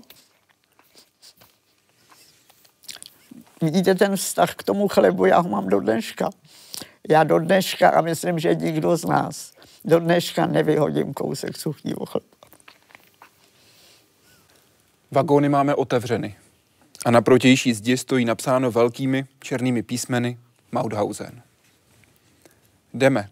vidíte 3.61 3.95
ten 3.95 4.15
vztah 4.15 4.55
k 4.55 4.63
tomu 4.63 4.87
chlebu, 4.87 5.25
já 5.25 5.39
ho 5.39 5.49
mám 5.49 5.67
do 5.67 5.79
dneška. 5.79 6.29
Já 7.09 7.23
do 7.23 7.39
dneška, 7.39 7.89
a 7.89 8.01
myslím, 8.01 8.39
že 8.39 8.55
nikdo 8.55 8.97
z 8.97 9.05
nás, 9.05 9.53
do 9.85 9.99
dneška 9.99 10.45
nevyhodím 10.45 11.13
kousek 11.13 11.57
suchýho 11.57 12.05
chleba. 12.05 12.42
Vagóny 15.13 15.49
máme 15.49 15.75
otevřeny 15.75 16.35
a 17.05 17.11
na 17.11 17.21
protější 17.21 17.73
zdi 17.73 17.97
stojí 17.97 18.25
napsáno 18.25 18.71
velkými 18.71 19.25
černými 19.39 19.83
písmeny 19.83 20.37
Mauthausen. 20.71 21.41
Jdeme. 22.93 23.29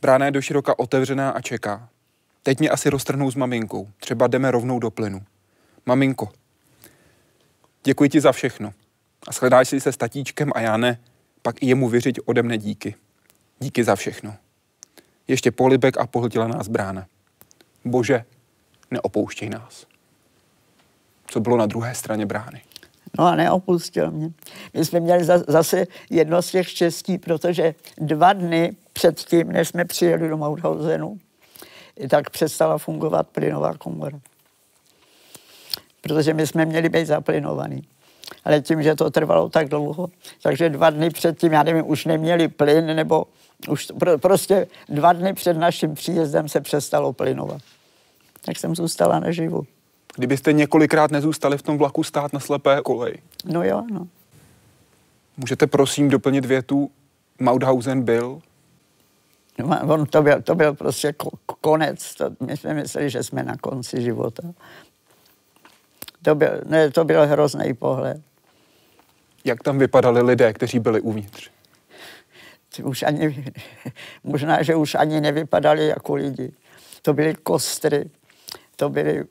Brána 0.00 0.26
je 0.26 0.32
doširoka 0.32 0.78
otevřená 0.78 1.30
a 1.30 1.40
čeká. 1.40 1.88
Teď 2.42 2.58
mě 2.58 2.70
asi 2.70 2.90
roztrhnou 2.90 3.30
s 3.30 3.34
maminkou. 3.34 3.88
Třeba 3.98 4.26
jdeme 4.26 4.50
rovnou 4.50 4.78
do 4.78 4.90
plynu. 4.90 5.22
Maminko, 5.86 6.32
děkuji 7.84 8.08
ti 8.10 8.20
za 8.20 8.32
všechno 8.32 8.72
a 9.28 9.32
shledáš 9.32 9.68
si 9.68 9.80
se 9.80 9.92
s 9.92 9.96
tatíčkem 9.96 10.50
a 10.54 10.60
já 10.60 10.76
ne, 10.76 11.00
pak 11.42 11.62
i 11.62 11.66
jemu 11.66 11.88
vyřiď 11.88 12.18
ode 12.24 12.42
mne 12.42 12.58
díky. 12.58 12.94
Díky 13.58 13.84
za 13.84 13.96
všechno. 13.96 14.36
Ještě 15.28 15.50
polibek 15.50 15.98
a 15.98 16.06
pohltila 16.06 16.48
nás 16.48 16.68
brána. 16.68 17.06
Bože, 17.84 18.24
neopouštěj 18.90 19.50
nás. 19.50 19.89
Co 21.30 21.40
bylo 21.40 21.56
na 21.56 21.66
druhé 21.66 21.94
straně 21.94 22.26
brány? 22.26 22.62
No 23.18 23.24
a 23.26 23.36
neopustil 23.36 24.10
mě. 24.10 24.30
My 24.74 24.84
jsme 24.84 25.00
měli 25.00 25.24
zase 25.48 25.86
jedno 26.10 26.42
z 26.42 26.50
těch 26.50 26.68
štěstí, 26.68 27.18
protože 27.18 27.74
dva 27.98 28.32
dny 28.32 28.76
předtím, 28.92 29.52
než 29.52 29.68
jsme 29.68 29.84
přijeli 29.84 30.28
do 30.28 30.36
Mauthausenu, 30.36 31.18
tak 32.10 32.30
přestala 32.30 32.78
fungovat 32.78 33.28
plynová 33.28 33.74
komora. 33.74 34.20
Protože 36.00 36.34
my 36.34 36.46
jsme 36.46 36.64
měli 36.64 36.88
být 36.88 37.06
zaplynovaný 37.06 37.82
ale 38.44 38.60
tím, 38.60 38.82
že 38.82 38.94
to 38.94 39.10
trvalo 39.10 39.48
tak 39.48 39.68
dlouho, 39.68 40.08
takže 40.42 40.68
dva 40.68 40.90
dny 40.90 41.10
předtím, 41.10 41.52
já 41.52 41.62
nevím, 41.62 41.90
už 41.90 42.04
neměli 42.04 42.48
plyn, 42.48 42.86
nebo 42.86 43.26
už 43.68 43.86
pro, 43.98 44.18
prostě 44.18 44.66
dva 44.88 45.12
dny 45.12 45.34
před 45.34 45.56
naším 45.56 45.94
příjezdem 45.94 46.48
se 46.48 46.60
přestalo 46.60 47.12
plynovat. 47.12 47.62
Tak 48.44 48.58
jsem 48.58 48.76
zůstala 48.76 49.20
naživu. 49.20 49.66
Kdybyste 50.16 50.52
několikrát 50.52 51.10
nezůstali 51.10 51.58
v 51.58 51.62
tom 51.62 51.78
vlaku 51.78 52.04
stát 52.04 52.32
na 52.32 52.40
slepé 52.40 52.80
koleji. 52.84 53.16
No 53.44 53.64
jo, 53.64 53.82
no. 53.92 54.08
Můžete 55.36 55.66
prosím 55.66 56.08
doplnit 56.08 56.44
větu 56.44 56.90
Mauthausen 57.38 58.02
byl? 58.02 58.40
No, 59.58 59.94
on 59.94 60.06
to 60.06 60.22
byl, 60.22 60.42
to 60.42 60.54
byl 60.54 60.74
prostě 60.74 61.14
konec. 61.60 62.14
To, 62.14 62.30
my 62.40 62.56
jsme 62.56 62.74
mysleli, 62.74 63.10
že 63.10 63.22
jsme 63.22 63.42
na 63.42 63.56
konci 63.56 64.02
života. 64.02 64.42
To 66.22 66.34
byl, 66.34 66.60
ne, 66.66 66.90
to 66.90 67.04
byl 67.04 67.26
hrozný 67.26 67.74
pohled. 67.74 68.22
Jak 69.44 69.62
tam 69.62 69.78
vypadali 69.78 70.22
lidé, 70.22 70.52
kteří 70.52 70.78
byli 70.78 71.00
uvnitř? 71.00 71.50
Už 72.82 73.02
ani, 73.02 73.44
možná, 74.24 74.62
že 74.62 74.74
už 74.74 74.94
ani 74.94 75.20
nevypadali 75.20 75.86
jako 75.86 76.14
lidi. 76.14 76.52
To 77.02 77.12
byly 77.12 77.34
kostry, 77.34 78.10
to 78.76 78.88
byly 78.88 79.24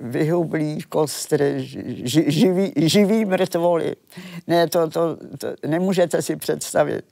vyhublí 0.00 0.82
kostry, 0.88 1.64
ži, 2.04 2.24
živý, 2.28 2.72
živý 2.76 3.24
mrtvoly. 3.24 3.96
Ne, 4.46 4.68
to, 4.68 4.90
to, 4.90 5.16
to, 5.38 5.48
nemůžete 5.66 6.22
si 6.22 6.36
představit. 6.36 7.04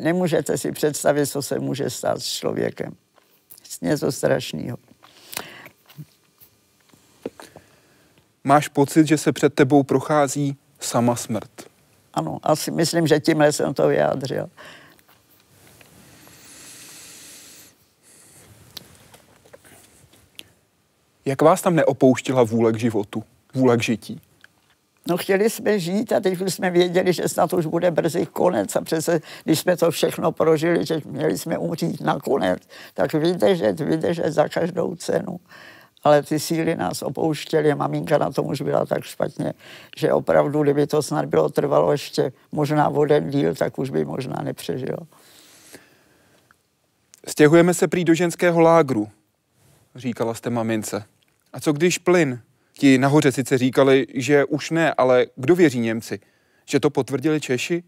Nemůžete 0.00 0.58
si 0.58 0.72
představit, 0.72 1.26
co 1.26 1.42
se 1.42 1.58
může 1.58 1.90
stát 1.90 2.22
s 2.22 2.26
člověkem. 2.26 2.92
Něco 3.82 4.12
strašného. 4.12 4.76
Máš 8.44 8.68
pocit, 8.68 9.06
že 9.06 9.18
se 9.18 9.32
před 9.32 9.54
tebou 9.54 9.82
prochází 9.82 10.56
sama 10.80 11.16
smrt? 11.16 11.50
Ano, 12.14 12.38
asi 12.42 12.70
myslím, 12.70 13.06
že 13.06 13.20
tímhle 13.20 13.52
jsem 13.52 13.74
to 13.74 13.88
vyjádřil. 13.88 14.50
Jak 21.24 21.42
vás 21.42 21.62
tam 21.62 21.74
neopouštila 21.74 22.42
vůle 22.42 22.72
k 22.72 22.78
životu, 22.78 23.24
vůle 23.54 23.76
k 23.76 23.82
žití? 23.82 24.20
No 25.08 25.16
chtěli 25.16 25.50
jsme 25.50 25.78
žít 25.78 26.12
a 26.12 26.20
teď 26.20 26.38
jsme 26.48 26.70
věděli, 26.70 27.12
že 27.12 27.28
snad 27.28 27.52
už 27.52 27.66
bude 27.66 27.90
brzy 27.90 28.26
konec 28.26 28.76
a 28.76 28.80
přece, 28.80 29.20
když 29.44 29.60
jsme 29.60 29.76
to 29.76 29.90
všechno 29.90 30.32
prožili, 30.32 30.86
že 30.86 31.00
měli 31.04 31.38
jsme 31.38 31.58
umřít 31.58 32.00
nakonec, 32.00 32.62
tak 32.94 33.12
vydržet, 33.12 33.80
vydržet 33.80 34.32
za 34.32 34.48
každou 34.48 34.94
cenu 34.96 35.40
ale 36.04 36.22
ty 36.22 36.40
síly 36.40 36.76
nás 36.76 37.02
opouštěly. 37.02 37.74
Maminka 37.74 38.18
na 38.18 38.30
tom 38.30 38.46
už 38.46 38.60
byla 38.60 38.86
tak 38.86 39.04
špatně, 39.04 39.52
že 39.96 40.12
opravdu, 40.12 40.62
kdyby 40.62 40.86
to 40.86 41.02
snad 41.02 41.24
bylo 41.24 41.48
trvalo 41.48 41.92
ještě 41.92 42.32
možná 42.52 42.88
voden 42.88 43.30
díl, 43.30 43.54
tak 43.54 43.78
už 43.78 43.90
by 43.90 44.04
možná 44.04 44.42
nepřežila. 44.42 45.06
Stěhujeme 47.28 47.74
se 47.74 47.88
prý 47.88 48.04
do 48.04 48.14
ženského 48.14 48.60
lágru, 48.60 49.08
říkala 49.94 50.34
jste 50.34 50.50
mamince. 50.50 51.04
A 51.54 51.60
co 51.60 51.72
když 51.72 51.98
plyn? 51.98 52.40
Ti 52.72 52.98
nahoře 52.98 53.32
sice 53.32 53.58
říkali, 53.58 54.06
že 54.14 54.44
už 54.44 54.70
ne, 54.70 54.94
ale 54.94 55.26
kdo 55.36 55.54
věří 55.54 55.78
Němci? 55.80 56.20
Že 56.64 56.80
to 56.80 56.90
potvrdili 56.90 57.40
Češi? 57.40 57.82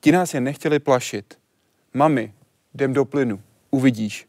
Ti 0.00 0.12
nás 0.12 0.34
je 0.34 0.40
nechtěli 0.40 0.78
plašit. 0.78 1.38
Mami, 1.94 2.34
jdem 2.74 2.92
do 2.92 3.04
plynu, 3.04 3.40
uvidíš. 3.70 4.28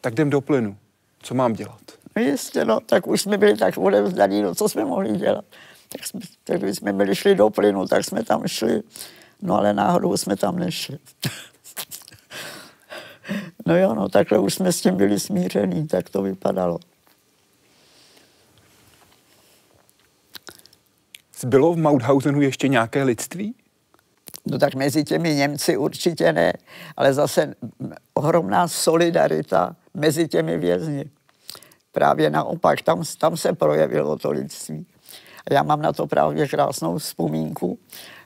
Tak 0.00 0.12
jdem 0.12 0.30
do 0.30 0.40
plynu. 0.40 0.76
Co 1.22 1.34
mám 1.34 1.52
dělat? 1.52 1.80
No 2.16 2.22
jistě, 2.22 2.64
no, 2.64 2.80
tak 2.80 3.06
už 3.06 3.20
jsme 3.20 3.38
byli 3.38 3.56
tak 3.56 3.78
odevzdaní, 3.78 4.42
no 4.42 4.54
co 4.54 4.68
jsme 4.68 4.84
mohli 4.84 5.18
dělat. 5.18 5.44
Tak, 5.88 6.06
jsme, 6.06 6.20
tak 6.44 6.60
když 6.60 6.76
jsme 6.76 6.92
byli 6.92 7.14
šli 7.14 7.34
do 7.34 7.50
plynu, 7.50 7.86
tak 7.86 8.04
jsme 8.04 8.24
tam 8.24 8.46
šli, 8.46 8.82
no 9.42 9.58
ale 9.58 9.74
náhodou 9.74 10.16
jsme 10.16 10.36
tam 10.36 10.58
nešli. 10.58 10.98
no 13.66 13.76
jo, 13.76 13.94
no 13.94 14.08
takhle 14.08 14.38
už 14.38 14.54
jsme 14.54 14.72
s 14.72 14.80
tím 14.80 14.96
byli 14.96 15.20
smíření, 15.20 15.86
tak 15.86 16.10
to 16.10 16.22
vypadalo. 16.22 16.78
Zbylo 21.40 21.72
v 21.72 21.78
Mauthausenu 21.78 22.40
ještě 22.40 22.68
nějaké 22.68 23.02
lidství? 23.02 23.54
No 24.46 24.58
tak 24.58 24.74
mezi 24.74 25.04
těmi 25.04 25.34
Němci 25.34 25.76
určitě 25.76 26.32
ne, 26.32 26.52
ale 26.96 27.14
zase 27.14 27.54
ohromná 28.14 28.68
solidarita 28.68 29.76
mezi 29.94 30.28
těmi 30.28 30.58
vězni. 30.58 31.04
Právě 31.92 32.30
naopak, 32.30 32.82
tam, 32.82 33.02
tam 33.18 33.36
se 33.36 33.52
projevilo 33.52 34.18
to 34.18 34.30
lidství. 34.30 34.86
Já 35.50 35.62
mám 35.62 35.82
na 35.82 35.92
to 35.92 36.06
právě 36.06 36.48
krásnou 36.48 36.98
vzpomínku 36.98 37.78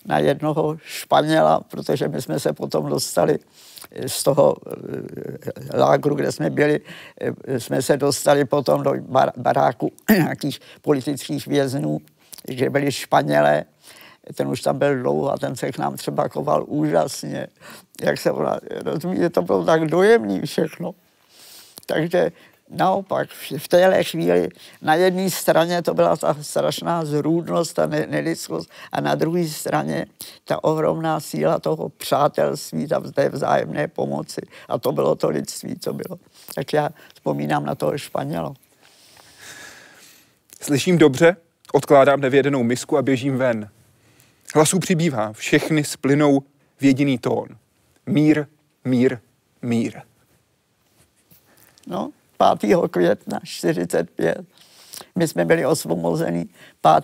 na 0.06 0.18
jednoho 0.18 0.76
Španěla, 0.84 1.60
protože 1.60 2.08
my 2.08 2.22
jsme 2.22 2.40
se 2.40 2.52
potom 2.52 2.86
dostali 2.86 3.38
z 4.06 4.22
toho 4.22 4.56
eh, 4.66 5.78
lágru, 5.78 6.14
kde 6.14 6.32
jsme 6.32 6.50
byli, 6.50 6.80
eh, 7.46 7.60
jsme 7.60 7.82
se 7.82 7.96
dostali 7.96 8.44
potom 8.44 8.82
do 8.82 8.94
baráku 9.36 9.92
nějakých 10.10 10.60
politických 10.82 11.46
věznů, 11.46 12.00
že 12.48 12.70
byli 12.70 12.92
Španělé, 12.92 13.64
ten 14.34 14.48
už 14.48 14.60
tam 14.60 14.78
byl 14.78 15.02
dlouho 15.02 15.32
a 15.32 15.38
ten 15.38 15.56
se 15.56 15.72
k 15.72 15.78
nám 15.78 15.96
třeba 15.96 16.28
koval 16.28 16.64
úžasně. 16.68 17.46
Jak 18.02 18.20
se 18.20 18.30
rozumíte, 18.84 19.30
to 19.30 19.42
bylo 19.42 19.64
tak 19.64 19.86
dojemný 19.86 20.40
všechno. 20.40 20.94
Takže 21.86 22.32
naopak 22.70 23.28
v 23.58 23.68
téhle 23.68 24.04
chvíli 24.04 24.48
na 24.82 24.94
jedné 24.94 25.30
straně 25.30 25.82
to 25.82 25.94
byla 25.94 26.16
ta 26.16 26.36
strašná 26.40 27.04
zrůdnost 27.04 27.78
a 27.78 27.86
nelidskost 27.86 28.70
a 28.92 29.00
na 29.00 29.14
druhé 29.14 29.48
straně 29.48 30.06
ta 30.44 30.64
ohromná 30.64 31.20
síla 31.20 31.58
toho 31.58 31.88
přátelství, 31.88 32.88
ta 32.88 33.00
té 33.00 33.28
vzájemné 33.28 33.88
pomoci 33.88 34.40
a 34.68 34.78
to 34.78 34.92
bylo 34.92 35.14
to 35.14 35.28
lidství, 35.28 35.78
co 35.78 35.92
bylo. 35.92 36.16
Tak 36.54 36.72
já 36.72 36.88
vzpomínám 37.14 37.66
na 37.66 37.74
toho 37.74 37.98
Španěla. 37.98 38.54
Slyším 40.60 40.98
dobře, 40.98 41.36
odkládám 41.74 42.20
nevědenou 42.20 42.62
misku 42.62 42.98
a 42.98 43.02
běžím 43.02 43.36
ven. 43.36 43.70
Hlasů 44.54 44.78
přibývá, 44.78 45.32
všechny 45.32 45.84
splynou 45.84 46.40
v 46.78 46.84
jediný 46.84 47.18
tón. 47.18 47.48
Mír, 48.06 48.46
mír, 48.84 49.18
mír. 49.62 50.00
No, 51.86 52.10
5. 52.58 52.76
května 52.90 53.40
45. 53.44 54.46
My 55.14 55.28
jsme 55.28 55.44
byli 55.44 55.66
osvobozeni 55.66 56.46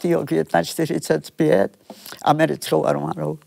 5. 0.01 0.17
května 0.27 0.65
45 0.65 1.79
americkou 2.23 2.85
armádou. 2.85 3.39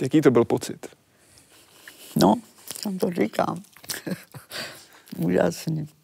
Jaký 0.00 0.20
to 0.20 0.30
byl 0.30 0.44
pocit? 0.44 0.86
No, 2.16 2.34
tam 2.82 2.98
to 2.98 3.10
říkám. 3.10 3.62
Úžasný. 5.16 5.97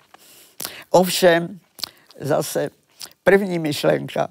Ovšem, 0.95 1.61
zase 2.21 2.71
první 3.25 3.59
myšlenka. 3.59 4.29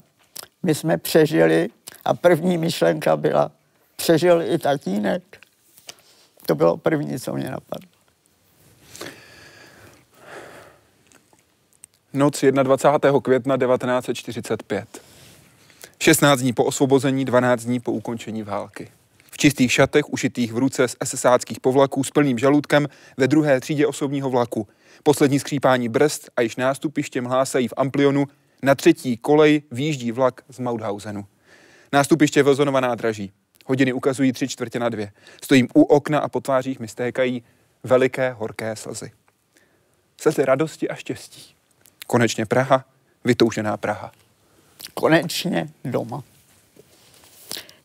My 0.64 0.76
jsme 0.76 0.98
přežili 0.98 1.70
a 2.06 2.14
první 2.14 2.58
myšlenka 2.58 3.18
byla, 3.18 3.52
přežil 3.96 4.42
i 4.42 4.58
tatínek. 4.58 5.24
To 6.46 6.56
bylo 6.56 6.78
první, 6.78 7.20
co 7.20 7.34
mě 7.34 7.50
napadlo. 7.50 7.90
Noc 12.14 12.44
21. 12.64 13.20
května 13.22 13.58
1945. 13.58 15.02
16 16.00 16.40
dní 16.40 16.54
po 16.54 16.64
osvobození, 16.64 17.26
12 17.26 17.64
dní 17.64 17.80
po 17.80 17.92
ukončení 17.92 18.44
války. 18.44 18.92
Čistých 19.44 19.72
šatech, 19.72 20.10
ušitých 20.10 20.54
v 20.54 20.58
ruce 20.58 20.88
z 20.88 20.96
SSáckých 21.04 21.60
povlaků 21.60 22.04
s 22.04 22.12
plným 22.12 22.40
žaludkem 22.40 22.88
ve 23.18 23.28
druhé 23.28 23.60
třídě 23.60 23.88
osobního 23.88 24.30
vlaku. 24.30 24.68
Poslední 25.04 25.40
skřípání 25.40 25.90
brzd 25.90 26.30
a 26.38 26.42
již 26.42 26.56
nástupištěm 26.56 27.26
hlásají 27.26 27.68
v 27.68 27.74
Amplionu 27.78 28.26
na 28.62 28.76
třetí 28.76 29.18
kolej 29.18 29.62
výjíždí 29.72 30.12
vlak 30.12 30.42
z 30.50 30.60
Mauthausenu. 30.60 31.26
Nástupiště 31.94 32.44
Vozonova 32.44 32.80
nádraží. 32.80 33.32
Hodiny 33.66 33.94
ukazují 33.94 34.32
tři 34.32 34.48
čtvrtě 34.48 34.80
na 34.80 34.90
dvě. 34.90 35.12
Stojím 35.44 35.68
u 35.74 35.82
okna 35.82 36.20
a 36.20 36.30
po 36.30 36.42
tvářích 36.42 36.80
mi 36.80 36.88
stékají 36.88 37.44
veliké 37.84 38.32
horké 38.32 38.76
slzy. 38.76 39.12
Slzy 40.22 40.46
radosti 40.46 40.90
a 40.90 40.96
štěstí. 40.96 41.56
Konečně 42.08 42.46
Praha, 42.46 42.86
vytoužená 43.24 43.78
Praha. 43.78 44.12
Konečně 44.94 45.70
doma. 45.86 46.24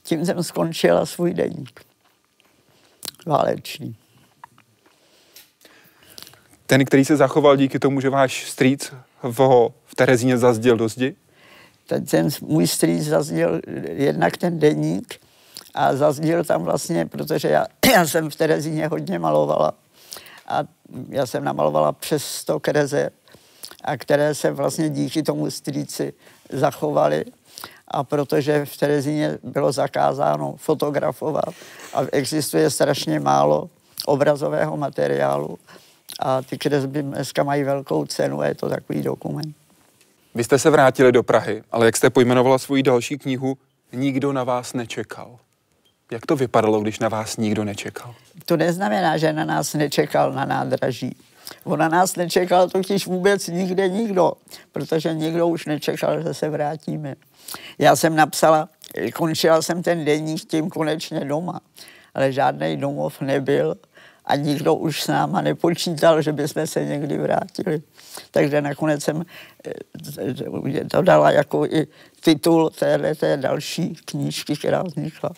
Tím 0.08 0.26
jsem 0.26 0.42
skončila 0.42 1.06
svůj 1.06 1.34
deník. 1.34 1.80
Válečný. 3.26 3.96
Ten, 6.66 6.84
který 6.84 7.04
se 7.04 7.16
zachoval 7.16 7.56
díky 7.56 7.78
tomu, 7.78 8.00
že 8.00 8.10
váš 8.10 8.50
strýc 8.50 8.92
ho 9.20 9.74
v 9.86 9.94
Terezíně 9.94 10.38
zazděl 10.38 10.76
do 10.76 10.88
zdi? 10.88 11.16
Ten, 11.86 12.06
ten 12.06 12.28
můj 12.40 12.66
strýc 12.66 13.04
zazděl 13.04 13.60
jednak 13.84 14.36
ten 14.36 14.58
deník 14.58 15.20
a 15.74 15.96
zazděl 15.96 16.44
tam 16.44 16.62
vlastně, 16.62 17.06
protože 17.06 17.48
já, 17.48 17.66
já 17.94 18.06
jsem 18.06 18.30
v 18.30 18.36
Terezíně 18.36 18.86
hodně 18.86 19.18
malovala 19.18 19.72
a 20.46 20.64
já 21.08 21.26
jsem 21.26 21.44
namalovala 21.44 21.92
přes 21.92 22.24
100 22.24 22.60
kreze, 22.60 23.10
a 23.84 23.96
které 23.96 24.34
se 24.34 24.50
vlastně 24.50 24.90
díky 24.90 25.22
tomu 25.22 25.50
strýci 25.50 26.12
zachovaly 26.50 27.24
a 27.90 28.04
protože 28.04 28.64
v 28.64 28.76
Terezíně 28.76 29.38
bylo 29.42 29.72
zakázáno 29.72 30.54
fotografovat 30.56 31.54
a 31.94 32.00
existuje 32.12 32.70
strašně 32.70 33.20
málo 33.20 33.70
obrazového 34.06 34.76
materiálu 34.76 35.58
a 36.20 36.42
ty 36.42 36.58
kresby 36.58 37.02
dneska 37.02 37.42
mají 37.42 37.64
velkou 37.64 38.04
cenu 38.04 38.40
a 38.40 38.46
je 38.46 38.54
to 38.54 38.68
takový 38.68 39.02
dokument. 39.02 39.56
Vy 40.34 40.44
jste 40.44 40.58
se 40.58 40.70
vrátili 40.70 41.12
do 41.12 41.22
Prahy, 41.22 41.62
ale 41.72 41.86
jak 41.86 41.96
jste 41.96 42.10
pojmenovala 42.10 42.58
svoji 42.58 42.82
další 42.82 43.18
knihu, 43.18 43.58
nikdo 43.92 44.32
na 44.32 44.44
vás 44.44 44.72
nečekal. 44.72 45.38
Jak 46.12 46.26
to 46.26 46.36
vypadalo, 46.36 46.80
když 46.80 46.98
na 46.98 47.08
vás 47.08 47.36
nikdo 47.36 47.64
nečekal? 47.64 48.14
To 48.46 48.56
neznamená, 48.56 49.16
že 49.16 49.32
na 49.32 49.44
nás 49.44 49.74
nečekal 49.74 50.32
na 50.32 50.44
nádraží. 50.44 51.16
On 51.64 51.78
na 51.78 51.88
nás 51.88 52.16
nečekal 52.16 52.68
totiž 52.68 53.06
vůbec 53.06 53.46
nikde 53.46 53.88
nikdo, 53.88 54.32
protože 54.72 55.14
nikdo 55.14 55.48
už 55.48 55.66
nečekal, 55.66 56.22
že 56.22 56.34
se 56.34 56.48
vrátíme. 56.48 57.14
Já 57.78 57.96
jsem 57.96 58.16
napsala, 58.16 58.68
končila 59.14 59.62
jsem 59.62 59.82
ten 59.82 60.04
denník 60.04 60.44
tím 60.44 60.70
konečně 60.70 61.20
doma, 61.20 61.60
ale 62.14 62.32
žádný 62.32 62.76
domov 62.76 63.20
nebyl 63.20 63.74
a 64.24 64.36
nikdo 64.36 64.74
už 64.74 65.02
s 65.02 65.06
náma 65.06 65.40
nepočítal, 65.40 66.22
že 66.22 66.32
bychom 66.32 66.66
se 66.66 66.84
někdy 66.84 67.18
vrátili. 67.18 67.82
Takže 68.30 68.62
nakonec 68.62 69.04
jsem 69.04 69.24
eh, 69.66 70.84
to 70.90 71.02
dala 71.02 71.30
jako 71.30 71.66
i 71.66 71.86
titul 72.20 72.70
téhle 72.70 73.14
té 73.14 73.36
další 73.36 73.94
knížky, 74.04 74.56
která 74.56 74.82
vznikla. 74.82 75.30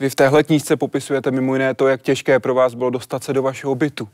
Vy 0.00 0.10
v 0.10 0.14
téhle 0.14 0.44
knížce 0.44 0.76
popisujete 0.76 1.30
mimo 1.30 1.54
jiné 1.54 1.74
to, 1.74 1.88
jak 1.88 2.02
těžké 2.02 2.40
pro 2.40 2.54
vás 2.54 2.74
bylo 2.74 2.90
dostat 2.90 3.24
se 3.24 3.32
do 3.32 3.42
vašeho 3.42 3.74
bytu. 3.74 4.08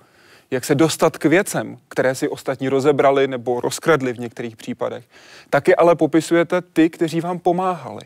Jak 0.51 0.65
se 0.65 0.75
dostat 0.75 1.19
k 1.19 1.25
věcem, 1.25 1.79
které 1.89 2.15
si 2.15 2.29
ostatní 2.29 2.69
rozebrali 2.69 3.29
nebo 3.29 3.61
rozkradli 3.61 4.13
v 4.13 4.19
některých 4.19 4.57
případech. 4.57 5.05
Taky 5.51 5.77
ale 5.77 5.97
popisujete 5.97 6.61
ty, 6.61 6.91
kteří 6.91 7.21
vám 7.21 7.39
pomáhali. 7.39 8.03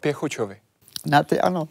Pěchočovi. 0.00 0.56
Na 1.06 1.22
ty 1.22 1.40
ano. 1.40 1.68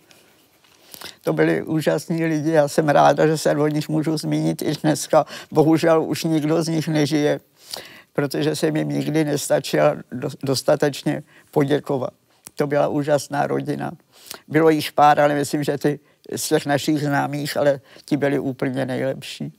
To 1.22 1.34
byli 1.34 1.64
úžasní 1.64 2.26
lidi, 2.26 2.52
já 2.52 2.68
jsem 2.68 2.90
ráda, 2.90 3.28
že 3.28 3.38
se 3.38 3.56
o 3.56 3.68
nich 3.68 3.90
můžu 3.90 4.18
zmínit 4.18 4.62
i 4.62 4.74
dneska. 4.84 5.26
Bohužel 5.52 6.04
už 6.04 6.24
nikdo 6.24 6.64
z 6.64 6.68
nich 6.68 6.88
nežije, 6.88 7.40
protože 8.14 8.56
se 8.56 8.72
mi 8.72 8.86
nikdy 8.86 9.24
nestačil 9.24 10.02
dostatečně 10.44 11.24
poděkovat. 11.52 12.14
To 12.56 12.68
byla 12.68 12.88
úžasná 12.88 13.48
rodina. 13.48 13.92
Bylo 14.48 14.70
jich 14.70 14.92
pár, 14.92 15.20
ale 15.20 15.36
myslím, 15.36 15.64
že 15.64 15.78
ty 15.78 16.00
z 16.36 16.48
těch 16.48 16.66
našich 16.66 17.00
známých, 17.00 17.58
ale 17.58 17.82
ti 18.06 18.18
byli 18.18 18.40
úplně 18.40 18.86
nejlepší. 18.86 19.54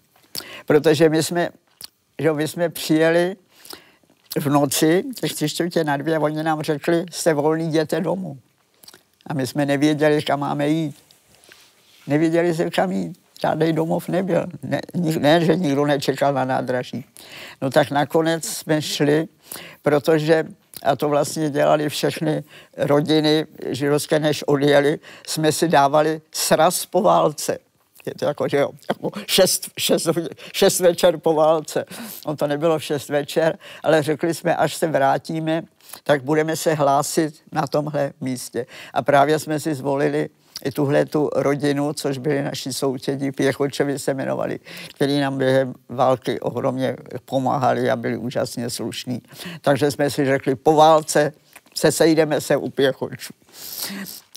Protože 0.66 1.08
my 1.08 1.22
jsme, 1.22 1.48
že 2.18 2.32
my 2.32 2.48
jsme 2.48 2.68
přijeli 2.68 3.36
v 4.38 4.46
noci, 4.46 5.04
těch 5.20 5.34
tři 5.34 5.48
čtvrtě 5.48 5.84
na 5.84 5.96
dvě, 5.96 6.18
oni 6.18 6.42
nám 6.42 6.62
řekli, 6.62 7.04
jste 7.10 7.34
volný, 7.34 7.66
jděte 7.66 8.00
domů. 8.00 8.38
A 9.26 9.34
my 9.34 9.46
jsme 9.46 9.66
nevěděli, 9.66 10.22
kam 10.22 10.40
máme 10.40 10.68
jít. 10.68 10.96
Nevěděli 12.06 12.54
se, 12.54 12.70
kam 12.70 12.92
jít. 12.92 13.20
Žádný 13.42 13.72
domov 13.72 14.08
nebyl. 14.08 14.46
Ne, 14.62 14.80
ne, 15.18 15.44
že 15.44 15.56
nikdo 15.56 15.86
nečekal 15.86 16.34
na 16.34 16.44
nádraží. 16.44 17.04
No 17.62 17.70
tak 17.70 17.90
nakonec 17.90 18.44
jsme 18.44 18.82
šli, 18.82 19.28
protože 19.82 20.44
a 20.82 20.96
to 20.96 21.08
vlastně 21.08 21.50
dělali 21.50 21.88
všechny 21.88 22.44
rodiny 22.76 23.46
židovské, 23.66 24.18
než 24.18 24.42
odjeli, 24.42 24.98
jsme 25.26 25.52
si 25.52 25.68
dávali 25.68 26.20
sraz 26.32 26.86
po 26.86 27.02
válce. 27.02 27.58
Je 28.06 28.14
to 28.14 28.24
jako, 28.24 28.48
že 28.48 28.56
jo, 28.56 28.70
jako 28.88 29.10
šest, 29.26 29.70
šest, 29.78 30.08
šest 30.52 30.80
večer 30.80 31.18
po 31.18 31.34
válce. 31.34 31.84
On 32.24 32.36
to 32.36 32.46
nebylo 32.46 32.78
šest 32.78 33.08
večer, 33.08 33.58
ale 33.82 34.02
řekli 34.02 34.34
jsme, 34.34 34.56
až 34.56 34.74
se 34.74 34.86
vrátíme, 34.86 35.62
tak 36.04 36.22
budeme 36.22 36.56
se 36.56 36.74
hlásit 36.74 37.34
na 37.52 37.66
tomhle 37.66 38.12
místě. 38.20 38.66
A 38.94 39.02
právě 39.02 39.38
jsme 39.38 39.60
si 39.60 39.74
zvolili 39.74 40.28
i 40.64 40.70
tuhle 40.70 41.06
tu 41.06 41.30
rodinu, 41.36 41.92
což 41.92 42.18
byli 42.18 42.42
naši 42.42 42.72
soutědi, 42.72 43.32
Pěchočevi 43.32 43.98
se 43.98 44.10
jmenovali, 44.10 44.60
který 44.94 45.20
nám 45.20 45.38
během 45.38 45.74
války 45.88 46.40
ohromně 46.40 46.96
pomáhali 47.24 47.90
a 47.90 47.96
byli 47.96 48.16
úžasně 48.16 48.70
slušní. 48.70 49.22
Takže 49.60 49.90
jsme 49.90 50.10
si 50.10 50.24
řekli, 50.24 50.54
po 50.54 50.74
válce 50.74 51.32
se 51.74 51.92
sejdeme 51.92 52.40
se 52.40 52.56
u 52.56 52.70
Pěchočů. 52.70 53.32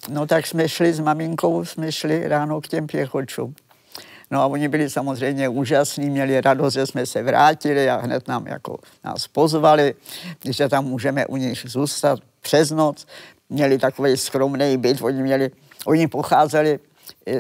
No 0.09 0.27
tak 0.27 0.47
jsme 0.47 0.69
šli 0.69 0.93
s 0.93 0.99
maminkou, 0.99 1.65
jsme 1.65 1.91
šli 1.91 2.27
ráno 2.27 2.61
k 2.61 2.67
těm 2.67 2.87
Pěchočům. 2.87 3.55
No 4.31 4.41
a 4.41 4.45
oni 4.45 4.67
byli 4.67 4.89
samozřejmě 4.89 5.49
úžasní, 5.49 6.09
měli 6.09 6.41
radost, 6.41 6.73
že 6.73 6.85
jsme 6.85 7.05
se 7.05 7.23
vrátili 7.23 7.89
a 7.89 7.95
hned 7.95 8.27
nám 8.27 8.47
jako 8.47 8.79
nás 9.03 9.27
pozvali, 9.27 9.95
že 10.49 10.69
tam 10.69 10.85
můžeme 10.85 11.25
u 11.25 11.37
nich 11.37 11.65
zůstat 11.67 12.19
přes 12.41 12.71
noc. 12.71 13.07
Měli 13.49 13.77
takový 13.77 14.17
skromný 14.17 14.77
byt, 14.77 15.01
oni 15.01 15.21
měli, 15.21 15.51
oni 15.85 16.07
pocházeli 16.07 16.79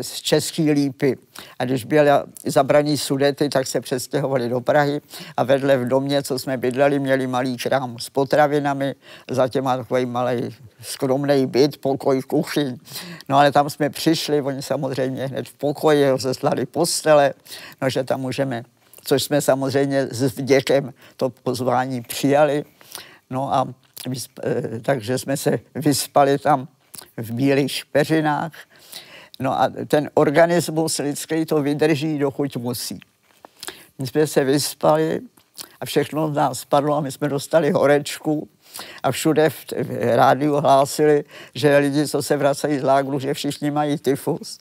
z 0.01 0.21
České 0.21 0.61
lípy. 0.61 1.17
A 1.59 1.65
když 1.65 1.85
byly 1.85 2.09
zabraní 2.45 2.97
sudety, 2.97 3.49
tak 3.49 3.67
se 3.67 3.81
přestěhovali 3.81 4.49
do 4.49 4.61
Prahy 4.61 5.01
a 5.37 5.43
vedle 5.43 5.77
v 5.77 5.87
domě, 5.87 6.23
co 6.23 6.39
jsme 6.39 6.57
bydleli, 6.57 6.99
měli 6.99 7.27
malý 7.27 7.57
krám 7.57 7.99
s 7.99 8.09
potravinami, 8.09 8.95
zatím 9.29 9.63
má 9.63 9.77
takový 9.77 10.05
malý 10.05 10.55
skromný 10.81 11.45
byt, 11.45 11.77
pokoj, 11.77 12.21
kuchyň. 12.21 12.77
No 13.29 13.37
ale 13.37 13.51
tam 13.51 13.69
jsme 13.69 13.89
přišli, 13.89 14.41
oni 14.41 14.61
samozřejmě 14.61 15.27
hned 15.27 15.49
v 15.49 15.53
pokoji 15.53 16.09
rozeslali 16.09 16.65
postele, 16.65 17.33
no 17.81 17.89
že 17.89 18.03
tam 18.03 18.21
můžeme, 18.21 18.63
což 19.03 19.23
jsme 19.23 19.41
samozřejmě 19.41 20.07
s 20.11 20.21
vděkem 20.37 20.93
to 21.17 21.29
pozvání 21.29 22.01
přijali. 22.01 22.65
No 23.29 23.53
a 23.53 23.67
eh, 24.43 24.79
takže 24.81 25.17
jsme 25.17 25.37
se 25.37 25.59
vyspali 25.75 26.37
tam 26.37 26.67
v 27.17 27.31
bílých 27.31 27.71
špeřinách 27.71 28.51
No 29.39 29.61
a 29.61 29.69
ten 29.87 30.09
organismus 30.13 30.97
lidský 30.97 31.45
to 31.45 31.61
vydrží, 31.61 32.19
dokud 32.19 32.57
musí. 32.57 32.99
My 33.99 34.07
jsme 34.07 34.27
se 34.27 34.43
vyspali 34.43 35.21
a 35.81 35.85
všechno 35.85 36.27
z 36.27 36.35
nás 36.35 36.59
spadlo 36.59 36.95
a 36.95 37.01
my 37.01 37.11
jsme 37.11 37.29
dostali 37.29 37.71
horečku 37.71 38.49
a 39.03 39.11
všude 39.11 39.49
v, 39.49 39.65
v 39.71 40.15
rádiu 40.15 40.55
hlásili, 40.55 41.23
že 41.55 41.77
lidi, 41.77 42.07
co 42.07 42.21
se 42.21 42.37
vracají 42.37 42.79
z 42.79 42.83
lágru, 42.83 43.19
že 43.19 43.33
všichni 43.33 43.71
mají 43.71 43.97
tyfus. 43.97 44.59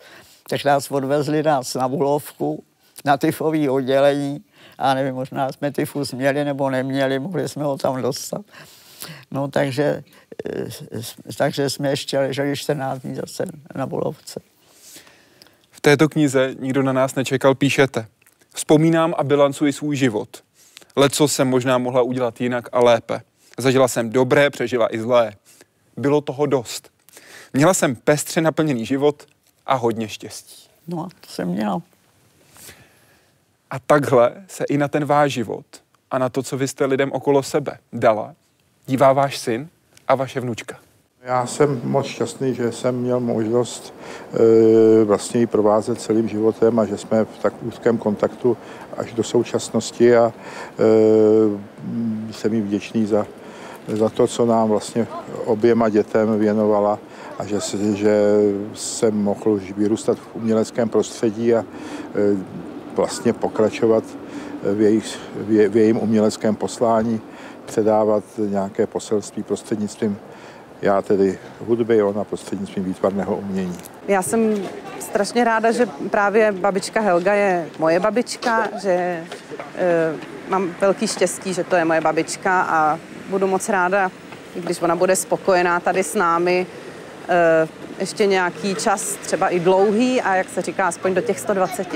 Tak 0.51 0.65
nás 0.65 0.91
odvezli 0.91 1.43
nás 1.43 1.75
na 1.75 1.89
Bulovku, 1.89 2.65
na 3.05 3.17
tyfové 3.17 3.71
oddělení 3.71 4.45
a 4.79 4.95
nevím, 4.95 5.15
možná 5.15 5.53
jsme 5.53 5.73
tyfus 5.73 6.13
měli 6.13 6.45
nebo 6.45 6.71
neměli, 6.71 7.19
mohli 7.19 7.49
jsme 7.49 7.65
ho 7.65 7.79
tam 7.79 8.03
dostat. 8.03 8.41
No 9.31 9.49
takže, 9.49 10.05
eh, 10.47 11.01
takže 11.37 11.71
jsme 11.71 11.91
ještě 11.91 12.19
leželi 12.19 12.57
14 12.57 13.03
dní 13.03 13.15
zase 13.15 13.45
na 13.75 13.87
Bulovce 13.87 14.41
této 15.83 16.09
knize 16.09 16.55
Nikdo 16.59 16.83
na 16.83 16.93
nás 16.93 17.15
nečekal 17.15 17.55
píšete. 17.55 18.07
Vzpomínám 18.55 19.15
a 19.19 19.25
bilancuji 19.25 19.73
svůj 19.73 19.97
život. 19.97 20.43
Leco 20.97 21.29
jsem 21.29 21.49
možná 21.49 21.79
mohla 21.79 22.03
udělat 22.03 22.41
jinak 22.41 22.69
a 22.73 22.81
lépe. 22.81 23.23
Zažila 23.59 23.89
jsem 23.89 24.11
dobré, 24.11 24.51
přežila 24.51 24.95
i 24.95 24.99
zlé. 24.99 25.33
Bylo 25.97 26.21
toho 26.21 26.47
dost. 26.47 26.91
Měla 27.53 27.75
jsem 27.75 27.97
pestře 27.97 28.41
naplněný 28.41 28.87
život 28.87 29.27
a 29.67 29.75
hodně 29.75 30.09
štěstí. 30.09 30.69
No, 30.87 31.09
to 31.21 31.29
jsem 31.29 31.49
měla. 31.49 31.83
A 33.71 33.79
takhle 33.79 34.45
se 34.49 34.65
i 34.65 34.79
na 34.79 34.89
ten 34.89 35.05
váš 35.05 35.33
život 35.33 35.67
a 36.11 36.19
na 36.19 36.29
to, 36.29 36.43
co 36.43 36.57
vy 36.57 36.69
jste 36.69 36.85
lidem 36.85 37.13
okolo 37.13 37.43
sebe 37.43 37.79
dala, 37.93 38.35
dívá 38.87 39.13
váš 39.13 39.39
syn 39.39 39.69
a 40.09 40.15
vaše 40.15 40.41
vnučka. 40.41 40.79
Já 41.25 41.47
jsem 41.47 41.81
moc 41.85 42.07
šťastný, 42.07 42.55
že 42.55 42.73
jsem 42.73 42.95
měl 42.95 43.21
možnost 43.21 43.95
e, 44.35 45.05
vlastně 45.05 45.41
ji 45.41 45.47
provázet 45.47 46.01
celým 46.01 46.29
životem 46.29 46.79
a 46.79 46.85
že 46.85 46.99
jsme 46.99 47.25
v 47.25 47.39
tak 47.43 47.55
úzkém 47.63 47.99
kontaktu 47.99 48.57
až 48.97 49.13
do 49.13 49.23
současnosti 49.23 50.17
a 50.17 50.33
e, 50.33 52.33
jsem 52.33 52.55
jí 52.55 52.61
vděčný 52.61 53.07
za, 53.07 53.27
za 53.89 54.09
to, 54.09 54.27
co 54.27 54.47
nám 54.47 54.69
vlastně 54.69 55.07
oběma 55.45 55.89
dětem 55.89 56.39
věnovala 56.39 56.99
a 57.39 57.47
že, 57.47 57.59
že 57.95 58.39
jsem 58.75 59.17
mohl 59.17 59.61
vyrůstat 59.77 60.19
v 60.19 60.37
uměleckém 60.37 60.89
prostředí 60.89 61.55
a 61.55 61.59
e, 61.59 61.65
vlastně 62.97 63.33
pokračovat 63.33 64.05
v, 64.63 64.81
jejich, 64.81 65.19
v 65.69 65.77
jejím 65.77 66.03
uměleckém 66.03 66.57
poslání, 66.57 67.21
předávat 67.67 68.25
nějaké 68.39 68.87
poselství 68.87 69.43
prostřednictvím 69.43 70.19
já 70.83 71.03
tedy 71.03 71.39
hudby, 71.67 72.03
ona 72.03 72.25
prostřednictvím 72.25 72.85
výtvarného 72.85 73.37
umění. 73.37 73.79
Já 74.09 74.23
jsem 74.23 74.63
strašně 75.01 75.45
ráda, 75.45 75.73
že 75.73 75.87
právě 76.11 76.53
babička 76.53 77.01
Helga 77.01 77.33
je 77.33 77.67
moje 77.79 78.01
babička, 78.01 78.69
že 78.83 78.91
e, 78.91 79.25
mám 80.49 80.75
velký 80.81 81.07
štěstí, 81.07 81.55
že 81.55 81.65
to 81.65 81.77
je 81.77 81.85
moje 81.85 82.01
babička 82.01 82.63
a 82.63 82.99
budu 83.29 83.47
moc 83.47 83.69
ráda, 83.69 84.11
když 84.55 84.83
ona 84.83 84.97
bude 84.97 85.17
spokojená 85.17 85.81
tady 85.81 86.03
s 86.03 86.15
námi 86.15 86.67
e, 87.29 87.69
ještě 87.99 88.27
nějaký 88.27 88.75
čas, 88.75 89.03
třeba 89.03 89.49
i 89.49 89.61
dlouhý 89.61 90.23
a 90.23 90.35
jak 90.35 90.49
se 90.49 90.63
říká, 90.63 90.87
aspoň 90.87 91.15
do 91.15 91.21
těch 91.21 91.41
120. 91.41 91.89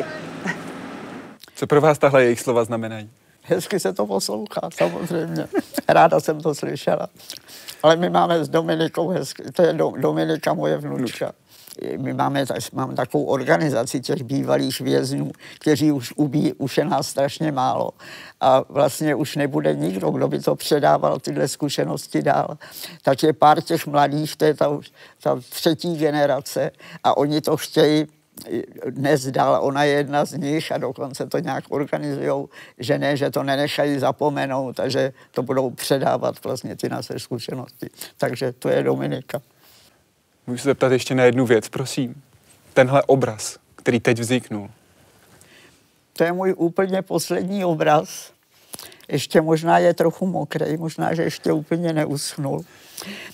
Co 1.55 1.66
pro 1.66 1.80
vás 1.80 1.99
tahle 1.99 2.24
jejich 2.24 2.41
slova 2.41 2.64
znamenají? 2.64 3.11
Hezky 3.49 3.80
se 3.80 3.92
to 3.92 4.07
poslouchá, 4.07 4.61
samozřejmě. 4.74 5.49
Ráda 5.88 6.20
jsem 6.20 6.40
to 6.40 6.55
slyšela. 6.55 7.09
Ale 7.82 7.97
my 7.97 8.11
máme 8.11 8.44
s 8.44 8.49
Dominikou 8.49 9.09
hezky, 9.09 9.42
to 9.53 9.62
je 9.62 9.72
Dominika, 9.99 10.55
moje 10.55 10.76
vnučka. 10.76 11.32
My 11.97 12.14
máme, 12.14 12.44
máme 12.72 12.94
takovou 12.94 13.24
organizaci 13.24 14.01
těch 14.01 14.22
bývalých 14.22 14.80
vězňů, 14.80 15.30
kteří 15.61 15.92
už 15.92 16.12
ubí, 16.16 16.53
už 16.53 16.78
je 16.78 16.84
nás 16.84 17.09
strašně 17.09 17.53
málo. 17.53 17.90
A 18.40 18.62
vlastně 18.68 19.14
už 19.14 19.36
nebude 19.36 19.74
nikdo, 19.74 20.11
kdo 20.11 20.28
by 20.28 20.40
to 20.40 20.57
předával 20.57 21.18
tyhle 21.18 21.49
zkušenosti 21.49 22.22
dál. 22.22 22.59
Tak 23.03 23.22
je 23.22 23.32
pár 23.32 23.61
těch 23.61 23.86
mladých, 23.86 24.36
to 24.36 24.44
je 24.44 24.55
ta, 24.55 24.78
ta 25.22 25.40
třetí 25.51 25.97
generace 25.97 26.70
a 27.05 27.16
oni 27.16 27.40
to 27.40 27.57
chtějí 27.57 28.07
dnes 28.91 29.26
dál, 29.26 29.59
ona 29.62 29.84
je 29.84 29.93
jedna 29.93 30.24
z 30.24 30.32
nich 30.32 30.72
a 30.72 30.78
dokonce 30.78 31.26
to 31.26 31.39
nějak 31.39 31.64
organizují, 31.68 32.47
že 32.78 32.99
ne, 32.99 33.16
že 33.16 33.30
to 33.30 33.43
nenechají 33.43 33.99
zapomenout 33.99 34.80
a 34.80 34.89
že 34.89 35.12
to 35.30 35.43
budou 35.43 35.70
předávat 35.70 36.45
vlastně 36.45 36.76
ty 36.76 36.89
naše 36.89 37.18
zkušenosti. 37.18 37.91
Takže 38.16 38.53
to 38.53 38.68
je 38.68 38.82
Dominika. 38.82 39.43
Můžu 40.47 40.59
se 40.59 40.68
zeptat 40.68 40.93
ještě 40.93 41.14
na 41.14 41.24
jednu 41.24 41.47
věc, 41.47 41.68
prosím. 41.68 42.22
Tenhle 42.74 43.03
obraz, 43.03 43.59
který 43.76 44.01
teď 44.01 44.18
vzniknul. 44.18 44.70
To 46.12 46.24
je 46.24 46.32
můj 46.32 46.55
úplně 46.57 47.03
poslední 47.03 47.64
obraz. 47.64 48.32
Ještě 49.09 49.41
možná 49.41 49.78
je 49.78 49.95
trochu 49.95 50.26
mokrý, 50.26 50.76
možná, 50.76 51.14
že 51.14 51.22
ještě 51.22 51.53
úplně 51.53 51.93
neuschnul. 51.93 52.64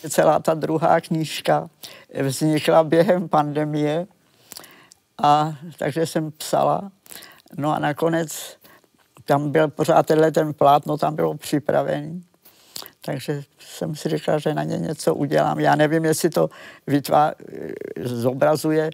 Celá 0.08 0.38
ta 0.38 0.54
druhá 0.54 1.00
knížka 1.00 1.70
vznikla 2.22 2.84
během 2.84 3.28
pandemie, 3.28 4.06
a 5.22 5.56
takže 5.78 6.06
jsem 6.06 6.32
psala. 6.32 6.90
No 7.56 7.74
a 7.74 7.78
nakonec 7.78 8.58
tam 9.24 9.50
byl 9.50 9.68
pořád 9.68 10.06
tenhle 10.06 10.32
ten 10.32 10.54
plátno, 10.54 10.98
tam 10.98 11.16
bylo 11.16 11.34
připravený. 11.34 12.24
Takže 13.00 13.42
jsem 13.58 13.96
si 13.96 14.08
říkal, 14.08 14.38
že 14.38 14.54
na 14.54 14.62
ně 14.62 14.78
něco 14.78 15.14
udělám. 15.14 15.60
Já 15.60 15.74
nevím, 15.74 16.04
jestli 16.04 16.30
to 16.30 16.50
vytvá, 16.86 17.32
zobrazuje 18.04 18.90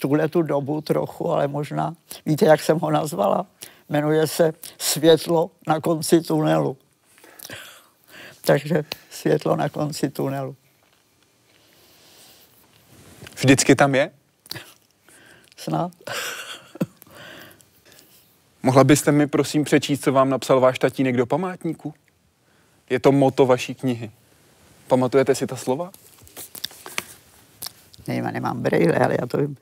tuhle 0.00 0.28
tu 0.28 0.42
dobu 0.42 0.80
trochu, 0.80 1.30
ale 1.30 1.48
možná, 1.48 1.94
víte, 2.26 2.46
jak 2.46 2.60
jsem 2.60 2.78
ho 2.78 2.90
nazvala? 2.90 3.46
Jmenuje 3.88 4.26
se 4.26 4.52
Světlo 4.78 5.50
na 5.66 5.80
konci 5.80 6.20
tunelu. 6.20 6.76
Takže 8.40 8.84
světlo 9.10 9.56
na 9.56 9.68
konci 9.68 10.10
tunelu. 10.10 10.56
Vždycky 13.36 13.74
tam 13.74 13.94
je? 13.94 14.10
Snad. 15.62 15.92
Mohla 18.62 18.84
byste 18.84 19.12
mi 19.12 19.26
prosím 19.26 19.64
přečíst, 19.64 20.04
co 20.04 20.12
vám 20.12 20.30
napsal 20.30 20.60
váš 20.60 20.78
tatínek 20.78 21.16
do 21.16 21.26
památníku? 21.26 21.94
Je 22.90 23.00
to 23.00 23.12
moto 23.12 23.46
vaší 23.46 23.74
knihy. 23.74 24.10
Pamatujete 24.88 25.34
si 25.34 25.46
ta 25.46 25.56
slova? 25.56 25.90
Ne, 28.08 28.22
nemám 28.22 28.62
brejle, 28.62 28.98
ale 28.98 29.16
já 29.20 29.26
to 29.26 29.38
vím. 29.38 29.56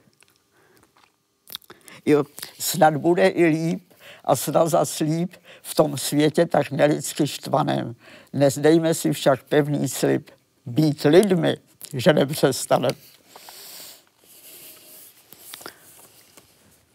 Jo, 2.06 2.24
snad 2.58 2.96
bude 2.96 3.28
i 3.28 3.44
líp 3.44 3.92
a 4.24 4.36
snad 4.36 4.68
zaslíp 4.68 5.36
v 5.62 5.74
tom 5.74 5.98
světě 5.98 6.46
tak 6.46 6.70
nelidsky 6.70 7.26
štvaném. 7.26 7.94
Nezdejme 8.32 8.94
si 8.94 9.12
však 9.12 9.42
pevný 9.42 9.88
slib 9.88 10.30
být 10.66 11.02
lidmi, 11.04 11.56
že 11.92 12.12
nepřestaneme. 12.12 12.94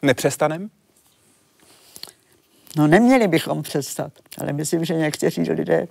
Nepřestanem? 0.06 0.70
No 2.78 2.88
neměli 2.88 3.28
bychom 3.28 3.64
přestat, 3.64 4.12
ale 4.38 4.54
myslím, 4.54 4.86
že 4.86 4.94
někteří 4.94 5.42
lidé, 5.42 5.88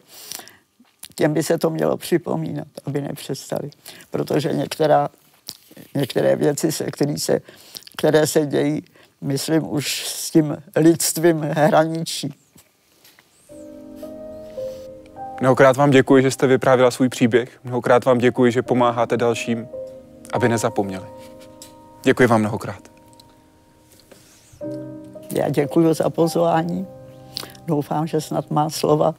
těm 1.15 1.35
by 1.35 1.43
se 1.43 1.59
to 1.59 1.71
mělo 1.71 1.97
připomínat, 1.97 2.69
aby 2.85 3.01
nepřestali. 3.01 3.71
Protože 4.11 4.53
některá, 4.53 5.09
některé 5.95 6.37
věci, 6.37 6.73
se, 6.73 6.91
které, 6.91 7.19
se, 7.19 7.41
které 7.97 8.27
se 8.27 8.47
dějí, 8.47 8.85
myslím, 9.21 9.73
už 9.73 10.09
s 10.09 10.31
tím 10.31 10.57
lidstvím 10.77 11.41
hraničí. 11.41 12.35
Mnohokrát 15.41 15.77
vám 15.77 15.91
děkuji, 15.91 16.23
že 16.23 16.31
jste 16.31 16.47
vyprávila 16.47 16.91
svůj 16.91 17.09
příběh. 17.09 17.59
Mnohokrát 17.65 18.05
vám 18.05 18.19
děkuji, 18.19 18.53
že 18.53 18.63
pomáháte 18.63 19.17
dalším, 19.17 19.69
aby 20.33 20.49
nezapomněli. 20.49 21.07
Děkuji 22.03 22.29
vám 22.29 22.41
mnohokrát. 22.41 22.94
Já 25.35 25.49
děkuji 25.49 25.95
za 25.95 26.11
pozvání. 26.11 26.87
Doufám, 27.67 28.07
že 28.07 28.21
snad 28.21 28.51
má 28.51 28.71
slova 28.71 29.15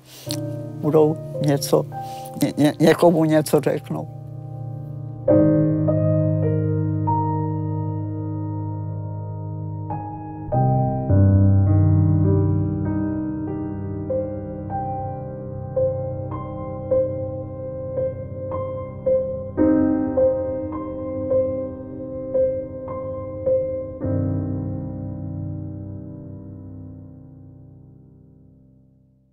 budou 0.82 1.18
něco, 1.46 1.86
ně, 2.42 2.54
ně, 2.58 2.74
někomu 2.80 3.26
něco 3.26 3.62
řeknout. 3.62 4.15